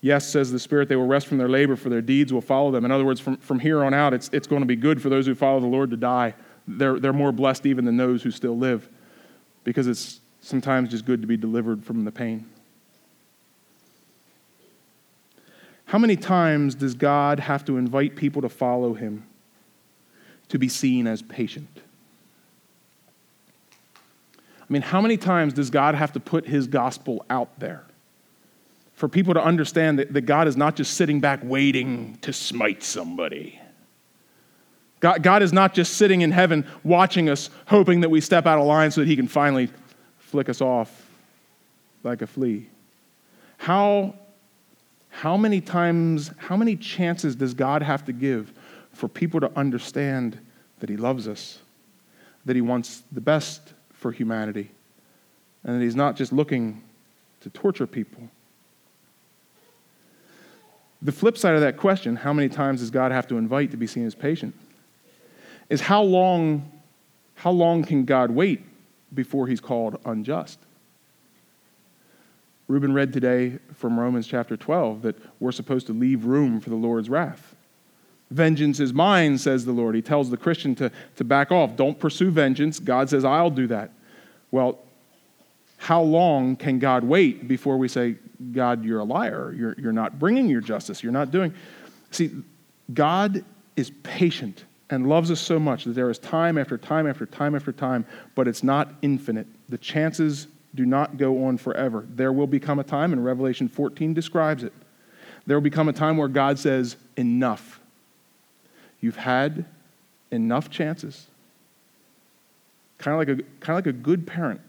Yes, 0.00 0.28
says 0.28 0.52
the 0.52 0.58
Spirit, 0.58 0.88
they 0.88 0.96
will 0.96 1.06
rest 1.06 1.26
from 1.26 1.38
their 1.38 1.48
labor, 1.48 1.74
for 1.74 1.88
their 1.88 2.00
deeds 2.00 2.32
will 2.32 2.40
follow 2.40 2.70
them. 2.70 2.84
In 2.84 2.90
other 2.90 3.04
words, 3.04 3.20
from, 3.20 3.36
from 3.38 3.58
here 3.58 3.82
on 3.82 3.92
out, 3.92 4.14
it's, 4.14 4.30
it's 4.32 4.46
going 4.46 4.62
to 4.62 4.66
be 4.66 4.76
good 4.76 5.02
for 5.02 5.08
those 5.08 5.26
who 5.26 5.34
follow 5.34 5.60
the 5.60 5.66
Lord 5.66 5.90
to 5.90 5.96
die. 5.96 6.34
They're, 6.68 7.00
they're 7.00 7.12
more 7.12 7.32
blessed 7.32 7.66
even 7.66 7.84
than 7.84 7.96
those 7.96 8.22
who 8.22 8.30
still 8.30 8.56
live, 8.56 8.88
because 9.64 9.88
it's 9.88 10.20
sometimes 10.40 10.90
just 10.90 11.04
good 11.04 11.20
to 11.20 11.26
be 11.26 11.36
delivered 11.36 11.84
from 11.84 12.04
the 12.04 12.12
pain. 12.12 12.46
How 15.88 15.96
many 15.96 16.16
times 16.16 16.74
does 16.74 16.92
God 16.92 17.40
have 17.40 17.64
to 17.64 17.78
invite 17.78 18.14
people 18.14 18.42
to 18.42 18.50
follow 18.50 18.92
him 18.92 19.24
to 20.50 20.58
be 20.58 20.68
seen 20.68 21.06
as 21.06 21.22
patient? 21.22 21.80
I 24.60 24.66
mean, 24.68 24.82
how 24.82 25.00
many 25.00 25.16
times 25.16 25.54
does 25.54 25.70
God 25.70 25.94
have 25.94 26.12
to 26.12 26.20
put 26.20 26.46
his 26.46 26.66
gospel 26.66 27.24
out 27.30 27.58
there 27.58 27.84
for 28.92 29.08
people 29.08 29.32
to 29.32 29.42
understand 29.42 29.98
that, 29.98 30.12
that 30.12 30.22
God 30.22 30.46
is 30.46 30.58
not 30.58 30.76
just 30.76 30.92
sitting 30.92 31.20
back 31.20 31.40
waiting 31.42 32.18
to 32.20 32.34
smite 32.34 32.82
somebody? 32.82 33.58
God, 35.00 35.22
God 35.22 35.42
is 35.42 35.54
not 35.54 35.72
just 35.72 35.94
sitting 35.94 36.20
in 36.20 36.32
heaven 36.32 36.66
watching 36.84 37.30
us, 37.30 37.48
hoping 37.64 38.02
that 38.02 38.10
we 38.10 38.20
step 38.20 38.44
out 38.44 38.58
of 38.58 38.66
line 38.66 38.90
so 38.90 39.00
that 39.00 39.06
he 39.06 39.16
can 39.16 39.26
finally 39.26 39.70
flick 40.18 40.50
us 40.50 40.60
off 40.60 41.08
like 42.04 42.20
a 42.20 42.26
flea. 42.26 42.68
How, 43.56 44.14
how 45.18 45.36
many 45.36 45.60
times, 45.60 46.30
how 46.36 46.56
many 46.56 46.76
chances 46.76 47.34
does 47.34 47.52
God 47.52 47.82
have 47.82 48.04
to 48.04 48.12
give 48.12 48.52
for 48.92 49.08
people 49.08 49.40
to 49.40 49.50
understand 49.58 50.38
that 50.78 50.88
he 50.88 50.96
loves 50.96 51.26
us, 51.26 51.58
that 52.44 52.54
he 52.54 52.62
wants 52.62 53.02
the 53.10 53.20
best 53.20 53.72
for 53.92 54.12
humanity, 54.12 54.70
and 55.64 55.74
that 55.74 55.82
he's 55.82 55.96
not 55.96 56.14
just 56.14 56.32
looking 56.32 56.84
to 57.40 57.50
torture 57.50 57.84
people. 57.84 58.28
The 61.02 61.10
flip 61.10 61.36
side 61.36 61.56
of 61.56 61.62
that 61.62 61.76
question, 61.76 62.14
how 62.14 62.32
many 62.32 62.48
times 62.48 62.78
does 62.78 62.90
God 62.90 63.10
have 63.10 63.26
to 63.26 63.38
invite 63.38 63.72
to 63.72 63.76
be 63.76 63.88
seen 63.88 64.06
as 64.06 64.14
patient, 64.14 64.54
is 65.68 65.80
how 65.80 66.02
long, 66.04 66.70
how 67.34 67.50
long 67.50 67.82
can 67.82 68.04
God 68.04 68.30
wait 68.30 68.64
before 69.12 69.48
he's 69.48 69.60
called 69.60 69.98
unjust? 70.04 70.60
Ruben 72.68 72.92
read 72.92 73.14
today 73.14 73.58
from 73.72 73.98
Romans 73.98 74.26
chapter 74.26 74.56
12 74.56 75.02
that 75.02 75.16
we're 75.40 75.52
supposed 75.52 75.86
to 75.86 75.94
leave 75.94 76.26
room 76.26 76.60
for 76.60 76.68
the 76.68 76.76
Lord's 76.76 77.08
wrath. 77.08 77.56
Vengeance 78.30 78.78
is 78.78 78.92
mine, 78.92 79.38
says 79.38 79.64
the 79.64 79.72
Lord. 79.72 79.94
He 79.94 80.02
tells 80.02 80.28
the 80.28 80.36
Christian 80.36 80.74
to, 80.74 80.92
to 81.16 81.24
back 81.24 81.50
off. 81.50 81.76
Don't 81.76 81.98
pursue 81.98 82.30
vengeance. 82.30 82.78
God 82.78 83.08
says, 83.08 83.24
I'll 83.24 83.50
do 83.50 83.66
that. 83.68 83.90
Well, 84.50 84.78
how 85.78 86.02
long 86.02 86.56
can 86.56 86.78
God 86.78 87.04
wait 87.04 87.48
before 87.48 87.78
we 87.78 87.88
say, 87.88 88.16
God, 88.52 88.84
you're 88.84 89.00
a 89.00 89.04
liar? 89.04 89.54
You're, 89.56 89.74
you're 89.78 89.92
not 89.92 90.18
bringing 90.18 90.48
your 90.48 90.60
justice. 90.60 91.02
You're 91.02 91.12
not 91.12 91.30
doing. 91.30 91.54
See, 92.10 92.32
God 92.92 93.44
is 93.76 93.90
patient 94.02 94.66
and 94.90 95.08
loves 95.08 95.30
us 95.30 95.40
so 95.40 95.58
much 95.58 95.84
that 95.84 95.94
there 95.94 96.10
is 96.10 96.18
time 96.18 96.58
after 96.58 96.76
time 96.76 97.06
after 97.06 97.24
time 97.24 97.54
after 97.54 97.72
time, 97.72 98.04
but 98.34 98.46
it's 98.46 98.62
not 98.62 98.92
infinite. 99.00 99.46
The 99.70 99.78
chances 99.78 100.48
do 100.78 100.86
not 100.86 101.16
go 101.16 101.46
on 101.46 101.58
forever. 101.58 102.06
There 102.08 102.32
will 102.32 102.46
become 102.46 102.78
a 102.78 102.84
time, 102.84 103.12
and 103.12 103.24
Revelation 103.24 103.68
14 103.68 104.14
describes 104.14 104.62
it. 104.62 104.72
There 105.44 105.56
will 105.56 105.60
become 105.60 105.88
a 105.88 105.92
time 105.92 106.16
where 106.16 106.28
God 106.28 106.56
says, 106.56 106.96
Enough. 107.16 107.80
You've 109.00 109.16
had 109.16 109.64
enough 110.30 110.70
chances. 110.70 111.26
Kind 112.98 113.14
of 113.14 113.18
like 113.18 113.40
a, 113.40 113.42
kind 113.58 113.76
of 113.76 113.86
like 113.86 113.92
a 113.92 113.98
good 113.98 114.24
parent 114.24 114.60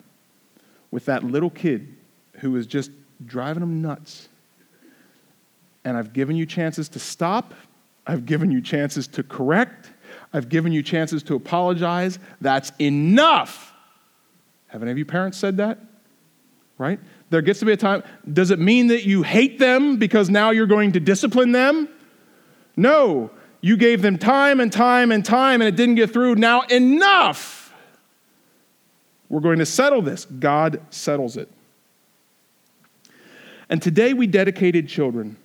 with 0.89 1.05
that 1.05 1.23
little 1.23 1.51
kid 1.51 1.95
who 2.39 2.55
is 2.55 2.65
just 2.65 2.89
driving 3.23 3.61
them 3.61 3.83
nuts. 3.83 4.29
And 5.85 5.95
I've 5.95 6.11
given 6.11 6.35
you 6.35 6.47
chances 6.47 6.89
to 6.89 6.99
stop. 6.99 7.53
I've 8.07 8.25
given 8.25 8.49
you 8.49 8.61
chances 8.61 9.05
to 9.09 9.21
correct. 9.21 9.91
I've 10.33 10.49
given 10.49 10.71
you 10.71 10.81
chances 10.81 11.21
to 11.23 11.35
apologize. 11.35 12.17
That's 12.41 12.71
enough. 12.81 13.73
Have 14.69 14.81
any 14.81 14.89
of 14.89 14.97
you 14.97 15.05
parents 15.05 15.37
said 15.37 15.57
that? 15.57 15.77
Right? 16.79 16.99
There 17.29 17.41
gets 17.43 17.59
to 17.59 17.65
be 17.65 17.73
a 17.73 17.77
time. 17.77 18.01
Does 18.31 18.49
it 18.49 18.57
mean 18.57 18.87
that 18.87 19.05
you 19.05 19.21
hate 19.21 19.59
them 19.59 19.97
because 19.97 20.29
now 20.29 20.49
you're 20.49 20.65
going 20.65 20.93
to 20.93 20.99
discipline 20.99 21.51
them? 21.51 21.89
No. 22.75 23.29
You 23.61 23.77
gave 23.77 24.01
them 24.01 24.17
time 24.17 24.61
and 24.61 24.71
time 24.71 25.11
and 25.11 25.23
time 25.23 25.61
and 25.61 25.67
it 25.67 25.75
didn't 25.75 25.95
get 25.95 26.11
through. 26.11 26.35
Now, 26.35 26.61
enough. 26.61 27.73
We're 29.27 29.41
going 29.41 29.59
to 29.59 29.65
settle 29.65 30.01
this. 30.01 30.25
God 30.25 30.81
settles 30.89 31.37
it. 31.37 31.49
And 33.67 33.81
today 33.81 34.13
we 34.13 34.25
dedicated 34.25 34.87
children 34.87 35.35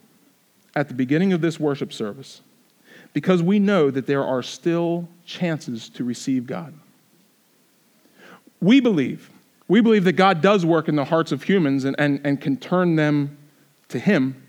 at 0.77 0.89
the 0.89 0.95
beginning 0.95 1.33
of 1.33 1.41
this 1.41 1.59
worship 1.61 1.93
service 1.93 2.41
because 3.13 3.43
we 3.43 3.59
know 3.59 3.91
that 3.91 4.07
there 4.07 4.25
are 4.25 4.43
still 4.43 5.09
chances 5.27 5.89
to 5.91 6.05
receive 6.05 6.47
God. 6.47 6.73
We 8.61 8.81
believe, 8.81 9.31
we 9.69 9.81
believe 9.81 10.05
that 10.05 10.13
God 10.13 10.41
does 10.41 10.65
work 10.65 10.89
in 10.89 10.97
the 10.97 11.05
hearts 11.05 11.33
of 11.33 11.43
humans 11.43 11.85
and, 11.85 11.97
and, 11.99 12.21
and 12.25 12.41
can 12.41 12.57
turn 12.57 12.97
them 12.97 13.39
to 13.89 13.99
Him 13.99 14.45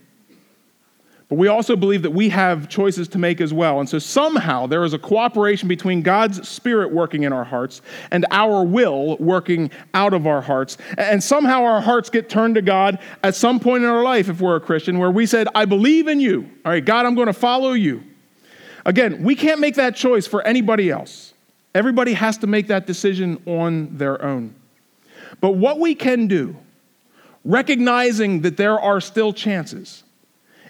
but 1.28 1.40
we 1.40 1.48
also 1.48 1.76
believe 1.76 2.04
that 2.04 2.12
we 2.12 2.30
have 2.30 2.70
choices 2.70 3.08
to 3.10 3.18
make 3.18 3.42
as 3.42 3.52
well. 3.52 3.80
And 3.80 3.90
so 3.90 3.98
somehow 3.98 4.68
there 4.68 4.84
is 4.84 4.94
a 4.94 5.00
cooperation 5.00 5.68
between 5.68 6.04
God's 6.04 6.48
Spirit 6.48 6.92
working 6.92 7.24
in 7.24 7.34
our 7.34 7.44
hearts 7.44 7.82
and 8.12 8.28
our 8.30 8.64
will 8.64 9.18
working 9.18 9.72
out 9.96 10.14
of 10.14 10.28
our 10.28 10.42
hearts. 10.42 10.78
And 11.00 11.24
somehow 11.24 11.64
our 11.64 11.82
hearts 11.82 12.12
get 12.12 12.30
turned 12.30 12.56
to 12.56 12.62
God 12.62 13.00
at 13.24 13.34
some 13.34 13.60
point 13.60 13.84
in 13.84 13.90
our 13.90 14.04
life, 14.04 14.30
if 14.30 14.40
we're 14.40 14.58
a 14.58 14.62
Christian, 14.62 15.00
where 15.00 15.10
we 15.10 15.26
said, 15.26 15.48
I 15.56 15.66
believe 15.66 16.08
in 16.08 16.20
you. 16.20 16.48
All 16.64 16.72
right, 16.72 16.86
God, 16.86 17.08
I'm 17.08 17.16
going 17.16 17.28
to 17.28 17.34
follow 17.34 17.72
you. 17.72 18.04
Again, 18.86 19.24
we 19.24 19.34
can't 19.34 19.60
make 19.60 19.76
that 19.76 19.96
choice 19.96 20.28
for 20.28 20.46
anybody 20.46 20.92
else. 20.92 21.34
Everybody 21.74 22.14
has 22.14 22.38
to 22.38 22.48
make 22.48 22.68
that 22.68 22.86
decision 22.86 23.42
on 23.48 23.98
their 23.98 24.24
own. 24.24 24.54
But 25.42 25.52
what 25.52 25.80
we 25.80 25.96
can 25.96 26.28
do, 26.28 26.56
recognizing 27.44 28.42
that 28.42 28.58
there 28.58 28.80
are 28.80 29.00
still 29.02 29.34
chances, 29.34 30.04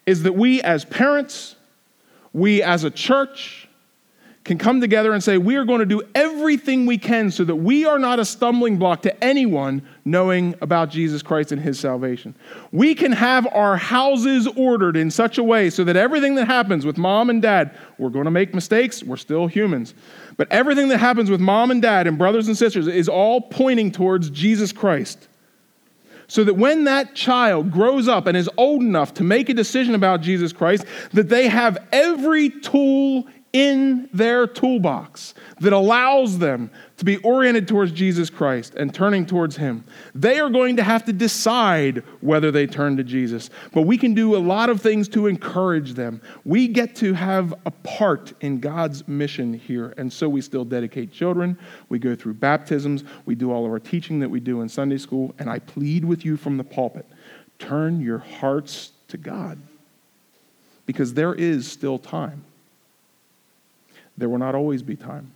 is 0.06 0.24
that 0.24 0.34
we 0.34 0.62
as 0.62 0.86
parents, 0.86 1.56
we 2.34 2.62
as 2.62 2.84
a 2.84 2.92
church, 2.92 3.65
can 4.46 4.60
come 4.60 4.80
together 4.80 5.12
and 5.12 5.24
say, 5.24 5.40
we 5.40 5.56
are 5.56 5.66
going 5.66 5.80
to 5.80 5.88
do 5.88 6.04
everything 6.14 6.86
we 6.86 7.00
can 7.00 7.32
so 7.32 7.44
that 7.44 7.56
we 7.56 7.84
are 7.84 7.98
not 7.98 8.20
a 8.20 8.26
stumbling 8.26 8.78
block 8.78 9.02
to 9.02 9.24
anyone 9.24 9.82
knowing 10.06 10.54
about 10.62 10.92
Jesus 10.92 11.24
Christ 11.24 11.52
and 11.52 11.60
his 11.60 11.80
salvation. 11.80 12.36
We 12.72 12.94
can 12.94 13.12
have 13.12 13.48
our 13.48 13.76
houses 13.76 14.48
ordered 14.56 14.96
in 14.96 15.10
such 15.10 15.40
a 15.40 15.44
way 15.44 15.72
so 15.72 15.84
that 15.86 15.96
everything 15.96 16.36
that 16.36 16.46
happens 16.46 16.86
with 16.86 16.96
mom 16.96 17.32
and 17.32 17.42
dad, 17.42 17.76
we're 17.98 18.10
going 18.10 18.26
to 18.26 18.32
make 18.32 18.54
mistakes, 18.54 19.04
we're 19.04 19.18
still 19.18 19.48
humans, 19.48 19.96
but 20.38 20.48
everything 20.52 20.90
that 20.90 21.00
happens 21.00 21.32
with 21.32 21.42
mom 21.42 21.72
and 21.72 21.82
dad 21.82 22.06
and 22.06 22.20
brothers 22.20 22.48
and 22.48 22.56
sisters 22.56 22.88
is 22.88 23.10
all 23.10 23.42
pointing 23.42 23.92
towards 23.92 24.30
Jesus 24.30 24.72
Christ 24.72 25.28
so 26.28 26.44
that 26.44 26.56
when 26.56 26.86
that 26.86 27.16
child 27.16 27.72
grows 27.72 28.08
up 28.08 28.28
and 28.28 28.36
is 28.36 28.50
old 28.58 28.82
enough 28.82 29.14
to 29.16 29.24
make 29.24 29.50
a 29.50 29.54
decision 29.54 29.96
about 29.96 30.22
Jesus 30.22 30.52
Christ, 30.52 30.86
that 31.14 31.30
they 31.30 31.48
have 31.48 31.78
every 31.92 32.50
tool 32.50 33.28
in 33.56 34.10
their 34.12 34.46
toolbox 34.46 35.34
that 35.62 35.72
allows 35.72 36.40
them 36.40 36.70
to 36.98 37.06
be 37.06 37.16
oriented 37.20 37.70
towards 37.70 37.94
Jesus 37.94 38.30
Christ 38.30 38.76
and 38.76 38.94
turning 38.94 39.26
towards 39.26 39.56
Him. 39.56 39.86
They 40.14 40.42
are 40.42 40.50
going 40.50 40.76
to 40.76 40.84
have 40.84 41.06
to 41.06 41.14
decide 41.14 42.04
whether 42.20 42.52
they 42.52 42.68
turn 42.68 42.98
to 42.98 43.04
Jesus. 43.04 43.50
But 43.72 43.84
we 43.84 43.98
can 43.98 44.14
do 44.14 44.36
a 44.36 44.40
lot 44.40 44.70
of 44.70 44.82
things 44.82 45.08
to 45.10 45.28
encourage 45.28 45.94
them. 45.94 46.20
We 46.44 46.68
get 46.68 46.98
to 46.98 47.14
have 47.14 47.54
a 47.66 47.72
part 47.72 48.34
in 48.42 48.60
God's 48.60 49.08
mission 49.08 49.54
here. 49.54 49.94
And 49.98 50.12
so 50.12 50.28
we 50.28 50.42
still 50.42 50.66
dedicate 50.66 51.14
children. 51.14 51.58
We 51.88 51.98
go 51.98 52.14
through 52.14 52.34
baptisms. 52.34 53.06
We 53.26 53.36
do 53.36 53.54
all 53.54 53.66
of 53.66 53.72
our 53.72 53.80
teaching 53.80 54.20
that 54.20 54.30
we 54.30 54.42
do 54.42 54.60
in 54.60 54.68
Sunday 54.68 54.98
school. 54.98 55.34
And 55.40 55.50
I 55.50 55.60
plead 55.60 56.04
with 56.04 56.26
you 56.26 56.36
from 56.36 56.58
the 56.58 56.66
pulpit 56.66 57.06
turn 57.58 58.02
your 58.02 58.18
hearts 58.18 58.92
to 59.08 59.16
God 59.16 59.58
because 60.86 61.14
there 61.14 61.34
is 61.34 61.72
still 61.72 61.98
time. 61.98 62.44
There 64.18 64.30
will 64.30 64.38
not 64.38 64.56
always 64.56 64.82
be 64.82 64.96
time. 64.96 65.32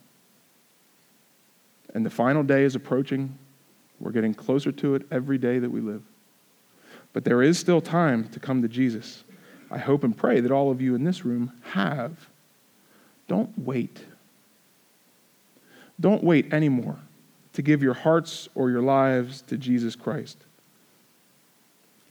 And 1.94 2.06
the 2.06 2.10
final 2.10 2.44
day 2.44 2.64
is 2.64 2.76
approaching. 2.76 3.38
We're 4.00 4.12
getting 4.12 4.34
closer 4.34 4.72
to 4.72 4.96
it 4.96 5.04
every 5.12 5.38
day 5.38 5.60
that 5.60 5.70
we 5.70 5.82
live. 5.82 6.04
But 7.14 7.26
there 7.26 7.42
is 7.42 7.58
still 7.58 7.82
time 7.82 8.30
to 8.30 8.40
come 8.40 8.62
to 8.62 8.68
Jesus. 8.68 9.24
I 9.72 9.78
hope 9.78 10.04
and 10.04 10.16
pray 10.16 10.40
that 10.40 10.52
all 10.52 10.72
of 10.72 10.82
you 10.82 10.96
in 10.96 11.04
this 11.04 11.26
room 11.26 11.52
have. 11.62 12.28
Don't 13.28 13.52
wait. 13.58 14.04
Don't 16.00 16.24
wait 16.24 16.54
anymore 16.54 16.98
to 17.54 17.62
give 17.62 17.84
your 17.84 17.94
hearts 17.94 18.48
or 18.56 18.70
your 18.70 18.82
lives 18.82 19.42
to 19.44 19.58
Jesus 19.58 19.96
Christ. 19.96 20.38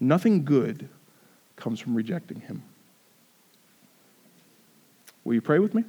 Nothing 0.00 0.44
good 0.44 0.88
comes 1.56 1.80
from 1.80 1.94
rejecting 1.94 2.40
him. 2.40 2.62
Will 5.24 5.34
you 5.34 5.40
pray 5.40 5.58
with 5.58 5.74
me? 5.74 5.84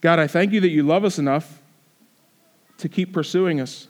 God, 0.00 0.18
I 0.18 0.26
thank 0.26 0.52
you 0.52 0.60
that 0.60 0.70
you 0.70 0.82
love 0.82 1.04
us 1.04 1.18
enough 1.18 1.60
to 2.78 2.88
keep 2.88 3.12
pursuing 3.12 3.60
us. 3.60 3.88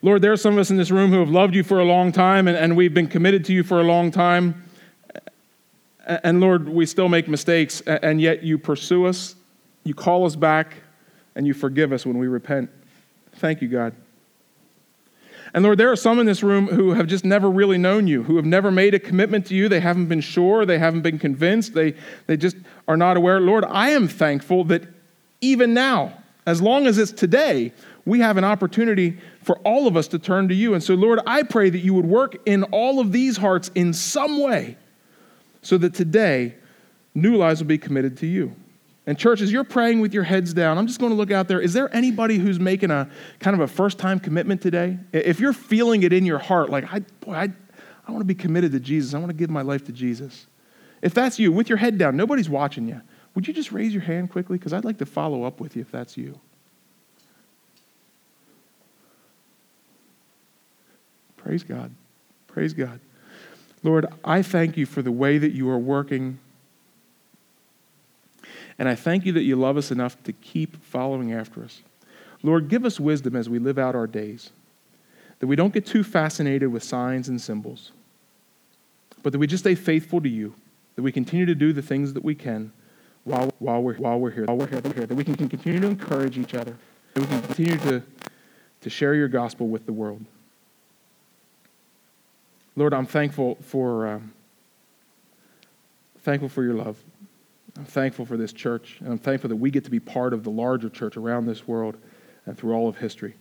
Lord, 0.00 0.22
there 0.22 0.32
are 0.32 0.36
some 0.36 0.54
of 0.54 0.58
us 0.58 0.70
in 0.70 0.76
this 0.76 0.90
room 0.90 1.10
who 1.10 1.20
have 1.20 1.30
loved 1.30 1.54
you 1.54 1.62
for 1.62 1.80
a 1.80 1.84
long 1.84 2.12
time 2.12 2.48
and, 2.48 2.56
and 2.56 2.76
we've 2.76 2.94
been 2.94 3.06
committed 3.06 3.44
to 3.46 3.52
you 3.52 3.62
for 3.62 3.80
a 3.80 3.84
long 3.84 4.10
time. 4.10 4.64
And 6.04 6.40
Lord, 6.40 6.68
we 6.68 6.86
still 6.86 7.08
make 7.08 7.28
mistakes, 7.28 7.80
and 7.82 8.20
yet 8.20 8.42
you 8.42 8.58
pursue 8.58 9.06
us, 9.06 9.36
you 9.84 9.94
call 9.94 10.26
us 10.26 10.34
back, 10.34 10.74
and 11.36 11.46
you 11.46 11.54
forgive 11.54 11.92
us 11.92 12.04
when 12.04 12.18
we 12.18 12.26
repent. 12.26 12.70
Thank 13.36 13.62
you, 13.62 13.68
God. 13.68 13.94
And 15.54 15.64
Lord, 15.64 15.78
there 15.78 15.92
are 15.92 15.96
some 15.96 16.18
in 16.18 16.26
this 16.26 16.42
room 16.42 16.66
who 16.66 16.92
have 16.94 17.06
just 17.06 17.24
never 17.24 17.50
really 17.50 17.76
known 17.76 18.06
you, 18.06 18.22
who 18.22 18.36
have 18.36 18.46
never 18.46 18.70
made 18.70 18.94
a 18.94 18.98
commitment 18.98 19.46
to 19.46 19.54
you. 19.54 19.68
They 19.68 19.80
haven't 19.80 20.06
been 20.06 20.22
sure, 20.22 20.64
they 20.64 20.78
haven't 20.78 21.02
been 21.02 21.18
convinced, 21.18 21.74
they, 21.74 21.94
they 22.26 22.38
just 22.38 22.56
are 22.88 22.96
not 22.96 23.16
aware. 23.16 23.38
Lord, 23.38 23.64
I 23.64 23.90
am 23.90 24.08
thankful 24.08 24.64
that 24.64 24.84
even 25.42 25.74
now, 25.74 26.12
as 26.46 26.62
long 26.62 26.86
as 26.86 26.96
it's 26.96 27.12
today, 27.12 27.72
we 28.06 28.20
have 28.20 28.36
an 28.36 28.44
opportunity 28.44 29.18
for 29.42 29.58
all 29.58 29.86
of 29.86 29.96
us 29.96 30.08
to 30.08 30.18
turn 30.18 30.48
to 30.48 30.54
you. 30.54 30.74
And 30.74 30.82
so, 30.82 30.94
Lord, 30.94 31.20
I 31.26 31.42
pray 31.42 31.68
that 31.70 31.78
you 31.78 31.94
would 31.94 32.06
work 32.06 32.36
in 32.46 32.64
all 32.64 32.98
of 32.98 33.12
these 33.12 33.36
hearts 33.36 33.70
in 33.74 33.92
some 33.92 34.40
way 34.40 34.76
so 35.60 35.78
that 35.78 35.94
today 35.94 36.54
new 37.14 37.36
lives 37.36 37.60
will 37.60 37.68
be 37.68 37.78
committed 37.78 38.16
to 38.18 38.26
you. 38.26 38.56
And 39.06 39.18
churches, 39.18 39.50
you're 39.50 39.64
praying 39.64 40.00
with 40.00 40.14
your 40.14 40.22
heads 40.22 40.54
down. 40.54 40.78
I'm 40.78 40.86
just 40.86 41.00
going 41.00 41.10
to 41.10 41.16
look 41.16 41.32
out 41.32 41.48
there. 41.48 41.60
Is 41.60 41.72
there 41.72 41.92
anybody 41.94 42.38
who's 42.38 42.60
making 42.60 42.92
a 42.92 43.10
kind 43.40 43.54
of 43.54 43.60
a 43.60 43.66
first 43.66 43.98
time 43.98 44.20
commitment 44.20 44.62
today? 44.62 44.98
If 45.12 45.40
you're 45.40 45.52
feeling 45.52 46.04
it 46.04 46.12
in 46.12 46.24
your 46.24 46.38
heart, 46.38 46.70
like, 46.70 46.92
I, 46.92 47.00
boy, 47.20 47.34
I, 47.34 47.48
I 48.06 48.12
want 48.12 48.20
to 48.20 48.26
be 48.26 48.34
committed 48.34 48.70
to 48.72 48.80
Jesus, 48.80 49.12
I 49.12 49.18
want 49.18 49.30
to 49.30 49.36
give 49.36 49.50
my 49.50 49.62
life 49.62 49.84
to 49.86 49.92
Jesus. 49.92 50.46
If 51.00 51.14
that's 51.14 51.38
you, 51.40 51.50
with 51.50 51.68
your 51.68 51.78
head 51.78 51.98
down, 51.98 52.16
nobody's 52.16 52.48
watching 52.48 52.86
you, 52.86 53.00
would 53.34 53.48
you 53.48 53.52
just 53.52 53.72
raise 53.72 53.92
your 53.92 54.02
hand 54.02 54.30
quickly? 54.30 54.56
Because 54.56 54.72
I'd 54.72 54.84
like 54.84 54.98
to 54.98 55.06
follow 55.06 55.42
up 55.42 55.58
with 55.58 55.74
you 55.74 55.82
if 55.82 55.90
that's 55.90 56.16
you. 56.16 56.38
Praise 61.36 61.64
God. 61.64 61.90
Praise 62.46 62.72
God. 62.72 63.00
Lord, 63.82 64.06
I 64.24 64.42
thank 64.42 64.76
you 64.76 64.86
for 64.86 65.02
the 65.02 65.10
way 65.10 65.38
that 65.38 65.50
you 65.50 65.68
are 65.70 65.78
working 65.78 66.38
and 68.78 68.88
I 68.88 68.94
thank 68.94 69.24
you 69.26 69.32
that 69.32 69.42
you 69.42 69.56
love 69.56 69.76
us 69.76 69.90
enough 69.90 70.22
to 70.24 70.32
keep 70.32 70.82
following 70.84 71.32
after 71.32 71.62
us. 71.62 71.82
Lord, 72.42 72.68
give 72.68 72.84
us 72.84 72.98
wisdom 72.98 73.36
as 73.36 73.48
we 73.48 73.58
live 73.58 73.78
out 73.78 73.94
our 73.94 74.06
days, 74.06 74.50
that 75.38 75.46
we 75.46 75.56
don't 75.56 75.72
get 75.72 75.86
too 75.86 76.02
fascinated 76.02 76.70
with 76.72 76.82
signs 76.82 77.28
and 77.28 77.40
symbols, 77.40 77.92
but 79.22 79.32
that 79.32 79.38
we 79.38 79.46
just 79.46 79.62
stay 79.62 79.74
faithful 79.74 80.20
to 80.20 80.28
you, 80.28 80.54
that 80.96 81.02
we 81.02 81.12
continue 81.12 81.46
to 81.46 81.54
do 81.54 81.72
the 81.72 81.82
things 81.82 82.12
that 82.14 82.24
we 82.24 82.34
can 82.34 82.72
while, 83.24 83.50
while, 83.58 83.82
we're, 83.82 83.94
while 83.94 84.18
we're 84.18 84.30
here, 84.30 84.44
while 84.46 84.56
we're 84.56 84.66
here, 84.66 84.80
that 84.80 85.14
we 85.14 85.24
can 85.24 85.36
continue 85.36 85.80
to 85.80 85.86
encourage 85.86 86.38
each 86.38 86.54
other, 86.54 86.76
that 87.14 87.20
we 87.20 87.26
can 87.26 87.42
continue 87.42 87.78
to, 87.78 88.02
to 88.80 88.90
share 88.90 89.14
your 89.14 89.28
gospel 89.28 89.68
with 89.68 89.86
the 89.86 89.92
world. 89.92 90.24
Lord, 92.74 92.94
I'm 92.94 93.06
thankful 93.06 93.58
for, 93.60 94.08
um, 94.08 94.32
thankful 96.22 96.48
for 96.48 96.62
your 96.62 96.74
love. 96.74 96.96
I'm 97.76 97.84
thankful 97.84 98.26
for 98.26 98.36
this 98.36 98.52
church, 98.52 98.98
and 99.00 99.08
I'm 99.08 99.18
thankful 99.18 99.48
that 99.48 99.56
we 99.56 99.70
get 99.70 99.84
to 99.84 99.90
be 99.90 100.00
part 100.00 100.34
of 100.34 100.44
the 100.44 100.50
larger 100.50 100.88
church 100.88 101.16
around 101.16 101.46
this 101.46 101.66
world 101.66 101.96
and 102.44 102.56
through 102.56 102.74
all 102.74 102.88
of 102.88 102.98
history 102.98 103.34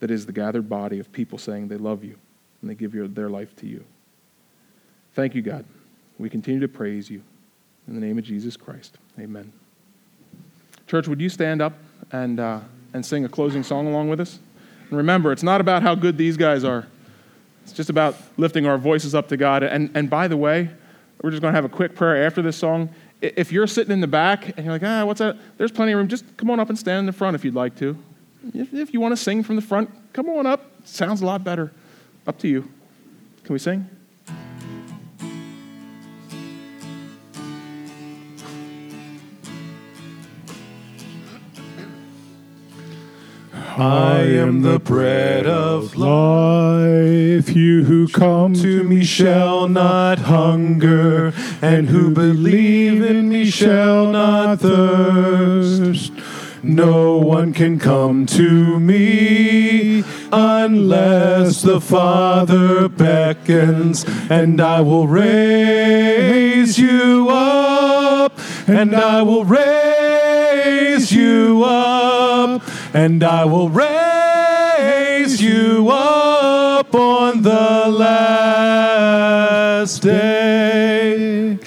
that 0.00 0.10
is 0.10 0.26
the 0.26 0.32
gathered 0.32 0.68
body 0.68 0.98
of 0.98 1.10
people 1.12 1.38
saying 1.38 1.68
they 1.68 1.76
love 1.76 2.04
you 2.04 2.16
and 2.60 2.70
they 2.70 2.74
give 2.74 2.94
your, 2.94 3.08
their 3.08 3.30
life 3.30 3.56
to 3.56 3.66
you. 3.66 3.82
Thank 5.14 5.34
you, 5.34 5.42
God. 5.42 5.64
We 6.18 6.28
continue 6.28 6.60
to 6.60 6.68
praise 6.68 7.10
you. 7.10 7.22
In 7.88 7.94
the 7.94 8.00
name 8.00 8.18
of 8.18 8.24
Jesus 8.24 8.56
Christ, 8.56 8.98
amen. 9.18 9.52
Church, 10.86 11.08
would 11.08 11.20
you 11.20 11.28
stand 11.28 11.60
up 11.60 11.74
and, 12.12 12.40
uh, 12.40 12.60
and 12.92 13.04
sing 13.04 13.24
a 13.24 13.28
closing 13.28 13.62
song 13.62 13.86
along 13.86 14.08
with 14.08 14.20
us? 14.20 14.38
And 14.88 14.96
remember, 14.96 15.32
it's 15.32 15.42
not 15.42 15.60
about 15.60 15.82
how 15.82 15.94
good 15.94 16.16
these 16.16 16.36
guys 16.36 16.64
are, 16.64 16.86
it's 17.62 17.72
just 17.72 17.90
about 17.90 18.16
lifting 18.36 18.66
our 18.66 18.78
voices 18.78 19.14
up 19.14 19.28
to 19.28 19.36
God. 19.36 19.62
And, 19.62 19.90
and 19.94 20.08
by 20.08 20.28
the 20.28 20.36
way, 20.36 20.70
we're 21.22 21.30
just 21.30 21.42
going 21.42 21.52
to 21.52 21.56
have 21.56 21.64
a 21.64 21.74
quick 21.74 21.94
prayer 21.94 22.26
after 22.26 22.42
this 22.42 22.56
song. 22.56 22.90
If 23.20 23.52
you're 23.52 23.66
sitting 23.66 23.92
in 23.92 24.00
the 24.00 24.06
back 24.06 24.48
and 24.56 24.64
you're 24.64 24.74
like, 24.74 24.82
ah, 24.82 25.04
what's 25.04 25.20
that? 25.20 25.36
There's 25.56 25.72
plenty 25.72 25.92
of 25.92 25.98
room. 25.98 26.08
Just 26.08 26.36
come 26.36 26.50
on 26.50 26.60
up 26.60 26.68
and 26.68 26.78
stand 26.78 27.00
in 27.00 27.06
the 27.06 27.12
front 27.12 27.34
if 27.34 27.44
you'd 27.44 27.54
like 27.54 27.76
to. 27.76 27.96
If, 28.52 28.74
if 28.74 28.92
you 28.92 29.00
want 29.00 29.12
to 29.12 29.16
sing 29.16 29.42
from 29.42 29.56
the 29.56 29.62
front, 29.62 29.90
come 30.12 30.28
on 30.28 30.46
up. 30.46 30.70
Sounds 30.84 31.22
a 31.22 31.26
lot 31.26 31.42
better. 31.42 31.72
Up 32.26 32.38
to 32.40 32.48
you. 32.48 32.62
Can 33.44 33.52
we 33.52 33.58
sing? 33.58 33.88
I 43.76 44.20
am 44.20 44.62
the 44.62 44.78
bread 44.78 45.48
of 45.48 45.96
life. 45.96 47.56
You 47.56 47.82
who 47.82 48.06
come 48.06 48.54
to 48.54 48.84
me 48.84 49.02
shall 49.02 49.66
not 49.66 50.20
hunger, 50.20 51.32
and 51.60 51.88
who 51.88 52.10
believe 52.10 53.02
in 53.02 53.28
me 53.30 53.46
shall 53.46 54.06
not 54.12 54.60
thirst. 54.60 56.12
No 56.62 57.16
one 57.16 57.52
can 57.52 57.80
come 57.80 58.26
to 58.26 58.78
me 58.78 60.04
unless 60.30 61.62
the 61.62 61.80
Father 61.80 62.88
beckons, 62.88 64.04
and 64.30 64.60
I 64.60 64.82
will 64.82 65.08
raise 65.08 66.78
you 66.78 67.26
up, 67.28 68.38
and 68.68 68.94
I 68.94 69.22
will 69.22 69.44
raise 69.44 71.10
you 71.10 71.64
up 71.64 72.13
and 72.94 73.22
I 73.24 73.44
will 73.44 73.68
raise 73.68 75.42
you 75.42 75.88
up 75.90 76.94
on 76.94 77.42
the 77.42 77.88
last 77.90 80.00
day. 80.00 81.58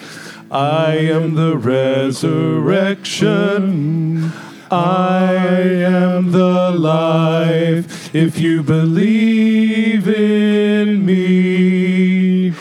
I 0.49 0.95
am 0.95 1.35
the 1.35 1.57
resurrection. 1.57 4.31
I 4.71 5.33
am 5.33 6.31
the 6.31 6.71
life. 6.71 8.15
If 8.15 8.39
you 8.39 8.63
believe 8.63 10.07
in 10.07 11.05
me, 11.05 12.53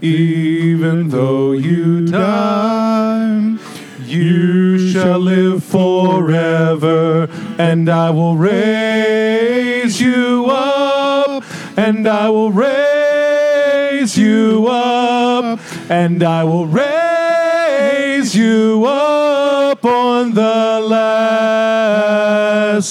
even 0.00 1.10
though 1.10 1.52
you 1.52 2.06
die, 2.06 3.58
you 4.06 4.90
shall 4.90 5.18
live 5.18 5.62
forever 5.62 7.28
and 7.58 7.88
I 7.88 8.10
will 8.10 8.36
raise 8.36 10.00
you 10.00 10.46
up, 10.50 11.44
and 11.76 12.08
I 12.08 12.28
will 12.28 12.50
raise 12.52 14.18
you 14.18 14.66
up, 14.68 15.60
and 15.88 16.22
I 16.22 16.44
will 16.44 16.66
raise 16.66 18.34
you 18.34 18.84
up 18.86 19.84
on 19.84 20.34
the 20.34 20.80
last 20.88 22.14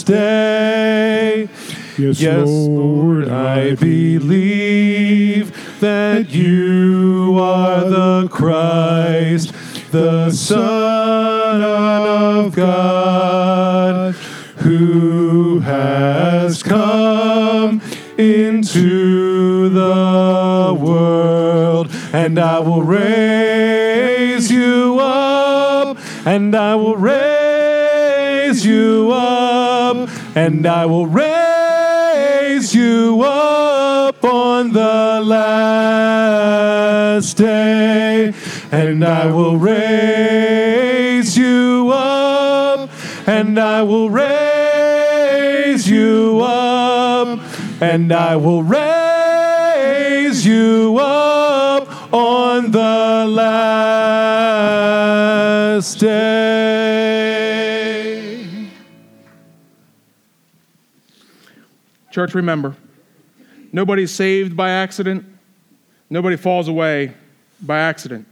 day. 0.05 1.49
Yes, 1.97 2.19
yes 2.21 2.47
Lord, 2.47 3.29
I 3.29 3.75
believe 3.75 5.51
that 5.79 6.29
you 6.29 7.37
are 7.39 7.81
the 7.89 8.27
Christ, 8.29 9.53
the 9.91 10.31
Son 10.31 11.61
of 11.61 12.55
God 12.55 14.15
who 14.63 15.59
has 15.59 16.63
come 16.63 17.81
into 18.17 19.67
the 19.67 20.73
world, 20.79 21.89
and 22.13 22.39
I 22.39 22.59
will 22.59 22.81
raise 22.81 24.49
you 24.49 24.99
up, 25.01 25.97
and 26.25 26.55
I 26.55 26.75
will 26.75 26.95
raise 26.95 28.65
you 28.65 29.11
up, 29.11 30.09
and 30.33 30.65
I 30.65 30.85
will 30.85 31.07
raise 31.07 32.73
you 32.73 33.21
up 33.21 34.23
on 34.23 34.71
the 34.71 35.19
last 35.25 36.55
day, 37.35 38.33
and 38.71 39.03
I 39.03 39.25
will 39.25 39.57
raise 39.57 41.37
you 41.37 41.91
up, 41.93 42.89
and 43.27 43.59
I 43.59 43.81
will 43.83 44.09
raise 44.09 44.42
you 45.87 46.41
up, 46.43 47.39
and 47.81 48.11
I 48.11 48.35
will 48.35 48.63
raise 48.63 49.13
raise 50.33 50.45
you 50.45 50.97
up 50.99 52.13
on 52.13 52.71
the 52.71 53.25
last 53.29 53.59
day. 55.99 57.19
Church, 62.11 62.33
remember, 62.33 62.75
nobody's 63.71 64.11
saved 64.11 64.57
by 64.57 64.69
accident, 64.69 65.25
nobody 66.09 66.35
falls 66.35 66.67
away 66.67 67.13
by 67.61 67.79
accident. 67.79 68.25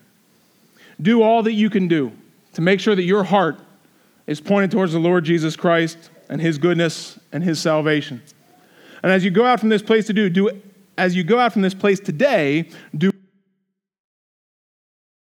Do 1.02 1.22
all 1.22 1.44
that 1.44 1.54
you 1.54 1.70
can 1.70 1.88
do 1.88 2.12
to 2.54 2.62
make 2.62 2.80
sure 2.80 2.96
that 2.96 3.04
your 3.04 3.24
heart 3.24 3.60
is 4.28 4.42
pointed 4.42 4.72
towards 4.72 4.94
the 4.94 5.00
Lord 5.00 5.24
Jesus 5.24 5.56
Christ 5.56 6.10
and 6.32 6.42
his 6.42 6.58
goodness 6.58 7.20
and 7.32 7.44
his 7.44 7.60
salvation. 7.60 8.24
And 9.04 9.12
as 9.12 9.24
you 9.24 9.30
go 9.30 9.46
out 9.46 9.60
from 9.60 9.70
this 9.70 9.82
place 9.84 10.08
to 10.08 10.14
do, 10.14 10.30
do 10.30 10.50
as 10.98 11.16
you 11.16 11.24
go 11.24 11.38
out 11.38 11.54
from 11.54 11.62
this 11.62 11.74
place 11.74 12.00
today, 12.00 12.70
do 12.98 13.11